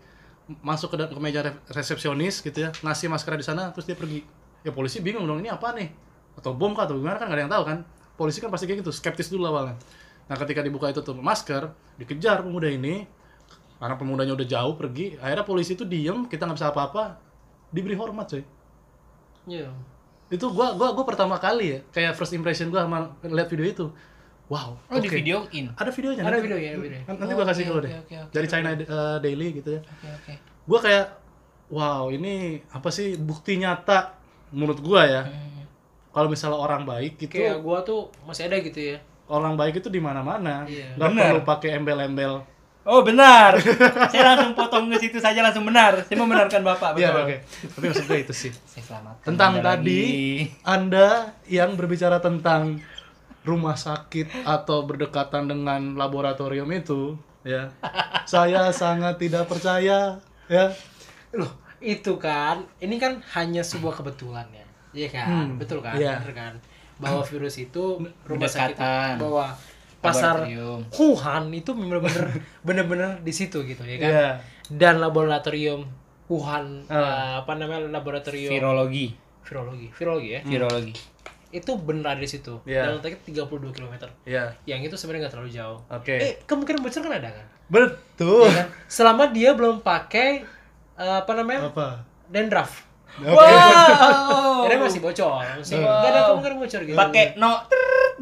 masuk 0.63 0.95
ke, 0.95 0.97
ke 1.11 1.20
meja 1.20 1.41
re- 1.43 1.59
resepsionis 1.76 2.39
gitu 2.39 2.63
ya, 2.63 2.70
ngasih 2.80 3.11
masker 3.11 3.36
di 3.36 3.45
sana, 3.45 3.76
terus 3.76 3.84
dia 3.89 3.97
pergi. 3.99 4.24
Ya 4.63 4.72
polisi 4.72 5.03
bingung 5.03 5.28
dong 5.28 5.43
ini 5.43 5.51
apa 5.51 5.76
nih? 5.76 5.91
Atau 6.39 6.55
bom 6.55 6.72
kah 6.72 6.88
atau 6.88 6.95
gimana 6.95 7.20
kan 7.20 7.28
nggak 7.28 7.38
ada 7.39 7.43
yang 7.43 7.53
tahu 7.53 7.63
kan? 7.68 7.78
Polisi 8.15 8.39
kan 8.39 8.49
pasti 8.49 8.65
kayak 8.72 8.88
gitu, 8.88 8.91
skeptis 8.95 9.28
dulu 9.28 9.51
awalnya. 9.51 9.76
Nah 10.32 10.36
ketika 10.39 10.63
dibuka 10.63 10.88
itu 10.91 11.03
tuh 11.03 11.15
masker, 11.20 11.72
dikejar 11.99 12.41
pemuda 12.47 12.72
ini, 12.72 13.03
karena 13.78 13.95
pemudanya 13.99 14.34
udah 14.34 14.47
jauh 14.47 14.74
pergi, 14.80 15.20
akhirnya 15.22 15.45
polisi 15.45 15.78
itu 15.78 15.86
diem, 15.86 16.26
kita 16.26 16.49
nggak 16.49 16.57
bisa 16.57 16.70
apa-apa, 16.74 17.03
diberi 17.70 17.93
hormat 17.93 18.26
coy 18.32 18.43
Iya. 19.48 19.72
itu 20.28 20.43
gua 20.48 20.76
gua 20.76 20.91
gua 20.91 21.04
pertama 21.04 21.36
kali 21.38 21.66
ya 21.70 21.80
kayak 21.89 22.12
first 22.14 22.32
impression 22.32 22.68
gua 22.68 22.84
sama 22.84 23.00
lihat 23.24 23.48
video 23.48 23.64
itu 23.66 23.86
wow 24.45 24.76
Oh, 24.86 24.95
di 24.95 25.08
oke. 25.08 25.16
videoin. 25.16 25.72
ada 25.74 25.88
videonya 25.88 26.22
Ada 26.22 26.30
nanti- 26.30 26.45
videonya, 26.45 26.70
ada 26.70 26.80
videonya. 26.80 27.04
nanti 27.10 27.34
gua 27.34 27.45
kasih 27.45 27.64
Oke, 27.64 27.70
ke 27.70 27.74
lo 27.74 27.80
deh 27.80 27.91
oke, 27.93 28.16
oke, 28.18 28.32
dari 28.32 28.45
oke. 28.45 28.52
China 28.54 28.70
uh, 28.70 29.18
Daily 29.18 29.48
gitu 29.54 29.70
ya 29.72 29.82
Oke, 29.82 30.08
oke. 30.14 30.34
gua 30.66 30.80
kayak 30.82 31.06
wow 31.70 32.04
ini 32.08 32.34
apa 32.70 32.89
sih 32.89 33.16
bukti 33.18 33.56
nyata 33.56 34.20
menurut 34.50 34.80
gua 34.80 35.02
ya 35.04 35.24
Hmm. 35.24 35.64
kalau 36.14 36.28
misalnya 36.28 36.58
orang 36.58 36.84
baik 36.84 37.16
itu 37.18 37.32
Kayak 37.34 37.60
gua 37.62 37.80
tuh 37.82 38.12
masih 38.24 38.48
ada 38.48 38.58
gitu 38.58 38.80
ya. 38.86 38.98
orang 39.28 39.54
baik 39.54 39.78
itu 39.78 39.88
di 39.88 40.00
mana-mana 40.00 40.64
Iya. 40.66 40.95
nggak 40.95 41.08
Bener. 41.10 41.24
perlu 41.30 41.41
pakai 41.45 41.70
embel-embel 41.74 42.43
Oh 42.88 43.04
benar. 43.04 43.60
Saya 44.08 44.24
langsung 44.32 44.56
potong 44.56 44.88
ke 44.88 44.96
situ 44.98 45.20
saja 45.20 45.44
langsung 45.44 45.68
benar. 45.68 46.08
Saya 46.08 46.16
membenarkan 46.18 46.64
Bapak 46.64 46.96
Iya, 46.96 47.12
oke 47.12 47.36
tapi 47.68 47.84
maksud 47.86 48.08
gue 48.08 48.20
itu 48.24 48.32
sih 48.32 48.52
Saya 48.64 48.84
selamatkan 48.88 49.26
tentang 49.28 49.52
Anda 49.54 49.66
tadi 49.76 50.00
lagi. 50.00 50.28
Anda 50.64 51.08
yang 51.46 51.76
berbicara 51.76 52.18
tentang 52.18 52.80
rumah 53.44 53.76
sakit 53.76 54.44
atau 54.44 54.84
berdekatan 54.84 55.48
dengan 55.48 55.96
laboratorium 55.96 56.68
itu 56.70 57.16
ya 57.44 57.72
saya 58.24 58.72
sangat 58.72 59.16
tidak 59.18 59.48
percaya 59.48 60.20
ya 60.48 60.66
Loh, 61.32 61.52
itu 61.80 62.16
kan 62.16 62.64
ini 62.80 62.96
kan 62.96 63.20
hanya 63.36 63.62
sebuah 63.62 64.00
kebetulan 64.00 64.48
ya. 64.50 64.66
Iya 64.96 65.08
kan? 65.12 65.28
Hmm, 65.28 65.50
Betul 65.56 65.80
kan? 65.80 65.96
iya. 65.96 66.20
Bener 66.20 66.34
kan? 66.34 66.54
Bahwa 66.98 67.20
virus 67.22 67.56
itu 67.58 68.00
rumah 68.24 68.48
sakit 68.48 68.74
Berdekatan. 68.74 69.16
bahwa 69.20 69.46
pasar. 70.00 70.45
Wuhan 70.93 71.50
itu 71.52 71.72
bener-bener 71.74 72.26
bener-bener 72.68 73.22
di 73.22 73.34
situ 73.34 73.62
gitu 73.64 73.82
ya 73.84 73.98
kan. 73.98 74.10
Iya. 74.10 74.30
Dan 74.68 75.00
laboratorium 75.00 75.88
Wuhan 76.28 76.84
eh, 76.86 77.32
apa 77.39 77.56
namanya 77.56 77.88
laboratorium 77.88 78.52
virologi. 78.52 79.16
virologi, 79.48 79.88
virologi 79.95 80.30
ya. 80.36 80.41
Virologi. 80.43 80.93
Itu 81.48 81.80
benar 81.80 82.16
ada 82.16 82.22
di 82.22 82.28
situ. 82.28 82.60
Iya. 82.68 82.91
Dan 82.91 83.00
letaknya 83.00 83.48
32 83.48 83.72
km. 83.72 83.93
ya 84.28 84.52
Yang 84.68 84.91
itu 84.91 84.95
sebenarnya 85.00 85.22
nggak 85.28 85.34
terlalu 85.39 85.52
jauh. 85.56 85.80
oke 85.88 86.16
Eh, 86.16 86.34
kemungkinan 86.43 86.80
bocor 86.84 87.02
kan 87.02 87.16
ada 87.16 87.30
kan? 87.32 87.45
betul 87.68 88.48
Iya 88.48 88.64
kan? 88.64 88.68
Selama 88.88 89.24
dia 89.28 89.52
belum 89.52 89.84
pakai 89.84 90.43
eh, 90.95 91.18
apa 91.20 91.32
namanya? 91.32 91.68
apa 91.68 92.04
Dandruff. 92.28 92.87
Oke 93.18 93.34
Wow. 93.38 94.68
Ini 94.68 94.76
masih 94.78 94.99
bocor, 94.99 95.41
masih 95.57 95.80
nggak 95.80 96.09
ada 96.11 96.20
kemungkinan 96.30 96.57
bocor 96.59 96.82
gitu. 96.84 96.97
Pakai 96.97 97.26
no. 97.39 97.63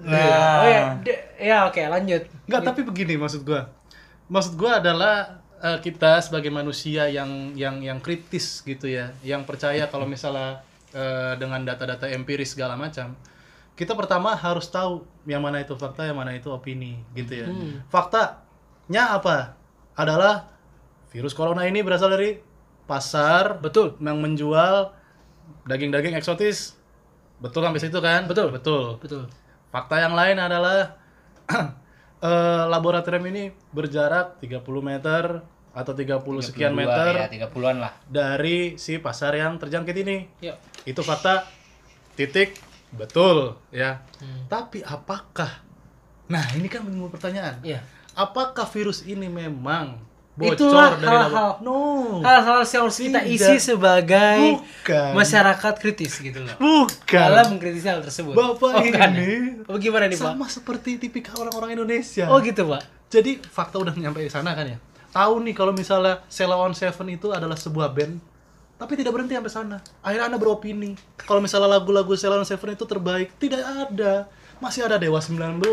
Nah. 0.06 0.62
Oh 0.62 0.68
ya, 0.68 0.82
de- 1.02 1.24
ya 1.40 1.58
oke 1.66 1.82
lanjut. 1.82 2.24
Nggak, 2.46 2.62
tapi 2.62 2.82
begini 2.84 3.16
maksud 3.18 3.42
gua. 3.42 3.72
Maksud 4.28 4.54
gua 4.56 4.78
adalah 4.84 5.42
eh, 5.64 5.80
kita 5.82 6.20
sebagai 6.22 6.52
manusia 6.52 7.08
yang 7.10 7.56
yang 7.58 7.82
yang 7.82 7.98
kritis 8.00 8.62
gitu 8.62 8.86
ya, 8.86 9.16
yang 9.26 9.42
percaya 9.48 9.88
kalau 9.90 10.06
misalnya 10.06 10.62
eh, 10.94 11.34
dengan 11.40 11.64
data-data 11.66 12.06
empiris 12.12 12.54
segala 12.54 12.78
macam, 12.78 13.16
kita 13.74 13.98
pertama 13.98 14.36
harus 14.36 14.70
tahu 14.70 15.02
yang 15.26 15.42
mana 15.42 15.64
itu 15.64 15.74
fakta, 15.74 16.06
yang 16.06 16.20
mana 16.20 16.36
itu 16.36 16.52
opini 16.52 17.02
gitu 17.18 17.42
ya. 17.42 17.48
Fakta 17.90 18.44
fakta-nya 18.88 19.18
apa? 19.18 19.58
Adalah 19.96 20.52
virus 21.10 21.32
corona 21.32 21.64
ini 21.66 21.80
berasal 21.82 22.12
dari 22.12 22.36
pasar 22.86 23.60
Betul. 23.62 23.98
yang 24.02 24.22
menjual 24.22 24.94
daging-daging 25.66 26.18
eksotis. 26.18 26.78
Betul 27.42 27.66
sampai 27.66 27.82
situ 27.82 28.00
kan? 28.00 28.30
Betul. 28.30 28.54
Betul. 28.54 28.98
Betul. 29.02 29.28
Fakta 29.70 30.00
yang 30.00 30.16
lain 30.16 30.40
adalah 30.40 30.96
eh, 32.26 32.64
laboratorium 32.70 33.26
ini 33.30 33.44
berjarak 33.76 34.40
30 34.40 34.64
meter 34.80 35.44
atau 35.76 35.92
30 35.92 36.24
sekian 36.40 36.72
32, 36.72 36.80
meter 36.80 37.12
ya 37.20 37.28
30-an 37.52 37.78
lah 37.84 37.92
dari 38.08 38.80
si 38.80 38.96
pasar 39.04 39.36
yang 39.36 39.60
terjangkit 39.60 39.96
ini. 40.08 40.18
Ya. 40.40 40.56
Itu 40.88 41.04
fakta 41.04 41.44
titik 42.16 42.56
betul 42.96 43.60
ya. 43.76 44.00
Hmm. 44.24 44.48
Tapi 44.48 44.80
apakah 44.88 45.66
Nah, 46.26 46.46
ini 46.58 46.66
kan 46.66 46.82
menimbul 46.82 47.14
pertanyaan. 47.14 47.62
Iya. 47.62 47.86
Apakah 48.18 48.66
virus 48.66 49.06
ini 49.06 49.30
memang 49.30 50.02
bocor 50.36 51.00
dari 51.00 51.08
hal-hal. 51.08 51.52
No. 51.64 51.80
Hal-hal 52.20 52.68
yang 52.68 52.84
harus 52.88 52.98
kita 53.00 53.20
Tidak. 53.24 53.36
isi 53.40 53.56
sebagai 53.64 54.60
Bukan. 54.60 55.12
masyarakat 55.16 55.74
kritis 55.80 56.20
gitu 56.20 56.44
loh. 56.44 56.56
Bukan. 56.60 57.28
Dalam 57.32 57.56
mengkritisi 57.56 57.88
hal 57.88 58.04
tersebut. 58.04 58.36
Bapak 58.36 58.72
oh, 58.76 58.84
ini 58.84 58.92
ya? 58.92 59.80
Gimana 59.80 60.12
nih, 60.12 60.20
Pak? 60.20 60.36
sama 60.36 60.46
seperti 60.52 61.00
tipikal 61.00 61.48
orang-orang 61.48 61.80
Indonesia. 61.80 62.28
Oh, 62.28 62.44
gitu, 62.44 62.68
Pak. 62.68 62.84
Jadi 63.08 63.40
fakta 63.40 63.80
udah 63.80 63.96
nyampe 63.96 64.20
di 64.20 64.32
sana 64.32 64.52
kan 64.52 64.68
ya. 64.68 64.78
Tahu 65.16 65.48
nih 65.48 65.56
kalau 65.56 65.72
misalnya 65.72 66.20
Sheila 66.28 66.60
on 66.60 66.76
Seven 66.76 67.08
itu 67.08 67.32
adalah 67.32 67.56
sebuah 67.56 67.96
band, 67.96 68.20
tapi 68.76 69.00
tidak 69.00 69.16
berhenti 69.16 69.40
sampai 69.40 69.54
sana. 69.54 69.78
Akhirnya 70.04 70.28
anda 70.28 70.36
beropini 70.36 71.00
kalau 71.24 71.40
misalnya 71.40 71.80
lagu-lagu 71.80 72.12
Sheila 72.20 72.36
on 72.36 72.44
Seven 72.44 72.76
itu 72.76 72.84
terbaik, 72.84 73.32
tidak 73.40 73.64
ada. 73.64 74.28
Masih 74.60 74.84
ada 74.84 75.00
Dewa 75.00 75.20
19, 75.24 75.64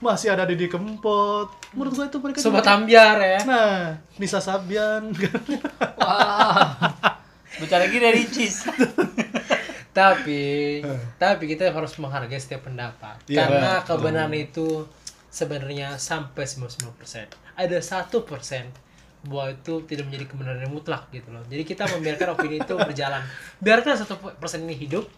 masih 0.00 0.32
ada 0.32 0.44
Didi 0.44 0.66
Kempot. 0.66 1.48
Menurut 1.72 1.92
gua 1.92 2.06
itu 2.08 2.18
mereka 2.18 2.40
Sobat 2.40 2.64
juga- 2.64 2.74
Ambiar 2.74 3.16
ya. 3.16 3.40
Nah, 3.44 3.72
Nisa 4.16 4.40
Sabian. 4.40 5.12
wah 5.94 6.72
bentar 7.50 7.78
lagi 7.78 7.98
dari 7.98 8.24
cheese 8.24 8.64
Tapi, 9.90 10.80
tapi 11.18 11.44
kita 11.44 11.68
harus 11.68 11.98
menghargai 11.98 12.38
setiap 12.38 12.64
pendapat. 12.64 13.18
Iya, 13.26 13.42
Karena 13.42 13.72
kebenaran 13.82 14.32
itu 14.32 14.86
sebenarnya 15.26 15.98
sampai 15.98 16.46
99%. 16.46 17.26
Ada 17.58 17.78
satu 17.82 18.22
persen 18.22 18.70
bahwa 19.20 19.52
itu 19.52 19.82
tidak 19.84 20.08
menjadi 20.08 20.30
kebenaran 20.30 20.62
yang 20.62 20.72
mutlak 20.72 21.10
gitu 21.10 21.28
loh. 21.28 21.42
Jadi 21.44 21.66
kita 21.66 21.90
membiarkan 21.90 22.32
opini 22.32 22.62
itu 22.62 22.74
berjalan. 22.78 23.20
Biarkan 23.58 23.94
satu 23.98 24.14
persen 24.38 24.62
ini 24.62 24.78
hidup. 24.78 25.10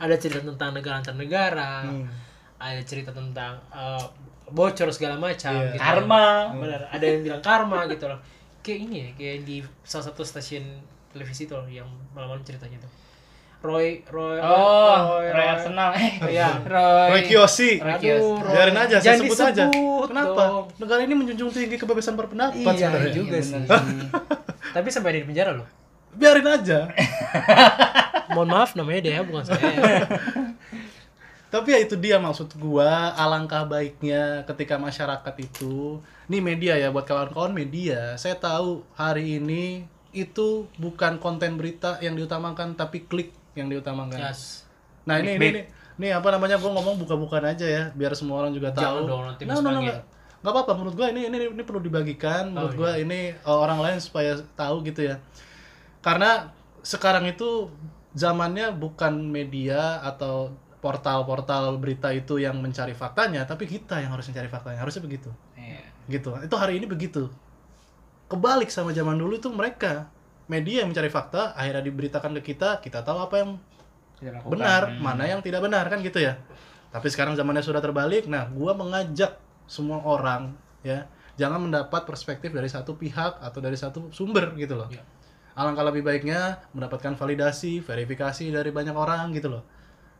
Ada 0.00 0.16
cerita 0.16 0.40
tentang 0.42 0.72
negara 0.72 0.98
antar 0.98 1.14
negara. 1.14 1.84
Hmm. 1.84 2.08
Ada 2.56 2.82
cerita 2.82 3.10
tentang 3.10 3.60
eh, 3.68 4.04
bocor 4.48 4.88
segala 4.90 5.16
macam. 5.16 5.52
Iya. 5.52 5.74
gitu. 5.74 5.82
Karma. 5.82 6.54
Benar. 6.54 6.80
Ada 6.88 7.04
yang 7.04 7.20
bilang 7.22 7.42
karma 7.42 7.84
gitu 7.86 8.06
loh. 8.06 8.20
Kayak 8.60 8.78
ini 8.82 8.96
ya, 8.98 9.08
kayak 9.14 9.38
di 9.42 9.56
salah 9.82 10.06
satu 10.06 10.22
stasiun 10.22 10.64
televisi 11.10 11.46
tuh 11.46 11.62
yang 11.66 11.86
malam-malam 12.12 12.42
ceritanya 12.42 12.78
tuh. 12.78 12.92
Roy, 13.56 14.04
Roy, 14.06 14.38
oh 14.38 15.16
Roy 15.18 15.42
Arsenal 15.48 15.90
eh 15.96 16.12
Iya. 16.38 16.60
Roy 16.70 17.08
Roy 17.10 17.22
Kiyoshi. 17.24 17.80
Roy. 17.80 17.98
Roy. 17.98 18.52
Biarin 18.52 18.76
aja, 18.76 18.96
saya 19.00 19.16
sebut 19.16 19.40
aja. 19.40 19.64
Kenapa? 20.06 20.38
dong. 20.38 20.66
Negara 20.78 21.00
ini 21.02 21.14
menjunjung 21.16 21.50
tinggi 21.50 21.74
kebebasan 21.74 22.14
berpendapat 22.14 22.62
Iya, 22.62 22.92
sebenarnya. 22.92 23.12
juga 23.12 23.36
Iya, 23.36 23.42
sih. 23.42 23.64
Tapi 24.76 24.88
sampai 24.92 25.10
di 25.14 25.26
penjara 25.26 25.56
loh. 25.56 25.66
Biarin 26.12 26.46
aja. 26.46 26.86
Mohon 28.30 28.48
maaf 28.50 28.70
namanya 28.74 29.00
dia 29.02 29.24
bukan 29.24 29.42
saya. 29.42 30.04
Tapi 31.46 31.68
ya 31.72 31.78
itu 31.78 31.94
dia 31.94 32.18
maksud 32.18 32.58
gua, 32.58 33.14
alangkah 33.14 33.62
baiknya 33.64 34.42
ketika 34.50 34.76
masyarakat 34.76 35.34
itu, 35.38 36.02
nih 36.26 36.42
media 36.42 36.74
ya 36.74 36.90
buat 36.90 37.06
kawan-kawan 37.06 37.54
media, 37.54 38.18
saya 38.18 38.34
tahu 38.34 38.82
hari 38.98 39.38
ini 39.38 39.86
itu 40.10 40.66
bukan 40.80 41.22
konten 41.22 41.54
berita 41.54 42.02
yang 42.02 42.18
diutamakan 42.18 42.74
tapi 42.74 43.06
klik 43.06 43.30
yang 43.54 43.70
diutamakan. 43.70 44.18
Yes. 44.18 44.66
Nah, 45.06 45.22
ini 45.22 45.38
ini 45.38 45.46
nih, 45.54 45.64
nih 46.02 46.10
apa 46.18 46.34
namanya 46.34 46.58
gua 46.58 46.74
ngomong 46.74 46.98
buka-bukaan 47.06 47.46
aja 47.46 47.66
ya 47.68 47.82
biar 47.94 48.10
semua 48.18 48.42
orang 48.42 48.50
juga 48.50 48.74
Jangan 48.74 49.06
tahu. 49.06 49.06
dong, 49.06 49.22
nanti 49.30 49.42
Nah, 49.46 49.54
nah, 49.54 49.62
nah, 49.62 49.70
panggil. 49.70 49.94
nggak. 49.94 50.00
apa-apa 50.46 50.72
menurut 50.78 50.94
gua 50.94 51.10
ini 51.10 51.26
ini 51.26 51.36
ini 51.58 51.62
perlu 51.66 51.82
dibagikan 51.82 52.54
menurut 52.54 52.74
Oh, 52.74 52.78
gua 52.86 52.98
ini 52.98 53.34
uh, 53.42 53.58
orang 53.58 53.82
lain 53.82 53.98
supaya 54.02 54.34
tahu 54.54 54.82
gitu 54.86 55.02
ya. 55.02 55.18
Karena 56.02 56.50
sekarang 56.86 57.26
itu 57.26 57.66
zamannya 58.14 58.70
bukan 58.78 59.26
media 59.26 59.98
atau 60.06 60.54
portal-portal 60.86 61.82
berita 61.82 62.14
itu 62.14 62.38
yang 62.38 62.62
mencari 62.62 62.94
faktanya, 62.94 63.42
tapi 63.42 63.66
kita 63.66 63.98
yang 63.98 64.14
harus 64.14 64.30
mencari 64.30 64.46
faktanya. 64.46 64.78
Harusnya 64.78 65.02
begitu. 65.02 65.34
Iya. 65.58 65.82
Gitu. 66.06 66.30
Itu 66.46 66.54
hari 66.54 66.78
ini 66.78 66.86
begitu. 66.86 67.26
Kebalik 68.30 68.70
sama 68.70 68.94
zaman 68.94 69.18
dulu 69.18 69.34
itu 69.34 69.50
mereka 69.50 70.06
media 70.46 70.86
yang 70.86 70.94
mencari 70.94 71.10
fakta, 71.10 71.58
akhirnya 71.58 71.82
diberitakan 71.82 72.30
ke 72.38 72.54
kita, 72.54 72.78
kita 72.78 73.02
tahu 73.02 73.18
apa 73.18 73.34
yang 73.42 73.50
benar, 74.46 74.94
Hmm. 74.94 75.02
mana 75.02 75.26
yang 75.26 75.42
tidak 75.42 75.66
benar 75.66 75.90
kan 75.90 75.98
gitu 76.06 76.22
ya. 76.22 76.38
Tapi 76.94 77.10
sekarang 77.10 77.34
zamannya 77.34 77.66
sudah 77.66 77.82
terbalik. 77.82 78.30
Nah, 78.30 78.46
gua 78.54 78.72
mengajak 78.78 79.42
semua 79.66 79.98
orang 80.06 80.54
ya, 80.86 81.10
jangan 81.34 81.66
mendapat 81.66 82.06
perspektif 82.06 82.54
dari 82.54 82.70
satu 82.70 82.94
pihak 82.94 83.42
atau 83.42 83.58
dari 83.58 83.74
satu 83.74 84.14
sumber 84.14 84.54
gitu 84.54 84.78
loh. 84.78 84.86
Ya. 84.88 85.02
Alangkah 85.58 85.82
lebih 85.88 86.06
baiknya 86.06 86.62
mendapatkan 86.72 87.18
validasi, 87.18 87.82
verifikasi 87.82 88.54
dari 88.54 88.70
banyak 88.70 88.94
orang 88.94 89.34
gitu 89.34 89.50
loh. 89.50 89.66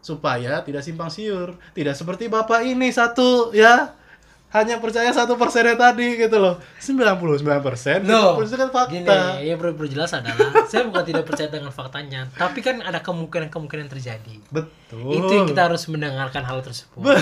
Supaya 0.07 0.63
tidak 0.63 0.87
simpang 0.87 1.11
siur, 1.11 1.59
tidak 1.75 1.99
seperti 1.99 2.31
Bapak 2.31 2.63
ini 2.63 2.95
satu 2.95 3.51
ya. 3.51 3.99
Hanya 4.55 4.79
percaya 4.79 5.11
satu 5.11 5.35
persennya 5.35 5.75
tadi 5.75 6.15
gitu 6.23 6.39
loh. 6.39 6.63
99 6.79 7.43
persen, 7.67 8.07
Loh, 8.07 8.39
itu 8.39 8.55
kan 8.55 8.71
fakta. 8.71 8.95
Gini, 8.95 9.51
yang 9.51 9.59
perlu 9.59 9.75
perlu 9.75 9.91
jelas 9.91 10.15
adalah 10.15 10.55
saya 10.71 10.87
bukan 10.87 11.03
tidak 11.03 11.27
percaya 11.27 11.51
dengan 11.51 11.75
faktanya, 11.75 12.31
tapi 12.31 12.63
kan 12.63 12.79
ada 12.79 13.03
kemungkinan-kemungkinan 13.03 13.91
terjadi. 13.91 14.39
Betul. 14.55 15.19
Itu 15.19 15.33
yang 15.35 15.51
kita 15.51 15.67
harus 15.67 15.91
mendengarkan 15.91 16.47
hal 16.47 16.63
tersebut. 16.63 17.19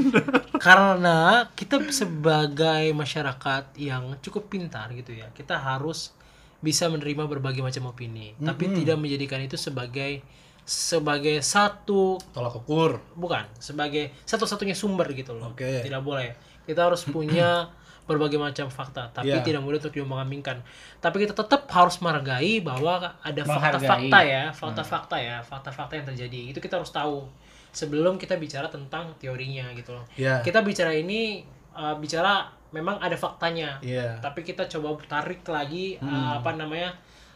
Karena 0.66 1.44
kita 1.52 1.76
sebagai 1.92 2.88
masyarakat 2.96 3.76
yang 3.76 4.16
cukup 4.24 4.48
pintar 4.48 4.96
gitu 4.96 5.12
ya, 5.12 5.28
kita 5.36 5.60
harus 5.60 6.16
bisa 6.64 6.88
menerima 6.88 7.28
berbagai 7.28 7.60
macam 7.60 7.92
opini, 7.92 8.32
tapi 8.40 8.72
tidak 8.72 8.96
menjadikan 8.96 9.44
itu 9.44 9.60
sebagai 9.60 10.24
sebagai 10.62 11.42
satu 11.42 12.16
tolak 12.30 12.54
ukur. 12.54 13.02
bukan 13.18 13.42
sebagai 13.58 14.14
satu-satunya 14.22 14.72
sumber 14.72 15.10
gitu 15.12 15.34
loh. 15.34 15.50
Oke. 15.52 15.82
Tidak 15.82 16.00
boleh. 16.00 16.32
Kita 16.62 16.86
harus 16.86 17.02
punya 17.04 17.66
berbagai 18.08 18.34
macam 18.34 18.66
fakta, 18.66 19.10
tapi 19.14 19.30
Iya. 19.30 19.42
tidak 19.46 19.62
boleh 19.62 19.78
untuk 19.78 19.94
diomong-ambingkan. 19.94 20.58
Tapi 20.98 21.22
kita 21.22 21.34
tetap 21.34 21.70
harus 21.70 21.98
menghargai 22.02 22.58
bahwa 22.58 22.98
ada 22.98 23.42
fakta-fakta 23.42 24.18
ya, 24.22 24.42
fakta-fakta 24.50 25.16
ya, 25.18 25.36
fakta-fakta 25.42 25.92
yang 25.98 26.06
terjadi. 26.10 26.40
Itu 26.50 26.58
kita 26.58 26.82
harus 26.82 26.90
tahu 26.90 27.26
sebelum 27.70 28.18
kita 28.18 28.36
bicara 28.36 28.66
tentang 28.66 29.14
teorinya 29.22 29.70
gitu 29.74 29.94
loh. 29.94 30.04
Iya. 30.18 30.42
Kita 30.42 30.62
bicara 30.62 30.90
ini 30.92 31.46
uh, 31.72 31.94
bicara 31.96 32.50
memang 32.74 32.98
ada 32.98 33.14
faktanya, 33.14 33.78
Iya. 33.80 34.18
tapi 34.18 34.42
kita 34.42 34.66
coba 34.66 34.98
tarik 35.06 35.46
lagi 35.46 35.96
uh, 36.02 36.42
apa 36.42 36.58
namanya? 36.58 36.90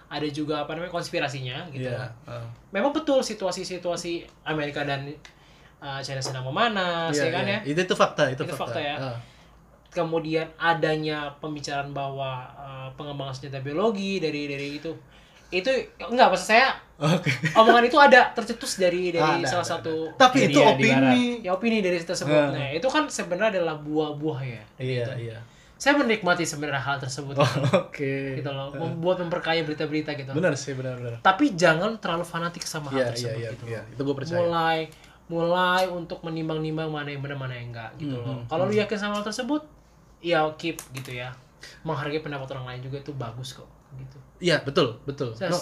Ada 0.07 0.28
juga 0.30 0.62
apa 0.62 0.78
namanya 0.78 0.94
konspirasinya 0.94 1.66
gitu. 1.74 1.90
Iya. 1.90 2.07
uh, 2.30 2.46
Memang 2.70 2.94
betul 2.94 3.22
situasi-situasi 3.26 4.46
Amerika 4.46 4.86
dan 4.86 5.11
uh, 5.82 6.00
China 6.02 6.22
sedang 6.22 6.46
memanas 6.46 7.14
iya, 7.14 7.26
ya 7.26 7.30
kan 7.34 7.44
iya. 7.44 7.59
ya. 7.64 7.72
Itu 7.74 7.80
itu 7.86 7.94
fakta, 7.98 8.30
itu, 8.30 8.42
Itu 8.46 8.54
fakta. 8.54 8.78
fakta 8.78 8.80
ya. 8.80 8.96
Ah. 8.98 9.18
Kemudian 9.90 10.46
adanya 10.61 11.32
pembicaraan 11.40 11.90
bahwa 11.90 12.46
uh, 12.54 12.88
pengembangan 12.94 13.32
senjata 13.32 13.64
biologi 13.64 14.20
dari 14.20 14.46
dari 14.46 14.78
itu 14.78 14.92
itu 15.46 15.70
enggak 16.02 16.34
maksud 16.34 16.59
saya 16.59 16.74
Oke. 16.98 17.30
omongan 17.54 17.86
itu 17.86 17.98
ada 18.00 18.34
tercetus 18.34 18.82
dari 18.82 19.14
dari 19.14 19.46
Ada, 19.46 19.46
salah 19.46 19.62
ada, 19.62 19.72
satu 19.78 19.94
Tapi 20.18 20.48
Media 20.48 20.50
itu 20.50 20.61
opini. 20.64 21.22
ya 21.44 21.50
opini 21.54 21.78
dari 21.78 22.02
tersebut. 22.02 22.34
Nah. 22.34 22.57
Nah, 22.57 22.68
itu 22.74 22.88
kan 22.90 23.07
sebenarnya 23.07 23.61
adalah 23.61 23.78
buah-buah 23.78 24.40
ya. 24.42 24.62
Iya, 24.80 25.07
iya. 25.20 25.38
Saya 25.76 25.92
menikmati 25.94 26.42
sebenarnya 26.42 26.80
hal 26.80 26.96
tersebut 26.96 27.36
Oh, 27.36 27.44
Oke. 27.84 28.40
gitu 28.40 28.48
loh, 28.48 28.72
membuat 28.72 29.20
memperkaya 29.20 29.60
berita-berita 29.60 30.16
gitu. 30.16 30.32
Benar 30.32 30.56
sih, 30.56 30.72
benar-benar. 30.72 31.20
Tapi 31.20 31.52
jangan 31.52 32.00
terlalu 32.00 32.24
fanatik 32.24 32.64
sama 32.64 32.88
Iya, 32.88 32.96
hal 32.96 33.04
tersebut 33.12 33.28
iya, 33.30 33.36
iya, 33.38 33.50
gitu. 33.52 33.64
iya. 33.66 33.80
loh. 33.80 33.92
Itu 33.92 34.00
gue 34.02 34.14
percaya. 34.16 34.38
mulai 34.38 34.78
mulai 35.26 35.82
untuk 35.86 36.22
menimbang-nimbang 36.22 36.86
mana 36.86 37.10
yang 37.10 37.20
benar 37.20 37.36
mana 37.36 37.52
yang 37.52 37.68
enggak 37.70 37.90
gitu 37.98 38.14
loh. 38.14 38.40
Mhm, 38.40 38.46
Kalau 38.46 38.64
lu 38.64 38.74
yakin 38.74 38.96
sama 38.96 39.12
hal 39.14 39.24
tersebut, 39.24 39.62
ya 40.20 40.46
keep 40.54 40.78
gitu 40.94 41.12
ya. 41.12 41.34
Menghargai 41.82 42.22
pendapat 42.22 42.46
orang 42.52 42.66
lain 42.68 42.80
juga 42.80 43.02
itu 43.02 43.12
bagus 43.12 43.52
kok 43.52 43.66
gitu. 43.92 44.18
Iya, 44.38 44.62
betul, 44.62 44.96
betul. 45.02 45.34
Saya- 45.34 45.50
No, 45.50 45.58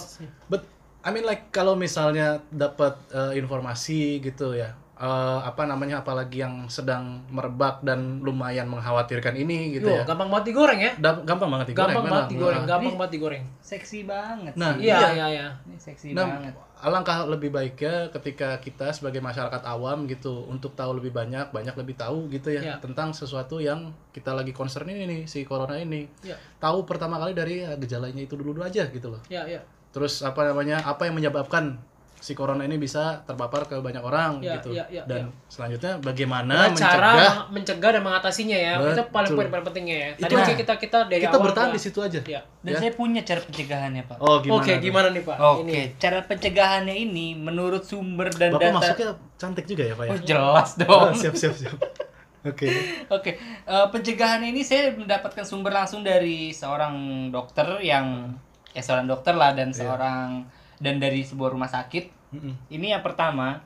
but 0.47 0.63
I 1.01 1.09
mean 1.09 1.23
like 1.23 1.49
kalau 1.49 1.73
misalnya 1.73 2.39
dapat 2.47 2.93
eh, 3.09 3.35
informasi 3.35 4.21
gitu 4.21 4.53
ya, 4.53 4.77
eh, 4.95 5.07
apa 5.43 5.63
namanya 5.63 5.99
apalagi 5.99 6.39
yang 6.39 6.67
sedang 6.67 7.19
merebak 7.27 7.83
dan 7.83 8.19
lumayan 8.19 8.63
mengkhawatirkan 8.65 9.35
ini 9.35 9.75
gitu 9.75 9.87
Yo, 9.87 9.99
ya. 9.99 10.03
gampang 10.03 10.31
banget 10.31 10.55
digoreng 10.55 10.79
ya. 10.79 10.91
Da- 10.95 11.19
gampang 11.21 11.51
banget 11.51 11.67
digoreng 11.71 11.91
Gampang 11.91 12.05
banget 12.07 12.27
digoreng, 12.31 12.61
Nah, 12.61 12.69
gampang 12.69 12.95
banget 12.95 13.11
digoreng. 13.11 13.43
Seksi 13.59 13.99
banget 14.03 14.53
Nah, 14.55 14.71
sih. 14.73 14.87
Iya, 14.87 14.95
Iya. 14.95 15.07
iya, 15.11 15.25
iya. 15.29 15.47
Ini 15.65 15.75
seksi 15.77 16.07
Nah, 16.11 16.23
banget. 16.25 16.53
alangkah 16.77 17.23
lebih 17.25 17.49
baiknya 17.49 18.07
ketika 18.09 18.55
kita 18.57 18.91
sebagai 18.91 19.19
masyarakat 19.19 19.63
awam 19.63 20.05
gitu 20.05 20.43
untuk 20.45 20.75
tahu 20.75 20.95
lebih 20.95 21.11
banyak, 21.11 21.49
banyak 21.49 21.73
lebih 21.73 21.95
tahu 21.95 22.27
gitu 22.29 22.51
ya 22.51 22.61
Iya. 22.61 22.75
tentang 22.79 23.11
sesuatu 23.11 23.59
yang 23.59 23.91
kita 24.11 24.31
lagi 24.31 24.51
concern 24.51 24.85
ini 24.85 25.03
nih 25.03 25.21
si 25.25 25.43
corona 25.43 25.75
ini. 25.75 26.07
Iya. 26.21 26.39
Tahu 26.57 26.83
pertama 26.83 27.15
kali 27.17 27.31
dari 27.31 27.59
ya, 27.61 27.75
gejalanya 27.75 28.21
itu 28.21 28.35
dulu, 28.35 28.53
dulu 28.53 28.63
aja 28.63 28.87
gitu 28.87 29.07
loh. 29.07 29.19
Iya, 29.27 29.43
iya. 29.45 29.61
Terus 29.91 30.19
apa 30.21 30.43
namanya? 30.45 30.79
Apa 30.81 31.03
yang 31.05 31.15
menyebabkan 31.15 31.79
si 32.25 32.33
corona 32.33 32.65
ini 32.65 32.81
bisa 32.81 33.21
terpapar 33.21 33.69
ke 33.69 33.77
banyak 33.77 34.01
orang 34.01 34.41
Iya, 34.41 34.57
gitu. 34.57 34.73
iya, 34.73 34.85
iya, 34.89 35.03
dan 35.05 35.29
selanjutnya 35.45 35.93
Nah, 35.93 36.01
bagaimana 36.01 36.55
cara 36.73 37.13
mencegah 37.53 37.91
dan 37.93 38.01
mengatasinya 38.01 38.57
ya. 38.57 38.81
Itu 38.81 39.05
paling 39.13 39.29
Betul. 39.29 39.37
poin 39.37 39.49
paling 39.53 39.65
pentingnya 39.69 39.95
ya. 39.95 40.09
Tadi 40.17 40.33
Itu- 40.33 40.41
aja 40.41 40.53
kita 40.57 40.73
kita 40.75 40.97
dari 41.05 41.21
kita 41.21 41.37
awal 41.37 41.45
bertahan 41.45 41.69
di 41.69 41.77
situ 41.77 42.01
aja. 42.01 42.17
Iya. 42.17 42.41
Dan 42.65 42.73
Ya. 42.73 42.79
saya 42.81 42.91
punya 42.91 43.21
cara 43.21 43.45
pencegahannya, 43.45 44.03
Pak. 44.09 44.17
Oh, 44.17 44.41
gimana? 44.41 44.57
Oke, 44.57 44.73
gimana 44.81 45.07
nih, 45.13 45.21
Pak? 45.21 45.37
Oke, 45.37 45.61
Ini. 45.69 45.77
cara 46.01 46.19
pencegahannya 46.25 46.95
ini 46.97 47.37
menurut 47.37 47.85
sumber 47.85 48.33
dan 48.33 48.49
Bapak 48.51 48.61
data 48.63 48.73
masuknya 48.73 49.07
cantik 49.37 49.65
juga 49.69 49.83
ya, 49.85 49.93
Pak 49.93 50.05
ya? 50.05 50.09
Oh, 50.09 50.19
jelas 50.25 50.69
Oh, 50.73 50.81
dong. 50.81 51.13
siap, 51.13 51.35
siap, 51.37 51.53
siap. 51.53 51.77
Oke. 52.49 52.69
Oke, 53.09 53.31
eh, 53.63 53.87
pencegahan 53.89 54.41
ini 54.41 54.65
saya 54.65 54.89
mendapatkan 54.91 55.45
sumber 55.45 55.69
langsung 55.71 56.01
dari 56.01 56.49
seorang 56.49 56.93
dokter 57.29 57.65
yang 57.81 58.33
ya 58.69 58.81
seorang 58.81 59.05
dokter 59.05 59.33
lah 59.33 59.53
dan 59.53 59.69
seorang 59.69 60.41
dan 60.77 60.97
dari 60.97 61.21
sebuah 61.21 61.53
rumah 61.53 61.69
sakit. 61.69 62.14
Mm-mm. 62.31 62.53
Ini 62.67 62.97
yang 62.97 63.03
pertama 63.03 63.61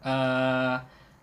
eh 0.00 0.74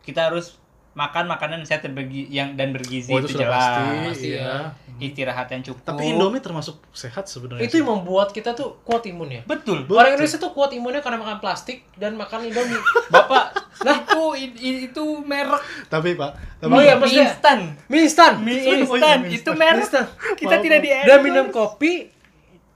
kita 0.04 0.28
harus 0.28 0.60
makan 0.94 1.26
makanan 1.26 1.66
yang 1.66 1.68
sehat 1.68 1.82
dan 1.82 1.98
yang 2.30 2.54
dan 2.54 2.70
bergizi 2.70 3.10
Oh, 3.10 3.18
itu 3.18 3.26
itu, 3.26 3.34
sudah 3.34 3.50
jelas. 3.50 3.58
pasti, 3.58 3.98
Pasti 4.06 4.28
iya. 4.30 4.46
ya. 4.46 4.58
Istirahat 4.94 5.50
yang 5.50 5.64
cukup. 5.66 5.82
Tapi 5.90 6.04
Indomie 6.06 6.38
termasuk 6.38 6.78
sehat 6.94 7.26
sebenarnya. 7.26 7.66
Itu 7.66 7.74
sih. 7.74 7.82
yang 7.82 7.98
membuat 7.98 8.30
kita 8.30 8.54
tuh 8.54 8.78
kuat 8.86 9.02
imun 9.04 9.26
ya. 9.26 9.42
betul. 9.44 9.90
Orang 9.90 10.14
Indonesia 10.14 10.38
tuh 10.38 10.54
kuat 10.54 10.70
imunnya 10.70 11.02
karena 11.02 11.18
makan 11.18 11.42
plastik 11.42 11.82
dan 11.98 12.14
makan 12.14 12.46
Indomie. 12.46 12.78
Bapak, 13.14 13.58
nah 13.82 14.06
itu 14.06 14.22
itu 14.62 15.06
merek 15.26 15.66
Tapi 15.90 16.14
Pak, 16.14 16.32
tapi 16.62 16.70
Oh 16.70 16.78
iya, 16.78 16.94
mie 16.94 17.10
instan. 17.10 17.60
Mie 17.90 18.02
instan. 18.06 18.34
Mie 18.38 18.54
Oh 18.54 18.74
iya, 18.78 18.86
instan 18.86 19.18
mie 19.18 19.30
itu 19.32 19.50
instan. 19.50 19.56
merek. 19.58 19.82
Instan. 19.82 20.06
Kita 20.38 20.56
Maaf, 20.56 20.62
tidak 20.62 20.80
di 20.80 20.90
Dan 20.94 21.18
minum 21.26 21.46
kopi 21.50 21.94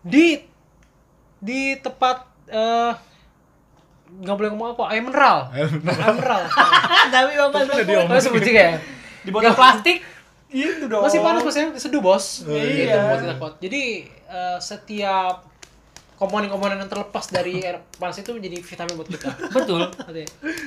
di 0.02 0.42
di 1.38 1.78
tempat 1.78 2.26
eh 2.50 2.94
nggak 4.08 4.36
boleh 4.36 4.50
ngomong 4.52 4.70
apa 4.74 4.84
air 4.90 5.02
mineral. 5.02 5.38
Air 5.52 5.68
mineral. 5.78 6.42
Tapi 7.14 7.32
Bapak 7.36 7.60
udah 7.66 7.86
diomongin. 7.86 8.22
sebut 8.24 8.42
juga 8.42 8.62
ya? 8.62 8.78
di 9.22 9.30
botol 9.30 9.54
plastik? 9.54 9.98
Itu 10.48 10.88
dong. 10.88 11.04
masih 11.04 11.20
panas 11.20 11.44
masih 11.44 11.76
seduh 11.76 12.00
bos. 12.00 12.48
Oh, 12.48 12.56
Gitu, 12.56 12.88
iya. 12.88 13.04
buat 13.04 13.20
kita 13.20 13.36
kuat. 13.36 13.54
Jadi 13.60 13.84
eh, 14.08 14.58
setiap 14.58 15.44
komponen-komponen 16.18 16.76
yang 16.76 16.90
terlepas 16.90 17.26
dari 17.28 17.62
air 17.62 17.78
panas 17.94 18.18
itu 18.18 18.30
menjadi 18.32 18.58
vitamin 18.60 18.94
buat 18.96 19.06
kita 19.08 19.30
Betul, 19.52 19.82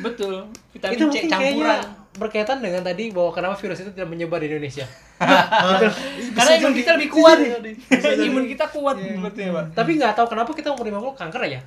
betul. 0.00 0.34
Vitamin 0.70 0.94
itu 0.94 1.04
C 1.06 1.16
campuran. 1.20 1.30
kayaknya 1.32 1.74
berkaitan 2.12 2.58
dengan 2.58 2.80
tadi 2.80 3.10
bahwa 3.10 3.30
kenapa 3.30 3.54
virus 3.56 3.78
itu 3.80 3.90
tidak 3.90 4.06
menyebar 4.06 4.38
di 4.38 4.46
Indonesia 4.48 4.86
Karena 6.36 6.50
imun 6.56 6.72
kita 6.72 6.90
lebih 6.96 7.10
kuat. 7.12 7.38
jadi, 7.38 7.70
bisa 7.76 8.08
jadi. 8.10 8.24
imun 8.24 8.44
kita 8.46 8.66
kuat 8.68 8.96
seperti 8.96 9.40
Pak. 9.48 9.64
tapi 9.74 9.90
nggak 9.94 10.12
tahu 10.14 10.26
kenapa 10.28 10.50
kita 10.52 10.68
umur 10.70 10.86
50 10.86 11.18
kanker 11.18 11.40
aja 11.44 11.60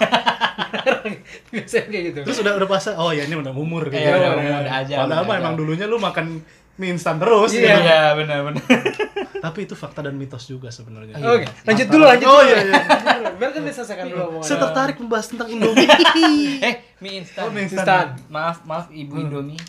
biasanya 1.50 1.84
kayak 1.86 2.04
gitu 2.10 2.20
Terus 2.22 2.38
udah 2.40 2.52
udah 2.56 2.68
pas 2.68 2.84
oh 2.92 3.10
ya 3.10 3.24
ini 3.24 3.36
udah 3.36 3.52
umur 3.52 3.86
gitu. 3.86 3.96
Iya, 3.96 4.14
udah 4.16 4.30
Ya. 4.40 4.58
aja, 4.80 4.94
Padahal 5.00 5.24
emang 5.28 5.54
dulunya 5.54 5.86
lu 5.86 5.96
makan 5.96 6.38
mie 6.80 6.90
instan 6.90 7.16
terus 7.16 7.52
Iya. 7.52 7.60
gitu. 7.60 7.80
Iya, 7.82 8.00
benar 8.16 8.38
benar. 8.42 8.64
Tapi 9.44 9.58
itu 9.62 9.74
fakta 9.74 10.00
dan 10.00 10.14
mitos 10.14 10.44
juga 10.44 10.68
sebenarnya. 10.68 11.16
Oke, 11.16 11.44
lanjut 11.64 11.86
dulu, 11.86 12.04
lanjut 12.06 12.26
Oh, 12.26 12.34
dulu. 12.34 12.44
iya, 12.46 12.56
iya. 12.58 12.80
Dulu. 12.80 13.28
Biar 13.38 13.50
kan 13.50 13.62
diselesaikan 13.62 14.04
dulu 14.06 14.22
omongan. 14.30 14.44
Saya 14.44 14.58
tertarik 14.58 14.96
membahas 14.96 15.26
tentang 15.28 15.48
Indomie. 15.48 15.88
eh, 16.62 16.74
mie 16.98 17.14
instan. 17.18 17.40
Oh, 17.42 17.50
mie 17.50 17.64
Instan. 17.64 18.06
Maaf, 18.26 18.64
maaf 18.64 18.88
Ibu 18.90 19.14
Indomie. 19.18 19.60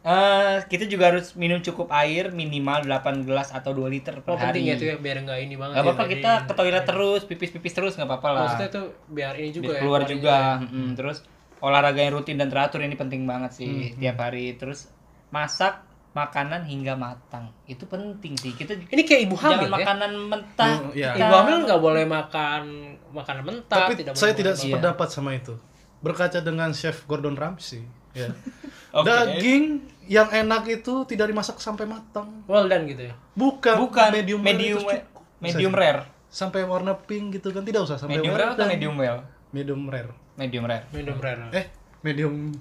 Eh, 0.00 0.56
kita 0.64 0.84
juga 0.84 1.10
harus 1.10 1.34
minum 1.34 1.58
cukup 1.58 1.90
air 1.90 2.30
minimal 2.30 2.80
8 2.82 2.96
gelas 3.22 3.50
atau 3.50 3.74
2 3.74 3.90
liter 3.90 4.14
per 4.16 4.30
Oh, 4.30 4.36
penting 4.36 4.64
hari. 4.64 4.70
ya 4.70 4.74
itu 4.74 4.84
ya 4.86 4.96
biar 4.96 5.20
nggak 5.20 5.38
ini 5.42 5.54
banget. 5.54 5.74
Gak 5.74 5.84
apa-apa 5.84 6.02
ya, 6.02 6.10
kita 6.10 6.32
ke 6.40 6.52
toilet 6.54 6.84
terus, 6.86 7.20
pipis-pipis 7.24 7.72
terus 7.74 7.92
nggak 7.92 8.08
apa-apa 8.08 8.28
lah. 8.30 8.40
Maksudnya 8.46 8.68
itu 8.70 8.82
biar 9.06 9.32
ini 9.36 9.50
juga 9.50 9.64
Biar 9.66 9.74
ya. 9.74 9.80
keluar 9.82 10.02
juga. 10.04 10.36
Mm, 10.62 10.90
Terus 10.94 11.18
olahraga 11.58 12.00
yang 12.00 12.14
rutin 12.14 12.36
dan 12.36 12.48
teratur 12.48 12.80
ini 12.80 12.94
penting 12.94 13.24
banget 13.24 13.50
Hmm, 13.50 13.58
sih 13.58 13.72
tiap 13.96 14.16
hari. 14.18 14.54
Terus 14.54 14.88
masak 15.28 15.82
makanan 16.18 16.60
hingga 16.62 16.94
matang. 16.94 17.54
Itu 17.64 17.86
penting 17.86 18.34
sih. 18.34 18.52
Kita 18.52 18.74
Ini 18.74 19.02
kayak 19.02 19.22
ibu 19.24 19.36
hamil 19.36 19.54
jangan 19.60 19.70
ya. 19.70 19.74
makanan 19.78 20.10
mentah. 20.24 20.72
Hmm, 20.76 20.90
iya. 20.92 21.10
Kita- 21.12 21.22
Ibu 21.22 21.34
hamil 21.36 21.56
nggak 21.62 21.80
boleh 21.80 22.04
makan 22.04 22.62
makanan 23.10 23.42
mentah. 23.44 23.78
Tapi 23.80 23.92
tidak 23.94 24.12
saya 24.14 24.32
tidak 24.32 24.54
sependapat 24.54 25.08
sama 25.08 25.30
itu. 25.32 25.54
Berkaca 25.98 26.38
dengan 26.38 26.70
chef 26.70 27.02
Gordon 27.04 27.34
Ramsay, 27.34 27.82
ya. 28.12 28.30
Oke. 28.98 29.04
Daging 29.04 29.64
yang 30.06 30.26
enak 30.26 30.64
itu 30.72 31.04
tidak 31.04 31.28
dimasak 31.28 31.58
sampai 31.58 31.84
matang. 31.84 32.42
Well 32.44 32.64
done 32.64 32.86
gitu 32.86 33.10
ya. 33.10 33.14
Bukan, 33.32 33.76
Bukan 33.78 34.08
medium, 34.10 34.40
medium 34.40 34.78
rare 34.80 34.94
itu 34.96 35.04
cukup. 35.04 35.22
medium 35.38 35.72
rare. 35.72 36.02
sampai 36.28 36.60
warna 36.62 36.92
pink 36.94 37.34
gitu 37.34 37.50
kan 37.50 37.64
tidak 37.64 37.82
usah 37.82 37.96
sampai 37.96 38.20
Medium 38.20 38.32
rare 38.32 38.52
atau 38.52 38.64
medium 38.64 38.94
well? 38.94 39.24
medium 39.48 39.80
rare. 39.84 40.12
Medium 40.34 40.62
rare. 40.62 40.84
Minum 40.90 41.18
rare. 41.18 41.40
Eh, 41.50 41.64
medium 42.00 42.52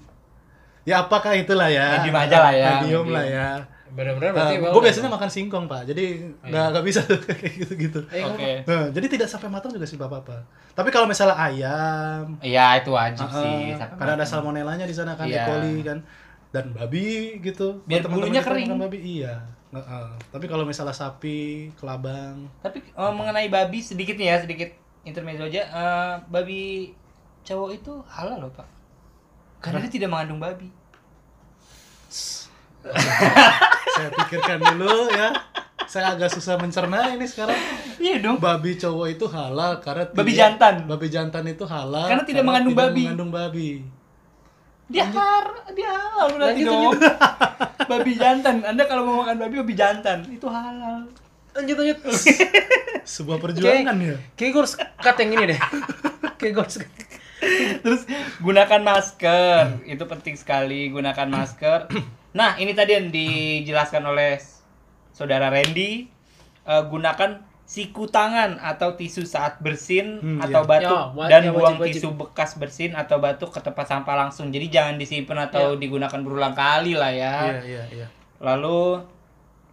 Ya 0.87 1.03
apakah 1.03 1.35
itulah 1.35 1.67
ya? 1.67 1.99
Medium 1.99 2.15
aja 2.15 2.37
lah 2.39 2.53
ya, 2.55 2.69
Medium, 2.79 3.03
medium. 3.03 3.05
lah 3.11 3.25
ya. 3.27 3.49
Benar-benar 3.87 4.29
berarti 4.31 4.55
Nah, 4.55 4.61
well 4.63 4.71
gue 4.71 4.79
done. 4.79 4.85
biasanya 4.87 5.09
makan 5.11 5.29
singkong 5.31 5.65
pak, 5.67 5.81
jadi 5.83 6.03
nggak 6.47 6.65
nggak 6.71 6.85
bisa 6.87 6.99
kayak 7.27 7.53
gitu-gitu. 7.59 7.99
Eh, 8.07 8.23
nggak 8.23 8.35
Oke. 8.39 8.51
Nah, 8.63 8.85
jadi 8.95 9.07
tidak 9.11 9.27
sampai 9.27 9.49
matang 9.51 9.71
juga 9.75 9.83
sih 9.83 9.99
bapak-bapak. 9.99 10.41
Tapi 10.71 10.89
kalau 10.93 11.07
misalnya 11.09 11.35
ayam, 11.35 12.39
Iya, 12.39 12.79
itu 12.79 12.89
wajib 12.95 13.27
uh, 13.27 13.35
sih. 13.35 13.73
uh, 13.73 13.79
sampai 13.81 13.95
karena 13.99 14.13
ada 14.15 14.25
salmonellanya 14.27 14.85
di 14.85 14.95
sana 14.95 15.17
kan, 15.17 15.27
Iya. 15.27 15.43
E. 15.43 15.47
coli 15.49 15.75
kan, 15.83 15.97
dan 16.53 16.65
babi 16.71 17.41
gitu. 17.41 17.83
Biar 17.83 18.05
teman-teman 18.05 18.31
bulunya 18.31 18.41
kering. 18.45 18.67
Babi, 18.77 18.99
iya. 19.03 19.33
Uh, 19.67 19.79
uh. 19.81 20.07
Tapi 20.31 20.45
kalau 20.47 20.63
misalnya 20.63 20.95
sapi, 20.95 21.67
kelabang, 21.75 22.47
Tapi 22.63 22.79
eh, 22.79 23.11
mengenai 23.11 23.51
babi 23.51 23.83
sedikit 23.83 24.15
nih 24.15 24.31
ya, 24.31 24.37
sedikit 24.39 24.69
intermezzo 25.03 25.43
aja. 25.43 25.63
Eh, 25.67 26.13
babi 26.29 26.93
cowok 27.43 27.69
itu 27.73 27.91
halal 28.07 28.47
loh, 28.47 28.51
Pak. 28.53 28.76
Karena 29.59 29.83
dia 29.83 29.91
tidak 29.91 30.09
mengandung 30.09 30.39
babi. 30.39 30.69
saya 33.95 34.09
pikirkan 34.15 34.59
dulu 34.63 35.11
ya. 35.11 35.29
Saya 35.87 36.15
agak 36.15 36.29
susah 36.31 36.59
mencerna 36.59 37.15
ini 37.15 37.23
sekarang. 37.23 37.55
Iya 37.97 38.19
dong. 38.19 38.37
Babi 38.37 38.75
cowok 38.75 39.07
itu 39.07 39.25
halal 39.27 39.79
karena 39.79 40.03
Babi 40.11 40.31
tidak- 40.35 40.39
jantan. 40.59 40.75
Babi 40.83 41.07
jantan 41.07 41.43
itu 41.47 41.63
halal 41.63 42.07
Karena 42.07 42.23
tidak 42.27 42.43
mengandung 42.43 42.75
babi. 42.75 43.03
mengandung 43.07 43.31
babi. 43.31 43.69
Dia 44.87 45.03
har, 45.03 45.45
dia 45.75 45.89
halal 45.91 46.27
berarti 46.31 46.61
dong. 46.63 46.95
babi 47.91 48.11
jantan. 48.15 48.55
Anda 48.63 48.83
kalau 48.83 49.03
mau 49.03 49.15
makan 49.23 49.35
babi 49.37 49.55
babi 49.59 49.73
jantan, 49.75 50.23
itu 50.27 50.47
halal. 50.47 51.07
Lanjut 51.55 51.75
lanjut. 51.75 51.97
Sebuah 53.17 53.39
perjuangan 53.39 53.95
ya. 53.97 54.15
Kayak 54.35 54.49
gue 54.53 54.61
harus 54.63 54.75
cut 54.77 55.15
yang 55.17 55.31
ini 55.33 55.43
deh. 55.55 55.59
Kayak 56.35 56.51
gue 56.53 56.63
harus 56.63 56.77
Terus 57.85 58.01
gunakan 58.39 58.81
masker, 58.81 59.85
itu 59.85 60.03
penting 60.03 60.35
sekali 60.35 60.89
gunakan 60.89 61.27
masker. 61.27 61.87
Nah, 62.33 62.57
ini 62.57 62.73
tadi 62.73 62.97
yang 62.97 63.07
dijelaskan 63.09 64.03
oleh 64.05 64.37
saudara 65.11 65.49
Randy, 65.49 66.13
Eh, 66.67 66.83
gunakan 66.83 67.47
siku 67.63 68.11
tangan 68.11 68.59
atau 68.59 68.91
tisu 68.91 69.23
saat 69.23 69.55
bersin 69.63 70.19
Hmm, 70.19 70.43
atau 70.43 70.67
iya. 70.67 70.67
batuk 70.67 70.99
Ya, 71.15 71.27
dan 71.31 71.41
ya, 71.47 71.51
wajib, 71.51 71.55
buang 71.55 71.77
wajib. 71.79 71.95
tisu 71.95 72.07
bekas 72.11 72.51
bersin 72.59 72.91
atau 72.91 73.23
batuk 73.23 73.55
ke 73.55 73.63
tempat 73.63 73.87
sampah 73.87 74.27
langsung. 74.27 74.51
Jadi 74.51 74.67
jangan 74.67 74.99
disimpan 74.99 75.47
atau 75.47 75.79
digunakan 75.79 76.19
berulang 76.19 76.51
kali 76.51 76.91
lah 76.91 77.07
ya. 77.07 77.35
Iya, 77.55 77.59
iya, 77.63 77.83
iya. 77.87 78.07
Lalu 78.43 78.99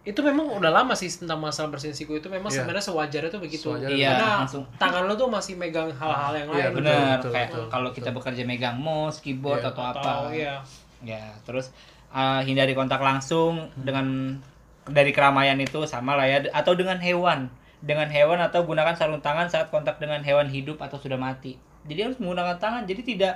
itu 0.05 0.21
memang 0.21 0.45
udah 0.53 0.69
lama 0.69 0.93
sih 0.93 1.09
tentang 1.09 1.41
masalah 1.41 1.67
bersihin 1.67 1.91
siku 1.91 2.13
itu 2.13 2.29
memang 2.29 2.47
Iya. 2.47 2.61
sebenarnya 2.61 2.85
sewajarnya 2.85 3.29
tuh 3.29 3.41
begitu. 3.41 3.65
Sewajarnya 3.67 3.97
Iya, 3.97 4.09
Karena 4.13 4.29
langsung. 4.39 4.63
tangan 4.77 5.03
lo 5.03 5.13
tuh 5.13 5.25
masih 5.25 5.57
megang 5.57 5.89
hal-hal 5.91 6.33
yang 6.35 6.47
Iya, 6.47 6.53
lain. 6.53 6.65
betul, 6.69 6.77
benar 6.79 7.17
betul, 7.17 7.31
kayak 7.33 7.49
betul, 7.49 7.63
kalau 7.67 7.89
kita 7.89 8.09
bekerja 8.13 8.43
megang 8.43 8.77
mouse, 8.77 9.17
keyboard 9.19 9.59
Iya. 9.59 9.73
atau 9.73 9.81
apa. 9.83 9.97
Atau 9.99 10.21
iya. 10.29 10.53
Ya, 11.01 11.25
terus 11.41 11.73
uh, 12.09 12.39
hindari 12.39 12.71
kontak 12.71 13.01
langsung 13.01 13.65
dengan 13.75 14.37
dari 14.85 15.09
keramaian 15.09 15.57
itu 15.57 15.81
sama 15.83 16.13
lah 16.13 16.23
ya 16.23 16.45
atau 16.51 16.77
dengan 16.77 17.01
hewan. 17.01 17.49
Dengan 17.81 18.05
hewan 18.07 18.37
atau 18.39 18.61
gunakan 18.61 18.93
sarung 18.93 19.19
tangan 19.19 19.45
saat 19.45 19.67
kontak 19.67 19.97
dengan 19.97 20.21
hewan 20.21 20.45
hidup 20.45 20.77
atau 20.77 20.95
sudah 20.95 21.17
mati. 21.17 21.57
Jadi 21.83 21.99
harus 22.03 22.17
menggunakan 22.17 22.57
tangan 22.57 22.85
jadi 22.85 23.01
tidak 23.01 23.33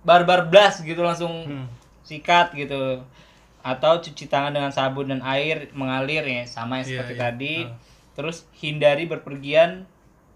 barbar 0.00 0.48
blast 0.48 0.80
gitu 0.82 1.00
langsung 1.00 1.32
Hmm. 1.44 1.66
sikat 2.00 2.52
gitu. 2.54 3.04
Atau 3.62 4.00
cuci 4.00 4.24
tangan 4.26 4.50
dengan 4.50 4.70
sabun 4.70 5.08
dan 5.08 5.20
air 5.20 5.68
mengalir 5.72 6.22
ya 6.22 6.44
sama 6.44 6.78
ya 6.78 6.82
Iya, 6.82 6.86
seperti 6.86 7.14
iya. 7.14 7.20
tadi. 7.20 7.54
Ah. 7.62 7.76
Terus 8.12 8.36
hindari 8.56 9.04
berpergian 9.04 9.84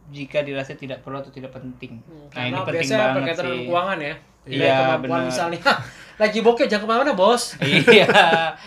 jika 0.07 0.41
dirasa 0.41 0.73
tidak 0.75 1.01
perlu 1.01 1.19
atau 1.19 1.29
tidak 1.29 1.51
penting. 1.51 2.05
Nah, 2.31 2.45
ini 2.45 2.53
Karena 2.53 2.59
penting 2.63 2.77
biasanya 2.79 3.01
banget 3.01 3.17
berkaitan 3.17 3.45
dengan 3.45 3.61
keuangan 3.65 3.99
ya. 4.01 4.15
Iya, 4.45 4.77
kemampuan 4.77 5.09
benar. 5.09 5.25
misalnya 5.25 5.61
lagi 6.21 6.39
bokeh 6.39 6.69
jangan 6.69 6.85
ke 6.85 6.87
mana-mana 6.87 7.13
bos. 7.17 7.57
iya 7.65 8.05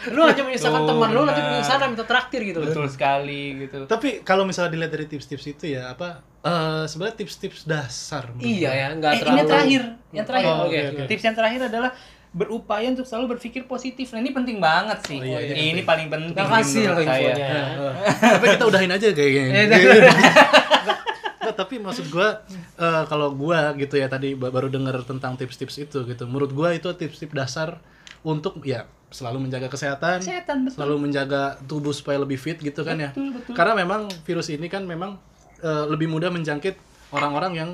Lu 0.09 0.25
aja 0.25 0.41
menyusahkan 0.41 0.83
teman 0.83 1.09
lu 1.13 1.21
nanti 1.21 1.37
pergi 1.37 1.61
sana 1.63 1.85
minta 1.85 2.01
traktir 2.01 2.41
gitu. 2.41 2.59
betul 2.59 2.89
sekali 2.89 3.61
gitu 3.61 3.85
Tapi 3.85 4.25
kalau 4.25 4.41
misalnya 4.41 4.73
dilihat 4.73 4.89
dari 4.89 5.05
tips-tips 5.05 5.45
itu 5.47 5.65
ya 5.69 5.93
apa 5.93 6.25
eh, 6.41 6.83
sebenarnya 6.83 7.21
tips-tips 7.21 7.69
dasar. 7.69 8.33
Iya 8.37 8.73
ya, 8.73 8.87
enggak 8.89 9.11
eh, 9.13 9.19
terlalu. 9.21 9.29
ini 9.29 9.37
yang 9.37 9.47
terakhir 9.47 9.81
yang 10.09 10.25
terakhir 10.25 10.49
Oh, 10.49 10.65
oke, 10.65 10.79
oke. 10.89 11.03
tips 11.05 11.23
yang 11.23 11.35
terakhir 11.37 11.61
adalah 11.69 11.91
berupaya 12.37 12.85
untuk 12.87 13.03
selalu 13.03 13.33
berpikir 13.33 13.65
positif 13.65 14.13
nah 14.13 14.21
ini 14.21 14.29
penting 14.29 14.61
banget 14.61 15.01
sih 15.03 15.17
Oh, 15.17 15.25
iya, 15.25 15.41
iya, 15.41 15.73
ini 15.73 15.81
paling 15.81 16.05
penting 16.05 16.31
Terima 16.31 16.53
kasih 16.55 16.81
loh 16.85 17.01
infonya. 17.01 17.47
Tapi 18.37 18.45
kita 18.47 18.65
udahin 18.65 18.91
aja 18.91 19.07
kayaknya. 19.09 19.43
Nggak, 21.37 21.55
tapi 21.55 21.75
maksud 21.79 22.05
gua 22.09 22.43
eh, 22.75 23.03
kalau 23.05 23.31
gua 23.33 23.71
gitu 23.73 23.95
ya 23.95 24.05
tadi 24.05 24.33
ba- 24.33 24.49
baru 24.49 24.67
dengar 24.67 24.99
tentang 25.01 25.33
tips-tips 25.33 25.75
itu 25.79 25.99
gitu. 26.03 26.23
Menurut 26.25 26.51
gua 26.51 26.71
itu 26.71 26.91
tips-tips 26.91 27.31
dasar 27.31 27.79
untuk 28.21 28.59
ya 28.61 28.83
selalu 29.07 29.47
menjaga 29.47 29.65
kesehatan, 29.67 30.19
Kesehatan, 30.19 30.67
betul. 30.67 30.75
selalu 30.75 30.95
menjaga 30.99 31.41
tubuh 31.63 31.95
supaya 31.95 32.19
lebih 32.19 32.35
fit 32.35 32.59
gitu 32.59 32.83
kan 32.83 32.99
ya. 32.99 33.09
Betul, 33.09 33.31
betul. 33.33 33.53
Karena 33.55 33.73
memang 33.73 34.11
virus 34.21 34.51
ini 34.51 34.67
kan 34.67 34.83
memang 34.83 35.15
eh, 35.57 35.85
lebih 35.87 36.05
mudah 36.05 36.27
menjangkit 36.27 36.75
orang-orang 37.09 37.53
yang 37.55 37.69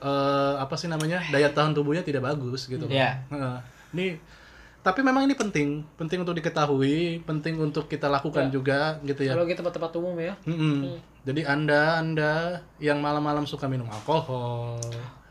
eh, 0.00 0.54
apa 0.56 0.74
sih 0.74 0.88
namanya 0.88 1.20
daya 1.28 1.52
tahan 1.52 1.70
tubuhnya 1.70 2.00
tidak 2.00 2.24
bagus 2.24 2.64
gitu. 2.64 2.88
Iya. 2.88 3.28
Heeh. 3.28 3.56
Ini 3.92 4.18
tapi 4.78 5.04
memang 5.04 5.26
ini 5.28 5.34
penting, 5.36 5.84
penting 6.00 6.22
untuk 6.22 6.32
diketahui, 6.32 7.20
penting 7.26 7.60
untuk 7.60 7.90
kita 7.90 8.08
lakukan 8.08 8.48
juga 8.48 8.96
gitu 9.04 9.20
ya. 9.20 9.36
Kalau 9.36 9.44
kita 9.44 9.60
tempat-tempat 9.60 9.92
umum 10.00 10.16
ya. 10.16 10.32
Mm-mm. 10.48 10.96
Jadi 11.28 11.44
anda 11.44 11.98
anda 12.00 12.32
yang 12.80 13.02
malam-malam 13.02 13.44
suka 13.44 13.68
minum 13.68 13.84
alkohol, 13.90 14.80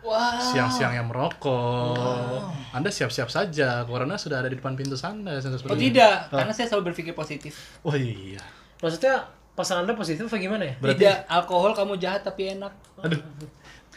Wah. 0.05 0.37
siang-siang 0.37 0.93
yang 0.93 1.09
merokok, 1.09 2.53
anda 2.69 2.93
siap-siap 2.93 3.33
saja 3.33 3.81
karena 3.81 4.13
sudah 4.19 4.45
ada 4.45 4.51
di 4.51 4.61
depan 4.61 4.77
pintu 4.77 4.93
anda. 5.01 5.41
Oh 5.41 5.73
tidak, 5.73 6.29
karena 6.29 6.53
saya 6.53 6.69
selalu 6.69 6.93
berpikir 6.93 7.17
positif. 7.17 7.81
Oh 7.81 7.97
iya. 7.97 8.43
Maksudnya 8.77 9.25
pasangan 9.57 9.89
Anda 9.89 9.97
positif 9.97 10.29
apa 10.29 10.37
gimana 10.37 10.69
ya? 10.69 10.75
Berarti- 10.77 11.01
Tidak, 11.01 11.17
alkohol 11.25 11.73
kamu 11.73 11.97
jahat 11.97 12.21
tapi 12.21 12.53
enak. 12.53 12.69
Aduh. 13.01 13.17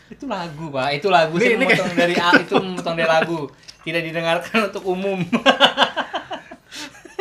Itu 0.09 0.25
lagu, 0.25 0.73
Pak. 0.73 0.89
Itu 0.97 1.13
lagu 1.13 1.37
Ini- 1.37 1.45
saya 1.45 1.53
ini 1.53 1.65
memotong 1.69 1.93
dari 2.01 2.15
A, 2.17 2.31
itu 2.41 2.55
memotong 2.57 2.97
dari 2.97 3.11
lagu. 3.11 3.41
Tidak 3.85 4.03
didengarkan 4.05 4.59
untuk 4.73 4.85
umum. 4.89 5.21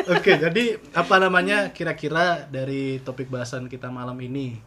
Oke, 0.09 0.41
jadi 0.41 0.81
apa 0.97 1.21
namanya 1.21 1.69
kira-kira 1.69 2.49
dari 2.49 2.97
topik 3.05 3.29
bahasan 3.29 3.69
kita 3.69 3.93
malam 3.93 4.17
ini? 4.17 4.57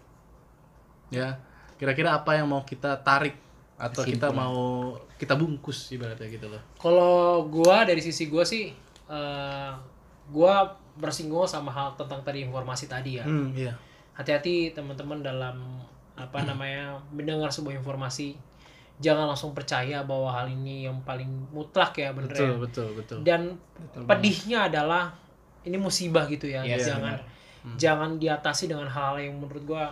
Ya, 1.10 1.42
kira-kira 1.82 2.14
apa 2.14 2.38
yang 2.38 2.46
mau 2.46 2.62
kita 2.62 2.94
tarik 3.02 3.34
atau 3.74 4.06
kita 4.06 4.30
mau 4.30 4.94
kita 5.18 5.34
bungkus 5.34 5.90
ibaratnya 5.90 6.30
gitu 6.30 6.46
loh. 6.46 6.62
Kalau 6.78 7.42
gua 7.50 7.82
dari 7.82 7.98
sisi 7.98 8.30
gua 8.30 8.46
sih 8.46 8.70
eh 9.10 9.70
gua 10.30 10.78
bersinggung 10.94 11.48
sama 11.50 11.74
hal 11.74 11.98
tentang 11.98 12.22
tadi 12.22 12.46
informasi 12.46 12.86
tadi 12.86 13.18
ya. 13.18 13.26
Hmm, 13.26 13.50
iya. 13.58 13.74
Hati-hati 14.14 14.70
teman-teman 14.70 15.24
dalam 15.24 15.82
apa 16.14 16.38
namanya 16.48 17.02
mendengar 17.10 17.50
sebuah 17.50 17.74
informasi. 17.82 18.38
Jangan 19.02 19.26
langsung 19.26 19.50
percaya 19.50 20.06
bahwa 20.06 20.30
hal 20.30 20.46
ini 20.46 20.86
yang 20.86 21.02
paling 21.02 21.26
mutlak 21.50 21.98
ya 21.98 22.14
bener 22.14 22.30
Betul, 22.30 22.48
ya. 22.48 22.56
betul, 22.56 22.88
betul. 22.94 23.18
Dan 23.26 23.58
pedihnya 24.06 24.70
adalah 24.70 25.10
ini 25.62 25.74
musibah 25.74 26.24
gitu 26.26 26.46
ya. 26.46 26.62
Iya, 26.62 26.78
jangan 26.78 27.18
benar. 27.18 27.20
jangan 27.74 28.10
diatasi 28.18 28.70
dengan 28.70 28.86
hal-hal 28.86 29.18
yang 29.18 29.34
menurut 29.38 29.62
gua 29.62 29.90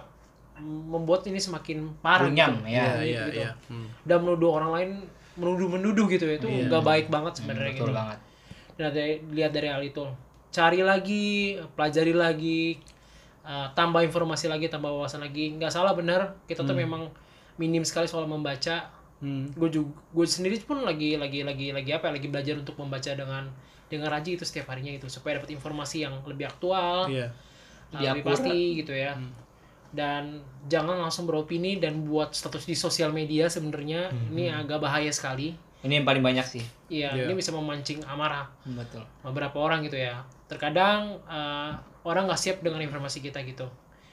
membuat 0.61 1.25
ini 1.25 1.41
semakin 1.41 1.89
parah 1.99 2.29
Runyam, 2.29 2.61
gitu. 2.61 2.69
ya. 2.69 2.71
Iya, 2.71 2.85
Rumit 2.87 3.07
iya, 3.07 3.23
gitu. 3.27 3.39
iya. 3.41 3.51
Hmm. 3.67 3.87
Dan 4.05 4.19
menuduh 4.23 4.51
orang 4.55 4.71
lain 4.77 4.91
menuduh-menuduh 5.35 6.07
gitu 6.07 6.25
ya. 6.27 6.35
Itu 6.37 6.47
Iya. 6.47 6.69
nggak 6.69 6.85
baik 6.85 7.07
banget 7.09 7.33
sebenarnya 7.41 7.73
Betul 7.75 7.89
gitu. 7.91 7.97
banget. 7.97 8.19
Dan 8.77 8.89
dari, 8.93 9.15
lihat 9.33 9.51
dari 9.51 9.69
hal 9.69 9.83
itu. 9.83 10.05
Cari 10.51 10.81
lagi, 10.83 11.27
pelajari 11.79 12.13
lagi, 12.13 12.77
uh, 13.43 13.71
tambah 13.73 14.03
informasi 14.03 14.51
lagi, 14.51 14.67
tambah 14.67 14.91
wawasan 14.91 15.23
lagi. 15.23 15.55
Nggak 15.57 15.73
salah 15.73 15.95
benar, 15.95 16.37
kita 16.45 16.61
tuh 16.61 16.75
memang 16.77 17.09
minim 17.57 17.81
sekali 17.83 18.05
soal 18.05 18.27
membaca. 18.27 18.91
Hmm. 19.21 19.53
Gue 19.53 19.69
juga, 19.69 19.93
gue 20.11 20.25
sendiri 20.25 20.57
pun 20.61 20.81
lagi 20.81 21.17
lagi 21.17 21.45
lagi 21.45 21.71
lagi 21.71 21.91
apa? 21.93 22.09
ya, 22.09 22.13
Lagi 22.17 22.29
belajar 22.29 22.55
untuk 22.57 22.77
membaca 22.77 23.13
dengan 23.13 23.45
dengan 23.87 24.09
rajin 24.09 24.35
itu 24.35 24.45
setiap 24.45 24.73
harinya 24.73 24.91
itu 24.91 25.07
supaya 25.07 25.37
dapat 25.37 25.53
informasi 25.53 26.03
yang 26.03 26.15
lebih 26.25 26.47
aktual, 26.47 27.05
Iya. 27.07 27.29
uh, 27.29 27.33
Lebih 27.93 28.01
lebih 28.01 28.23
akurat. 28.23 28.33
pasti 28.33 28.57
gitu 28.79 28.93
ya. 28.95 29.13
Dan 29.91 30.39
jangan 30.67 30.97
langsung 30.97 31.27
beropini 31.27 31.77
dan 31.77 32.07
buat 32.07 32.31
status 32.31 32.63
di 32.63 32.79
sosial 32.79 33.11
media 33.11 33.51
sebenarnya 33.51 34.09
ini 34.31 34.47
agak 34.47 34.79
bahaya 34.79 35.11
sekali. 35.11 35.59
Ini 35.83 35.99
yang 35.99 36.07
paling 36.07 36.23
banyak 36.23 36.47
sih. 36.47 36.65
Iya, 36.87 37.11
Iya. 37.11 37.25
ini 37.27 37.35
bisa 37.35 37.51
memancing 37.51 38.05
amarah 38.07 38.47
Betul. 38.63 39.03
beberapa 39.21 39.59
orang 39.59 39.83
gitu 39.83 39.97
ya. 39.97 40.23
Terkadang 40.47 41.19
eh, 41.27 41.71
orang 42.07 42.31
nggak 42.31 42.39
siap 42.39 42.63
dengan 42.63 42.79
informasi 42.79 43.19
kita 43.19 43.43
gitu. 43.43 43.67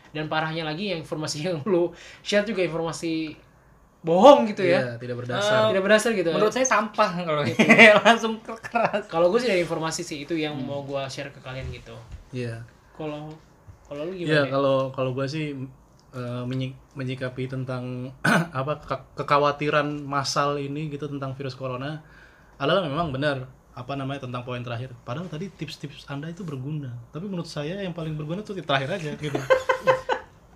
Dan 0.10 0.26
parahnya 0.26 0.66
lagi 0.66 0.90
yang 0.90 1.00
informasi 1.00 1.38
yang 1.48 1.62
lu 1.64 1.94
share 2.20 2.44
juga 2.44 2.66
informasi 2.66 3.38
bohong 4.08 4.40
gitu 4.48 4.64
ya. 4.64 4.80
Iya, 4.80 4.92
tidak 4.96 5.16
berdasar. 5.20 5.68
Tidak 5.68 5.84
berdasar 5.84 6.12
gitu. 6.12 6.30
Menurut 6.32 6.50
saya 6.50 6.64
sampah 6.64 7.10
kalau 7.20 7.44
gitu. 7.48 7.60
langsung 8.08 8.34
keras. 8.40 9.04
Kalau 9.06 9.28
gue 9.28 9.38
sih 9.38 9.48
dari 9.48 9.62
informasi 9.62 10.02
sih 10.02 10.24
itu 10.24 10.34
yang 10.34 10.56
mau 10.56 10.82
gue 10.82 11.04
share 11.08 11.30
ke 11.30 11.40
kalian 11.40 11.68
gitu. 11.70 11.94
Iya. 12.32 12.64
Kalau 12.96 13.28
kalau 13.84 14.04
lu 14.04 14.16
Iya, 14.16 14.44
gimana? 14.44 14.50
kalau 14.50 14.78
kalau 14.92 15.12
gua 15.12 15.24
sih 15.24 15.56
eh, 16.10 16.44
menyi- 16.44 16.76
menyikapi 16.92 17.48
tentang 17.48 18.12
apa 18.52 18.80
ke- 18.80 19.06
kekhawatiran 19.16 19.88
massal 20.02 20.56
ini 20.56 20.88
gitu 20.88 21.08
tentang 21.08 21.32
virus 21.32 21.54
corona 21.54 22.04
adalah 22.58 22.82
memang 22.82 23.12
benar 23.12 23.48
apa 23.72 23.94
namanya 23.94 24.26
tentang 24.26 24.42
poin 24.42 24.60
terakhir. 24.60 24.92
Padahal 25.06 25.30
tadi 25.30 25.48
tips-tips 25.48 26.04
Anda 26.08 26.28
itu 26.28 26.42
berguna. 26.42 26.98
Tapi 27.12 27.30
menurut 27.30 27.46
saya 27.46 27.78
yang 27.78 27.94
paling 27.94 28.18
berguna 28.18 28.42
itu 28.42 28.58
terakhir 28.58 28.98
aja 28.98 29.14
gitu. 29.14 29.38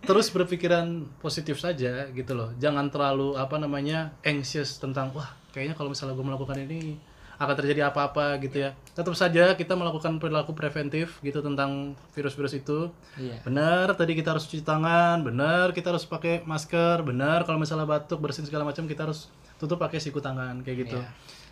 Terus 0.02 0.34
berpikiran 0.34 1.06
positif 1.22 1.62
saja 1.62 2.10
gitu 2.10 2.34
loh. 2.34 2.52
Jangan 2.58 2.90
terlalu 2.90 3.38
apa 3.38 3.62
namanya 3.62 4.18
anxious 4.26 4.82
tentang 4.82 5.14
wah 5.14 5.30
kayaknya 5.54 5.78
kalau 5.78 5.94
misalnya 5.94 6.18
gue 6.18 6.26
melakukan 6.26 6.58
ini 6.58 6.98
akan 7.42 7.56
terjadi 7.58 7.90
apa-apa 7.90 8.38
gitu 8.46 8.62
ya. 8.62 8.78
Tetap 8.94 9.18
saja 9.18 9.58
kita 9.58 9.74
melakukan 9.74 10.22
perilaku 10.22 10.54
preventif 10.54 11.18
gitu 11.26 11.42
tentang 11.42 11.98
virus-virus 12.14 12.54
itu. 12.54 12.94
Iya. 13.18 13.42
Benar, 13.42 13.98
tadi 13.98 14.14
kita 14.14 14.38
harus 14.38 14.46
cuci 14.46 14.62
tangan, 14.62 15.26
benar 15.26 15.74
kita 15.74 15.90
harus 15.90 16.06
pakai 16.06 16.46
masker, 16.46 17.02
benar 17.02 17.42
kalau 17.50 17.58
misalnya 17.58 17.90
batuk 17.90 18.22
bersin 18.22 18.46
segala 18.46 18.62
macam 18.62 18.86
kita 18.86 19.10
harus 19.10 19.34
tutup 19.58 19.82
pakai 19.82 19.98
siku 19.98 20.22
tangan 20.22 20.62
kayak 20.62 20.86
gitu. 20.86 21.02
Iya. 21.02 21.10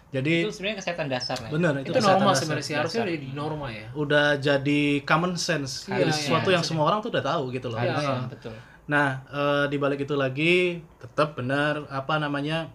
Jadi 0.09 0.41
Itu 0.41 0.49
sebenarnya 0.49 0.77
kesehatan 0.81 1.05
dasar 1.05 1.37
lah. 1.37 1.47
ya. 1.47 1.53
benar 1.53 1.73
itu, 1.75 1.85
itu 1.85 1.91
kesehatan 1.93 2.17
normal 2.17 2.33
sebenarnya 2.33 2.65
sih. 2.65 2.75
Harusnya 2.75 3.01
udah 3.05 3.13
di 3.15 3.29
norma 3.31 3.67
ya. 3.69 3.85
Udah 3.93 4.27
jadi 4.37 4.81
common 5.05 5.33
sense, 5.37 5.85
Iya, 5.85 6.01
jadi 6.01 6.09
iya, 6.09 6.17
sesuatu 6.17 6.49
iya. 6.49 6.55
yang 6.57 6.63
semua 6.65 6.83
orang 6.85 6.99
tuh 6.99 7.13
udah 7.13 7.21
tahu 7.21 7.43
gitu 7.51 7.67
loh. 7.69 7.77
Iya, 7.77 7.93
Heeh. 7.93 8.21
betul. 8.27 8.55
Nah, 8.89 9.07
eh, 9.29 9.65
di 9.69 9.77
balik 9.77 10.01
itu 10.01 10.15
lagi 10.15 10.55
tetap 10.97 11.37
benar 11.37 11.85
apa 11.87 12.17
namanya 12.17 12.73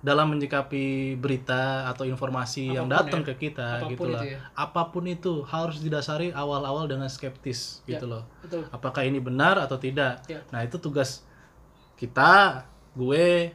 dalam 0.00 0.32
menyikapi 0.32 1.14
berita 1.14 1.86
atau 1.86 2.02
informasi 2.02 2.72
yang 2.72 2.88
Apa 2.88 3.04
pun 3.04 3.06
datang 3.06 3.22
ya. 3.22 3.28
ke 3.28 3.34
kita 3.38 3.68
Apa 3.68 3.84
pun 3.84 3.90
gitu 3.92 4.08
lah. 4.08 4.18
itu 4.18 4.26
ya. 4.32 4.38
Apa 4.56 4.82
pun 4.90 5.04
itu 5.06 5.32
harus 5.44 5.78
didasari 5.78 6.32
awal-awal 6.32 6.88
dengan 6.88 7.06
skeptis 7.06 7.84
Ya. 7.84 7.94
gitu 7.94 8.08
loh. 8.08 8.24
Betul. 8.40 8.64
Apakah 8.68 9.04
ini 9.04 9.20
benar 9.20 9.60
atau 9.60 9.76
tidak? 9.76 10.24
Ya. 10.26 10.40
Nah, 10.48 10.64
itu 10.64 10.74
tugas 10.76 11.22
kita, 11.94 12.64
gue 12.94 13.52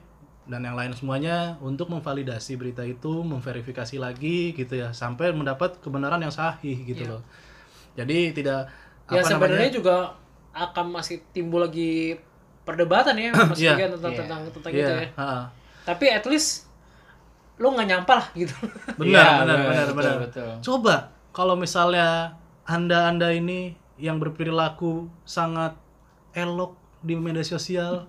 dan 0.47 0.63
yang 0.63 0.73
lain 0.73 0.91
semuanya 0.91 1.59
untuk 1.59 1.87
memvalidasi 1.87 2.55
berita 2.55 2.81
itu, 2.81 3.21
memverifikasi 3.21 3.95
lagi 3.97 4.51
gitu 4.51 4.73
ya 4.73 4.89
sampai 4.91 5.31
mendapat 5.31 5.77
kebenaran 5.77 6.17
yang 6.17 6.31
sahih 6.31 6.81
gitu 6.83 7.03
Ya. 7.03 7.11
loh. 7.11 7.21
Jadi 7.93 8.31
tidak 8.31 8.71
Ya 9.07 9.19
apa 9.19 9.27
sebenarnya 9.27 9.67
namanya? 9.67 9.75
juga 9.75 9.95
akan 10.51 10.85
masih 10.89 11.23
timbul 11.29 11.61
lagi 11.61 12.15
perdebatan 12.63 13.15
ya 13.15 13.31
Mas 13.31 13.59
Iya. 13.59 13.75
Vigan 13.75 13.91
tentang 13.95 14.11
Iya. 14.11 14.19
tentang 14.23 14.39
tentang 14.49 14.71
Iya, 14.71 14.79
itu 14.81 14.93
ya. 14.93 15.07
ha-ha. 15.15 15.41
Tapi 15.83 16.05
at 16.09 16.25
least 16.25 16.67
lu 17.57 17.67
nggak 17.69 17.87
nyampah 17.87 18.15
lah 18.17 18.27
gitu. 18.33 18.53
Benar, 18.99 19.07
Iya, 19.07 19.23
benar, 19.41 19.57
benar, 19.57 19.57
benar, 19.65 19.85
betul, 19.87 19.95
benar. 19.95 20.17
betul. 20.23 20.49
Coba 20.63 20.95
kalau 21.31 21.55
misalnya 21.55 22.35
Anda-anda 22.63 23.31
ini 23.31 23.71
yang 23.97 24.19
berperilaku 24.19 25.07
sangat 25.23 25.73
elok 26.31 26.75
di 26.99 27.15
media 27.15 27.41
sosial 27.41 28.05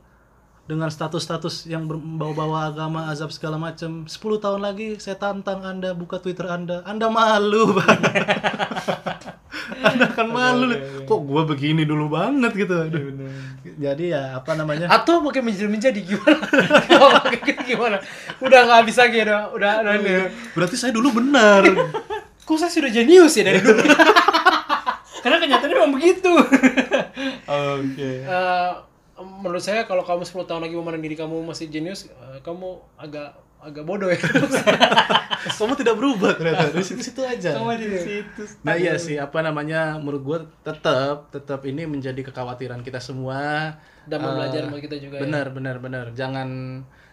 dengan 0.68 0.92
status-status 0.92 1.64
yang 1.64 1.88
berbau-bawa 1.88 2.68
agama, 2.68 3.08
azab 3.08 3.32
segala 3.32 3.56
macam. 3.56 4.04
10 4.04 4.44
tahun 4.44 4.60
lagi 4.60 5.00
saya 5.00 5.16
tantang 5.16 5.64
Anda 5.64 5.96
buka 5.96 6.20
Twitter 6.20 6.44
Anda. 6.44 6.84
Anda 6.84 7.08
malu, 7.08 7.72
Bang. 7.72 8.00
anda 9.78 10.04
akan 10.10 10.28
malu. 10.28 10.66
Kok 11.06 11.20
gua 11.24 11.42
begini 11.48 11.88
dulu 11.88 12.12
banget 12.12 12.52
gitu. 12.54 12.74
Aduh. 12.74 13.14
Jadi 13.78 14.12
ya 14.12 14.36
apa 14.36 14.52
namanya? 14.58 14.90
Atau 14.90 15.22
mungkin 15.22 15.46
menjadi-menjadi 15.46 16.00
gimana? 16.02 16.44
Kalau 16.84 17.08
kayak 17.24 17.42
gitu 17.46 17.62
gimana? 17.76 17.96
Udah 18.42 18.60
nggak 18.66 18.84
bisa 18.88 19.06
gitu, 19.08 19.30
udah 19.54 19.72
udah, 19.82 19.92
ini. 19.98 20.14
Berarti 20.52 20.76
saya 20.76 20.92
dulu 20.92 21.16
benar. 21.16 21.64
Kok 22.46 22.56
saya 22.56 22.72
sudah 22.72 22.90
jenius 22.90 23.36
ya 23.36 23.44
dari 23.44 23.60
dulu? 23.60 23.80
Karena 25.22 25.36
kenyataannya 25.42 25.76
memang 25.76 25.94
begitu. 25.96 26.32
Oke. 27.44 28.10
Eh, 28.24 28.70
menurut 29.20 29.60
saya 29.60 29.84
kalau 29.84 30.02
kamu 30.02 30.22
10 30.22 30.46
tahun 30.46 30.62
lagi 30.62 30.74
memandang 30.74 31.02
diri 31.02 31.16
kamu 31.16 31.42
masih 31.42 31.66
jenius, 31.68 32.06
eh, 32.06 32.38
kamu 32.40 32.78
agak 32.96 33.34
agak 33.58 33.82
bodoh 33.82 34.06
ya. 34.06 34.14
Kamu 35.58 35.74
tidak 35.74 35.94
berubah 35.94 36.34
ternyata 36.34 36.70
dari 36.70 36.82
situ-situ 36.82 37.22
aja. 37.22 37.58
Cuma 37.58 37.74
di 37.74 37.90
situ. 37.90 38.42
Nah 38.62 38.74
iya 38.74 38.94
sih 38.98 39.18
apa 39.18 39.38
namanya 39.42 39.98
menurut 39.98 40.22
gue 40.22 40.38
tetap 40.62 41.30
tetap 41.30 41.62
ini 41.62 41.86
menjadi 41.86 42.22
kekhawatiran 42.22 42.82
kita 42.82 42.98
semua 42.98 43.74
Dan 44.06 44.18
Eh, 44.18 44.24
pembelajaran 44.24 44.68
buat 44.70 44.82
kita 44.82 44.96
juga 44.98 45.14
ya. 45.18 45.22
benar 45.26 45.46
benar 45.50 45.76
benar 45.78 46.06
jangan 46.14 46.48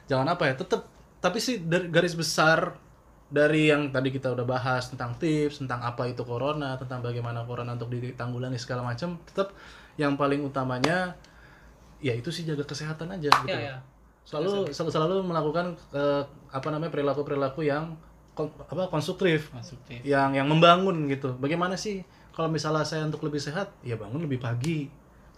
jangan 0.06 0.28
apa 0.32 0.44
ya 0.48 0.54
tetap 0.56 0.86
tapi 1.18 1.38
sih 1.38 1.62
dari 1.62 1.90
garis 1.90 2.14
besar 2.14 2.78
dari 3.26 3.70
yang 3.70 3.90
tadi 3.90 4.10
kita 4.10 4.30
udah 4.32 4.46
bahas 4.46 4.90
tentang 4.90 5.18
tips 5.18 5.60
tentang 5.60 5.82
apa 5.82 6.06
itu 6.06 6.22
corona 6.22 6.78
tentang 6.78 7.02
bagaimana 7.02 7.42
corona 7.44 7.74
untuk 7.74 7.90
ditanggulangi 7.90 8.58
segala 8.58 8.86
macam 8.86 9.18
tetap 9.26 9.54
yang 9.98 10.14
paling 10.16 10.46
utamanya 10.46 11.14
ya 12.06 12.14
itu 12.14 12.30
sih 12.30 12.46
jaga 12.46 12.62
kesehatan 12.62 13.10
aja 13.10 13.34
gitu 13.42 13.50
Ya, 13.50 13.74
ya. 13.74 13.78
selalu 14.22 14.70
selalu, 14.70 14.92
selalu 14.92 15.16
melakukan 15.24 15.74
eh, 15.90 16.22
apa 16.50 16.68
namanya 16.70 16.94
perilaku 16.94 17.22
perilaku 17.22 17.62
yang 17.62 17.98
kon- 18.32 18.54
apa 18.62 18.86
konstruktif 18.88 19.50
Konstruktif. 19.50 20.00
yang 20.02 20.32
yang 20.32 20.46
membangun 20.46 21.10
gitu. 21.10 21.34
Bagaimana 21.36 21.74
sih 21.74 22.06
kalau 22.30 22.46
misalnya 22.48 22.84
saya 22.84 23.02
untuk 23.04 23.24
lebih 23.24 23.40
sehat, 23.40 23.74
ya 23.82 23.96
bangun 23.96 24.22
lebih 24.22 24.38
pagi, 24.38 24.86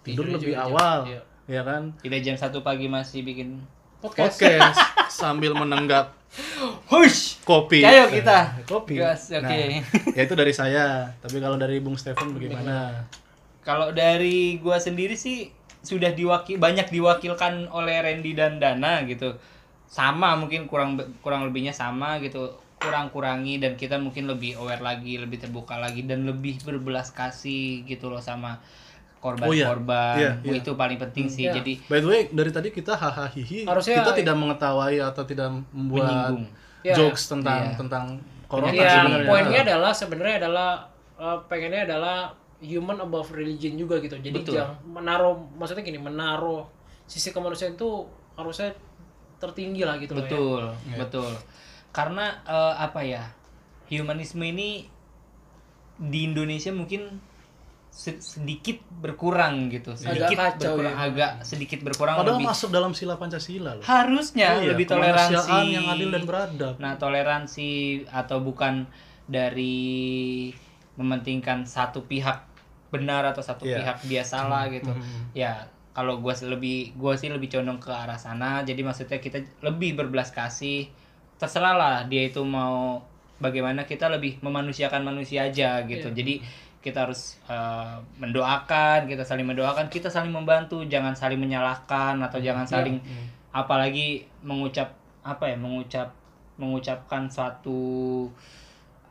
tidur 0.02 0.28
Tidurnya 0.28 0.36
lebih 0.36 0.48
juga 0.50 0.58
jam, 0.58 0.68
awal, 0.68 1.00
iya. 1.06 1.22
ya 1.48 1.62
kan? 1.64 1.82
Tidak 1.98 2.20
jam 2.22 2.36
satu 2.36 2.60
pagi 2.60 2.90
masih 2.90 3.22
bikin 3.22 3.64
Podcast. 3.98 4.36
Podcast 4.36 4.78
sambil 5.22 5.54
menenggak 5.54 6.10
Hush. 6.86 7.40
kopi. 7.44 7.82
Ayo 7.82 8.10
kita. 8.10 8.62
kopi. 8.66 8.98
Gas, 8.98 9.32
oke. 9.32 9.42
Nah, 9.42 9.82
ya 10.12 10.22
itu 10.22 10.34
dari 10.34 10.52
saya. 10.52 11.10
Tapi 11.18 11.38
kalau 11.38 11.56
dari 11.56 11.80
Bung 11.80 11.96
Stephen 11.96 12.30
bagaimana? 12.30 13.08
Kalau 13.62 13.90
dari 13.92 14.58
gua 14.58 14.78
sendiri 14.78 15.14
sih 15.14 15.50
sudah 15.80 16.12
diwakil 16.12 16.58
banyak 16.58 16.88
diwakilkan 16.88 17.70
oleh 17.70 18.02
Randy 18.02 18.34
dan 18.34 18.58
Dana 18.58 19.04
gitu. 19.04 19.38
Sama 19.86 20.36
mungkin 20.36 20.68
kurang 20.68 20.96
kurang 21.22 21.48
lebihnya 21.48 21.72
sama 21.72 22.20
gitu. 22.20 22.52
Kurang-kurangi 22.78 23.58
dan 23.58 23.74
kita 23.74 23.98
mungkin 23.98 24.28
lebih 24.28 24.54
aware 24.56 24.80
lagi, 24.80 25.18
lebih 25.18 25.42
terbuka 25.42 25.76
lagi 25.76 26.04
dan 26.04 26.24
lebih 26.24 26.62
berbelas 26.62 27.10
kasih 27.10 27.82
gitu 27.84 28.08
loh 28.08 28.22
sama 28.22 28.62
korban-korban. 29.18 30.16
Iya, 30.16 30.32
iya. 30.46 30.54
Itu 30.62 30.78
paling 30.78 31.02
penting 31.02 31.26
sih. 31.26 31.50
Iya. 31.50 31.58
Jadi 31.58 31.74
By 31.90 32.00
the 32.00 32.08
way, 32.08 32.22
dari 32.30 32.52
tadi 32.54 32.70
kita 32.70 32.94
hahaha 32.94 33.34
hihi, 33.34 33.66
Harusnya- 33.66 33.98
kita 33.98 34.14
tidak 34.14 34.36
mengetahui 34.38 35.02
atau 35.02 35.24
tidak 35.26 35.50
membuat 35.74 36.06
Menyinggung. 36.06 36.44
Ya, 36.86 36.94
jokes 36.94 37.26
tentang 37.28 37.74
Iya. 37.74 37.76
tentang 37.76 38.06
corona 38.46 38.72
Iya, 38.72 38.90
sebenarnya. 38.94 39.28
poinnya 39.28 39.62
adalah 39.66 39.92
sebenarnya 39.92 40.36
adalah 40.40 40.70
eh, 41.18 41.38
pengennya 41.50 41.82
adalah 41.90 42.18
human 42.60 42.98
above 42.98 43.30
religion 43.34 43.78
juga 43.78 44.02
gitu. 44.02 44.18
Jadi 44.18 44.34
Betul. 44.34 44.58
jangan 44.58 44.78
menaruh 44.84 45.38
maksudnya 45.56 45.86
gini, 45.86 46.02
menaruh 46.02 46.66
sisi 47.06 47.30
kemanusiaan 47.30 47.78
itu 47.78 48.04
harusnya 48.36 48.74
tertinggi 49.38 49.86
lah 49.86 50.02
gitu 50.02 50.18
loh 50.18 50.26
ya. 50.26 50.30
betul, 50.30 50.64
betul. 50.98 51.32
Karena 51.94 52.34
eh, 52.46 52.76
apa 52.78 53.02
ya? 53.06 53.24
Humanisme 53.88 54.44
ini 54.44 54.84
di 55.98 56.28
Indonesia 56.28 56.70
mungkin 56.70 57.22
se- 57.88 58.22
sedikit 58.22 58.78
berkurang 59.02 59.74
gitu. 59.74 59.98
Sedikit 59.98 60.38
kacau 60.38 60.78
berkurang, 60.78 60.94
ya. 60.94 61.06
agak 61.10 61.32
sedikit 61.42 61.80
berkurang 61.82 62.16
Padahal 62.20 62.38
lebih 62.38 62.50
masuk 62.52 62.70
dalam 62.70 62.94
sila 62.94 63.18
Pancasila 63.18 63.74
loh. 63.78 63.84
harusnya 63.86 64.62
Iya, 64.62 64.74
lebih 64.76 64.86
toleransi 64.86 65.58
yang 65.74 65.86
adil 65.90 66.10
dan 66.14 66.24
beradab. 66.30 66.76
Nah, 66.78 66.94
toleransi 67.02 67.70
atau 68.10 68.38
bukan 68.44 68.86
dari 69.26 70.50
mementingkan 70.98 71.66
satu 71.68 72.06
pihak 72.06 72.47
benar 72.88 73.24
atau 73.26 73.42
satu 73.42 73.64
Iya. 73.64 73.80
pihak 73.80 73.98
dia 74.06 74.24
salah 74.24 74.68
gitu. 74.68 74.90
Mhm. 74.90 75.34
Ya, 75.34 75.68
kalau 75.92 76.20
gua 76.20 76.32
sih 76.32 76.46
lebih 76.46 76.94
gua 76.96 77.18
sih 77.18 77.28
lebih 77.28 77.50
condong 77.50 77.78
ke 77.78 77.90
arah 77.90 78.16
sana. 78.16 78.62
Jadi 78.62 78.82
maksudnya 78.82 79.18
kita 79.18 79.38
lebih 79.62 79.96
berbelas 79.96 80.30
kasih. 80.30 80.88
Terserah 81.38 81.74
lah 81.74 81.96
dia 82.06 82.26
itu 82.26 82.42
mau 82.42 83.04
bagaimana 83.38 83.84
kita 83.84 84.10
lebih 84.10 84.42
memanusiakan 84.42 85.04
manusia 85.04 85.46
aja 85.46 85.84
gitu. 85.86 86.10
Iya. 86.10 86.18
Jadi 86.18 86.36
kita 86.78 87.04
harus 87.04 87.36
eh, 87.46 87.96
mendoakan, 88.18 89.06
kita 89.06 89.22
saling 89.22 89.44
mendoakan, 89.44 89.92
kita 89.92 90.08
saling 90.08 90.32
membantu, 90.32 90.82
jangan 90.88 91.12
saling 91.12 91.38
menyalahkan 91.38 92.16
atau 92.18 92.40
jangan 92.40 92.64
Iya. 92.64 92.74
saling 92.80 92.98
apalagi 93.52 94.24
mengucap 94.42 94.94
apa 95.26 95.50
ya 95.50 95.58
mengucap 95.58 96.14
mengucapkan 96.58 97.28
suatu 97.28 98.26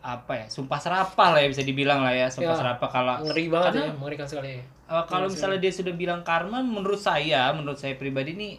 apa 0.09 0.33
ya 0.33 0.47
sumpah 0.47 0.79
serapah 0.79 1.35
lah 1.35 1.41
ya 1.41 1.49
bisa 1.49 1.61
dibilang 1.61 1.99
lah 1.99 2.15
ya 2.15 2.27
sumpah 2.29 2.55
Ya, 2.55 2.61
serapah 2.61 2.89
kalau 2.89 3.15
Ngeri 3.25 3.45
banget 3.49 3.67
karena 3.73 3.85
ya, 3.85 3.93
mengerikan 3.93 4.27
sekali. 4.27 4.49
ya. 4.53 4.63
eh, 4.63 5.05
kalau 5.05 5.27
misalnya 5.27 5.59
dia 5.59 5.73
sudah 5.73 5.91
bilang 5.93 6.23
karma 6.23 6.59
menurut 6.61 6.97
saya 6.97 7.51
menurut 7.51 7.75
saya 7.75 7.95
pribadi 7.95 8.33
ini 8.33 8.51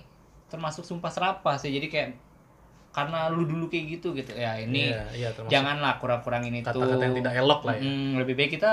termasuk 0.45 0.84
sumpah 0.84 1.08
serapah 1.08 1.56
sih 1.56 1.72
jadi 1.72 1.88
kayak 1.88 2.10
karena 2.89 3.30
lu 3.30 3.43
dulu 3.43 3.66
kayak 3.68 3.86
gitu 3.93 4.12
gitu 4.12 4.34
ya 4.34 4.58
ini 4.58 4.91
iya, 5.14 5.32
termasuk 5.32 5.48
janganlah 5.48 5.95
kurang-kurangin 5.95 6.52
itu 6.54 6.68
kata-kata 6.68 7.00
yang 7.02 7.16
tidak 7.16 7.34
elok 7.38 7.62
lah 7.64 7.74
ya. 7.74 7.84
Mm, 7.86 8.12
lebih 8.18 8.36
baik 8.36 8.52
kita 8.54 8.72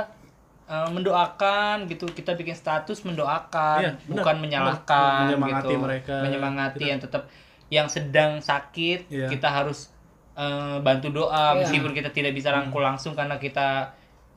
eh, 0.64 0.88
mendoakan 0.88 1.86
gitu 1.86 2.08
kita 2.08 2.34
bikin 2.34 2.54
status 2.54 3.04
mendoakan 3.04 3.78
Iya, 3.80 3.90
benar. 4.02 4.16
bukan 4.18 4.36
menyalahkan 4.40 5.20
Menyemangati 5.28 5.66
gitu. 5.68 5.78
mereka. 5.78 6.14
menyemangati 6.20 6.74
Tidak. 6.76 6.88
yang 6.88 6.98
tetap 6.98 7.22
yang 7.70 7.86
sedang 7.86 8.30
sakit 8.40 9.06
Iya. 9.06 9.28
kita 9.28 9.46
harus 9.46 9.93
eh, 10.36 10.76
bantu 10.86 11.08
doa. 11.14 11.54
Iya. 11.54 11.60
meskipun 11.62 11.92
kita 11.98 12.10
tidak 12.16 12.32
bisa 12.38 12.50
rangkul 12.56 12.82
langsung 12.84 13.12
karena 13.18 13.36
kita 13.38 13.94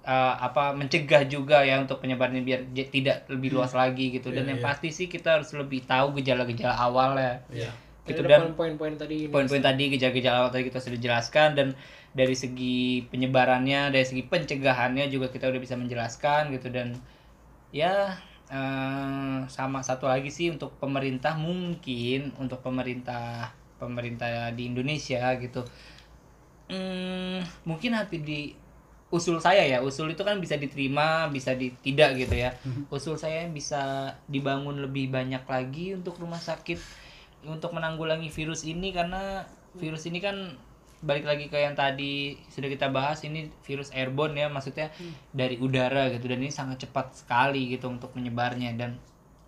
eh, 0.07 0.33
apa 0.47 0.73
mencegah 0.79 1.23
juga 1.27 1.57
ya 1.69 1.75
untuk 1.83 1.97
penyebarannya 2.03 2.43
biar 2.47 2.61
j- 2.75 2.89
tidak 2.95 3.17
lebih 3.33 3.49
luas 3.55 3.73
lagi 3.75 4.13
gitu. 4.15 4.29
Dan 4.35 4.45
Iya, 4.47 4.51
yang 4.55 4.59
iya. 4.61 4.67
pasti 4.67 4.89
sih 4.93 5.07
kita 5.11 5.39
harus 5.41 5.49
lebih 5.57 5.83
tahu 5.89 6.07
gejala-gejala 6.21 6.75
awal 6.77 7.11
ya. 7.19 7.33
Iya. 7.51 7.71
gitu 8.07 8.23
Ada 8.23 8.29
dan 8.39 8.41
poin-poin 8.55 8.95
tadi 8.95 9.27
poin-poin 9.27 9.59
tadi 9.59 9.83
gejala-gejala 9.91 10.37
awal 10.47 10.51
tadi 10.55 10.63
kita 10.71 10.79
sudah 10.79 10.95
jelaskan 10.95 11.49
dan 11.59 11.67
dari 12.15 12.35
segi 12.39 13.03
penyebarannya 13.11 13.91
dari 13.91 14.05
segi 14.07 14.23
pencegahannya 14.23 15.11
juga 15.11 15.27
kita 15.27 15.51
udah 15.51 15.59
bisa 15.59 15.75
menjelaskan 15.75 16.55
gitu. 16.55 16.71
Dan 16.71 16.95
ya 17.71 18.15
eh, 18.47 19.37
sama 19.51 19.79
satu 19.83 20.07
lagi 20.07 20.29
sih 20.31 20.47
untuk 20.55 20.79
pemerintah 20.79 21.35
mungkin 21.35 22.31
untuk 22.39 22.59
pemerintah 22.63 23.51
pemerintah 23.78 24.51
di 24.53 24.69
Indonesia 24.69 25.34
gitu. 25.39 25.61
Hmm, 26.67 27.39
mungkin 27.63 27.95
hampir 27.95 28.21
di 28.21 28.51
usul 29.07 29.39
saya 29.39 29.63
ya 29.63 29.80
usul 29.80 30.11
itu 30.11 30.19
kan 30.28 30.36
bisa 30.43 30.59
diterima 30.59 31.32
bisa 31.32 31.55
di, 31.55 31.71
tidak 31.80 32.19
gitu 32.19 32.36
ya. 32.36 32.51
Usul 32.91 33.15
saya 33.15 33.47
bisa 33.47 34.13
dibangun 34.28 34.84
lebih 34.84 35.07
banyak 35.07 35.47
lagi 35.47 35.95
untuk 35.95 36.19
rumah 36.19 36.41
sakit 36.41 36.80
untuk 37.47 37.71
menanggulangi 37.71 38.28
virus 38.28 38.67
ini 38.67 38.91
karena 38.91 39.47
virus 39.80 40.03
ini 40.09 40.19
kan 40.19 40.59
balik 40.97 41.30
lagi 41.30 41.45
ke 41.45 41.61
yang 41.61 41.78
tadi 41.78 42.41
sudah 42.49 42.73
kita 42.73 42.89
bahas 42.89 43.21
ini 43.21 43.53
virus 43.61 43.93
airborne 43.93 44.34
ya 44.34 44.49
maksudnya 44.51 44.91
dari 45.32 45.55
udara 45.55 46.11
gitu. 46.11 46.28
Dan 46.28 46.43
ini 46.43 46.51
sangat 46.51 46.84
cepat 46.84 47.15
sekali 47.23 47.71
gitu 47.71 47.88
untuk 47.88 48.11
menyebarnya 48.11 48.75
dan 48.75 48.99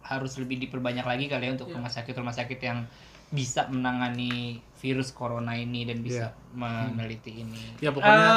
harus 0.06 0.40
lebih 0.40 0.58
diperbanyak 0.64 1.04
lagi 1.04 1.26
kali 1.28 1.52
ya 1.52 1.60
untuk 1.60 1.70
rumah 1.76 1.92
sakit 1.92 2.16
rumah 2.16 2.34
sakit 2.34 2.60
yang 2.64 2.88
bisa 3.30 3.70
menangani 3.70 4.58
virus 4.76 5.12
corona 5.12 5.54
ini 5.54 5.86
dan 5.86 6.00
bisa 6.00 6.34
meneliti 6.52 7.42
ini. 7.42 7.78
Ya 7.78 7.90
pokoknya 7.90 8.30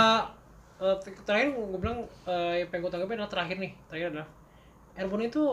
Eh, 0.83 0.87
eh, 0.89 0.97
terakhir 1.23 1.55
gue 1.55 1.79
bilang 1.79 1.99
eh, 2.25 2.61
yang 2.61 2.69
pengen 2.69 2.83
gue 2.83 2.93
tanggapin 2.93 3.17
adalah 3.17 3.31
terakhir 3.31 3.57
nih. 3.57 3.73
Terakhir 3.87 4.07
adalah 4.11 4.29
Airborne 4.93 5.27
itu 5.27 5.45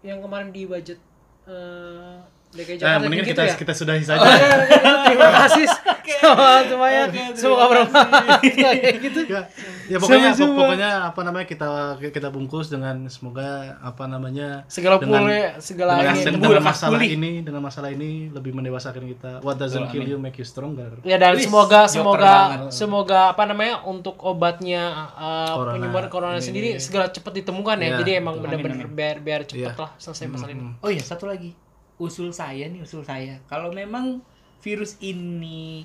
yang 0.00 0.18
kemarin 0.18 0.50
di 0.50 0.64
budget 0.64 0.98
eh, 1.46 2.16
DKI 2.50 2.74
Nah, 2.74 2.78
Jakarta 2.80 3.00
mendingan 3.04 3.24
gitu 3.24 3.32
kita 3.32 3.42
ya? 3.44 3.54
kita 3.54 3.72
sudahi 3.72 4.02
Oh, 4.02 4.08
saja. 4.08 4.26
iya, 4.26 4.34
iya, 4.34 4.58
iya. 4.66 4.94
terima 5.06 5.28
kasih 5.38 5.66
sama 6.20 6.62
semuanya 6.62 7.02
semoga 7.32 7.64
bermanfaat 7.66 8.40
kayak 8.60 8.94
gitu 9.00 9.20
ya, 9.26 9.42
ya 9.86 9.96
pokoknya 9.96 10.30
pokoknya 10.36 10.90
apa 11.08 11.20
namanya 11.20 11.46
kita 11.46 11.68
kita 11.98 12.28
bungkus 12.28 12.68
dengan 12.68 13.04
semoga 13.06 13.48
apa 13.80 14.04
namanya 14.04 14.62
segala 14.66 14.96
dengan- 14.96 15.24
pulih 15.24 15.44
segala 15.58 15.92
dengan, 15.98 16.14
ini 16.14 16.30
dengan 16.30 16.60
khas 16.60 16.68
masalah 16.70 16.92
pulih. 16.94 17.10
ini 17.10 17.30
dengan 17.40 17.62
masalah 17.62 17.90
ini 17.90 18.10
lebih 18.28 18.52
mendewasakan 18.52 19.02
kita. 19.08 19.32
What 19.40 19.56
doesn't 19.56 19.88
kill 19.88 20.04
you 20.04 20.16
make 20.16 20.36
you 20.36 20.44
stronger. 20.44 21.00
Ya 21.02 21.16
dan 21.16 21.34
Wis, 21.34 21.48
semoga 21.48 21.84
joker 21.84 21.92
semoga 21.92 22.30
banget. 22.30 22.70
semoga 22.70 23.20
apa 23.30 23.42
namanya 23.44 23.74
untuk 23.82 24.20
obatnya 24.20 24.82
uh, 25.12 25.54
Corona 25.54 25.74
penyebaran 25.74 26.08
corona 26.08 26.36
ini. 26.36 26.44
sendiri 26.44 26.68
segera 26.76 27.08
cepat 27.08 27.32
ditemukan 27.36 27.76
ya. 27.76 27.86
Iya, 27.86 27.96
Jadi 27.98 28.10
emang 28.14 28.36
benar-benar 28.38 28.86
biar 28.86 29.16
biar 29.18 29.40
cepat 29.42 29.72
Iya. 29.72 29.78
lah 29.78 29.90
selesai 29.96 30.26
masalah 30.28 30.52
ini. 30.52 30.70
Oh 30.78 30.88
iya 30.88 31.00
satu 31.00 31.24
lagi 31.24 31.56
usul 31.96 32.30
saya 32.30 32.64
nih 32.64 32.80
usul 32.80 33.02
saya 33.02 33.44
kalau 33.44 33.68
memang 33.70 34.24
virus 34.58 34.96
ini 35.00 35.84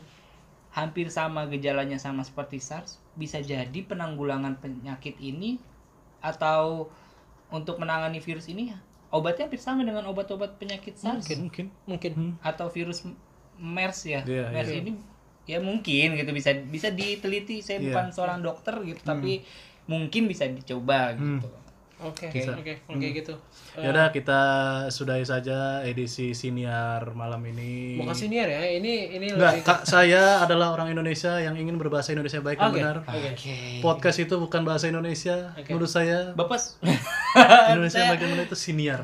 hampir 0.76 1.08
sama 1.08 1.48
gejalanya 1.48 1.96
sama 1.96 2.22
seperti 2.22 2.60
SARS 2.60 3.00
bisa 3.16 3.40
jadi 3.40 3.80
penanggulangan 3.88 4.60
penyakit 4.60 5.16
ini 5.24 5.56
atau 6.20 6.92
untuk 7.48 7.80
menangani 7.80 8.20
virus 8.20 8.52
ini 8.52 8.76
obatnya 9.08 9.48
hampir 9.48 9.62
sama 9.64 9.88
dengan 9.88 10.04
obat-obat 10.06 10.60
penyakit 10.60 11.00
SARS 11.00 11.24
Mungkin 11.24 11.40
mungkin. 11.48 11.66
Mungkin. 11.88 12.14
atau 12.44 12.68
virus 12.68 13.08
MERS 13.56 14.00
ya 14.04 14.22
Iya, 14.28 14.52
MERS 14.52 14.70
iya. 14.70 14.80
ini 14.84 14.92
ya 15.46 15.58
mungkin 15.62 16.18
gitu 16.20 16.32
bisa 16.34 16.52
bisa 16.68 16.92
diteliti 16.92 17.64
saya 17.64 17.80
Iya. 17.80 17.96
bukan 17.96 18.06
seorang 18.12 18.40
dokter 18.44 18.76
gitu 18.84 19.00
tapi 19.00 19.46
mungkin 19.86 20.28
bisa 20.28 20.44
dicoba 20.50 21.14
gitu 21.16 21.48
Oke, 21.96 22.28
Oke. 22.28 22.44
oke, 22.44 22.74
oke 22.92 23.08
gitu. 23.16 23.34
Ya 23.80 23.88
udah 23.96 24.12
kita 24.12 24.42
sudahi 24.92 25.24
saja 25.24 25.80
edisi 25.80 26.36
siniar 26.36 27.16
malam 27.16 27.40
ini. 27.48 27.96
Mau 27.96 28.12
kasih 28.12 28.28
niar 28.28 28.52
ya? 28.52 28.68
Ini 28.68 29.16
ini 29.16 29.28
Enggak, 29.32 29.64
lebih 29.64 29.64
Kak, 29.64 29.80
saya 29.88 30.44
adalah 30.44 30.76
orang 30.76 30.92
Indonesia 30.92 31.40
yang 31.40 31.56
ingin 31.56 31.80
berbahasa 31.80 32.12
Indonesia 32.12 32.44
baik 32.44 32.60
dan 32.60 32.68
Oke, 32.68 32.80
benar. 32.84 32.98
oke. 33.08 33.56
Podcast 33.80 34.18
itu 34.20 34.36
bukan 34.36 34.68
bahasa 34.68 34.92
Indonesia. 34.92 35.56
Menurut 35.72 35.88
saya 35.88 36.36
Bapak 36.36 36.60
Indonesia 37.72 38.00
baik 38.12 38.20
dan 38.20 38.30
benar 38.36 38.46
itu 38.52 38.58
siniar. 38.60 39.00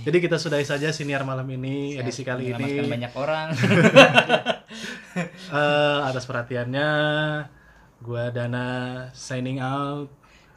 Jadi 0.00 0.16
kita 0.20 0.36
sudahi 0.36 0.64
saja 0.68 0.92
siniar 0.92 1.24
malam 1.24 1.48
ini 1.48 1.96
edisi 1.96 2.20
kali 2.20 2.52
ini. 2.52 2.84
banyak 2.84 3.12
orang. 3.16 3.48
Eh, 5.50 5.98
atas 6.06 6.30
perhatiannya 6.30 6.88
gua 7.98 8.30
Dana 8.30 8.68
signing 9.10 9.58
out. 9.58 10.06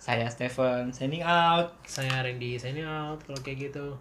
Saya 0.04 0.28
Stephen 0.28 0.92
signing 0.92 1.24
out. 1.24 1.80
Saya 1.88 2.28
Randy 2.28 2.60
signing 2.60 2.84
out 2.84 3.24
kalau 3.24 3.40
kayak 3.40 3.72
gitu. 3.72 3.96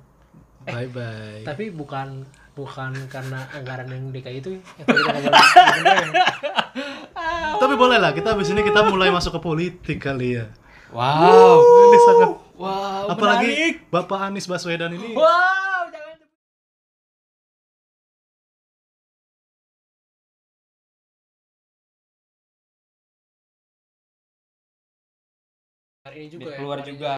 Bye 0.66 0.90
bye. 0.90 1.46
Tapi 1.46 1.70
bukan 1.70 2.26
bukan 2.58 2.90
karena 3.06 3.46
anggaran 3.54 3.86
yang 3.86 4.10
DKI 4.10 4.42
itu 4.42 4.58
yang 4.58 4.86
tadi 4.90 4.98
kita 4.98 5.38
ngomongin. 5.38 6.10
Tapi 7.62 7.74
boleh 7.78 8.02
lah 8.02 8.10
kita 8.10 8.34
abis 8.34 8.50
ini 8.50 8.66
kita 8.66 8.82
mulai 8.90 9.14
masuk 9.14 9.38
ke 9.38 9.40
politik 9.46 9.98
kali 10.02 10.42
ya. 10.42 10.50
Wow. 10.90 11.62
Ini 11.62 11.98
sangat 12.02 12.30
Wow. 12.52 13.10
apalagi 13.10 13.82
Bapak 13.90 14.30
Anies 14.30 14.46
Baswedan 14.46 14.94
ini 14.94 15.18
Wow, 15.18 15.90
jangan 15.90 16.11
Ini 26.12 26.26
juga 26.28 26.48
ya. 26.52 26.58
keluar 26.60 26.78
juga. 26.84 27.10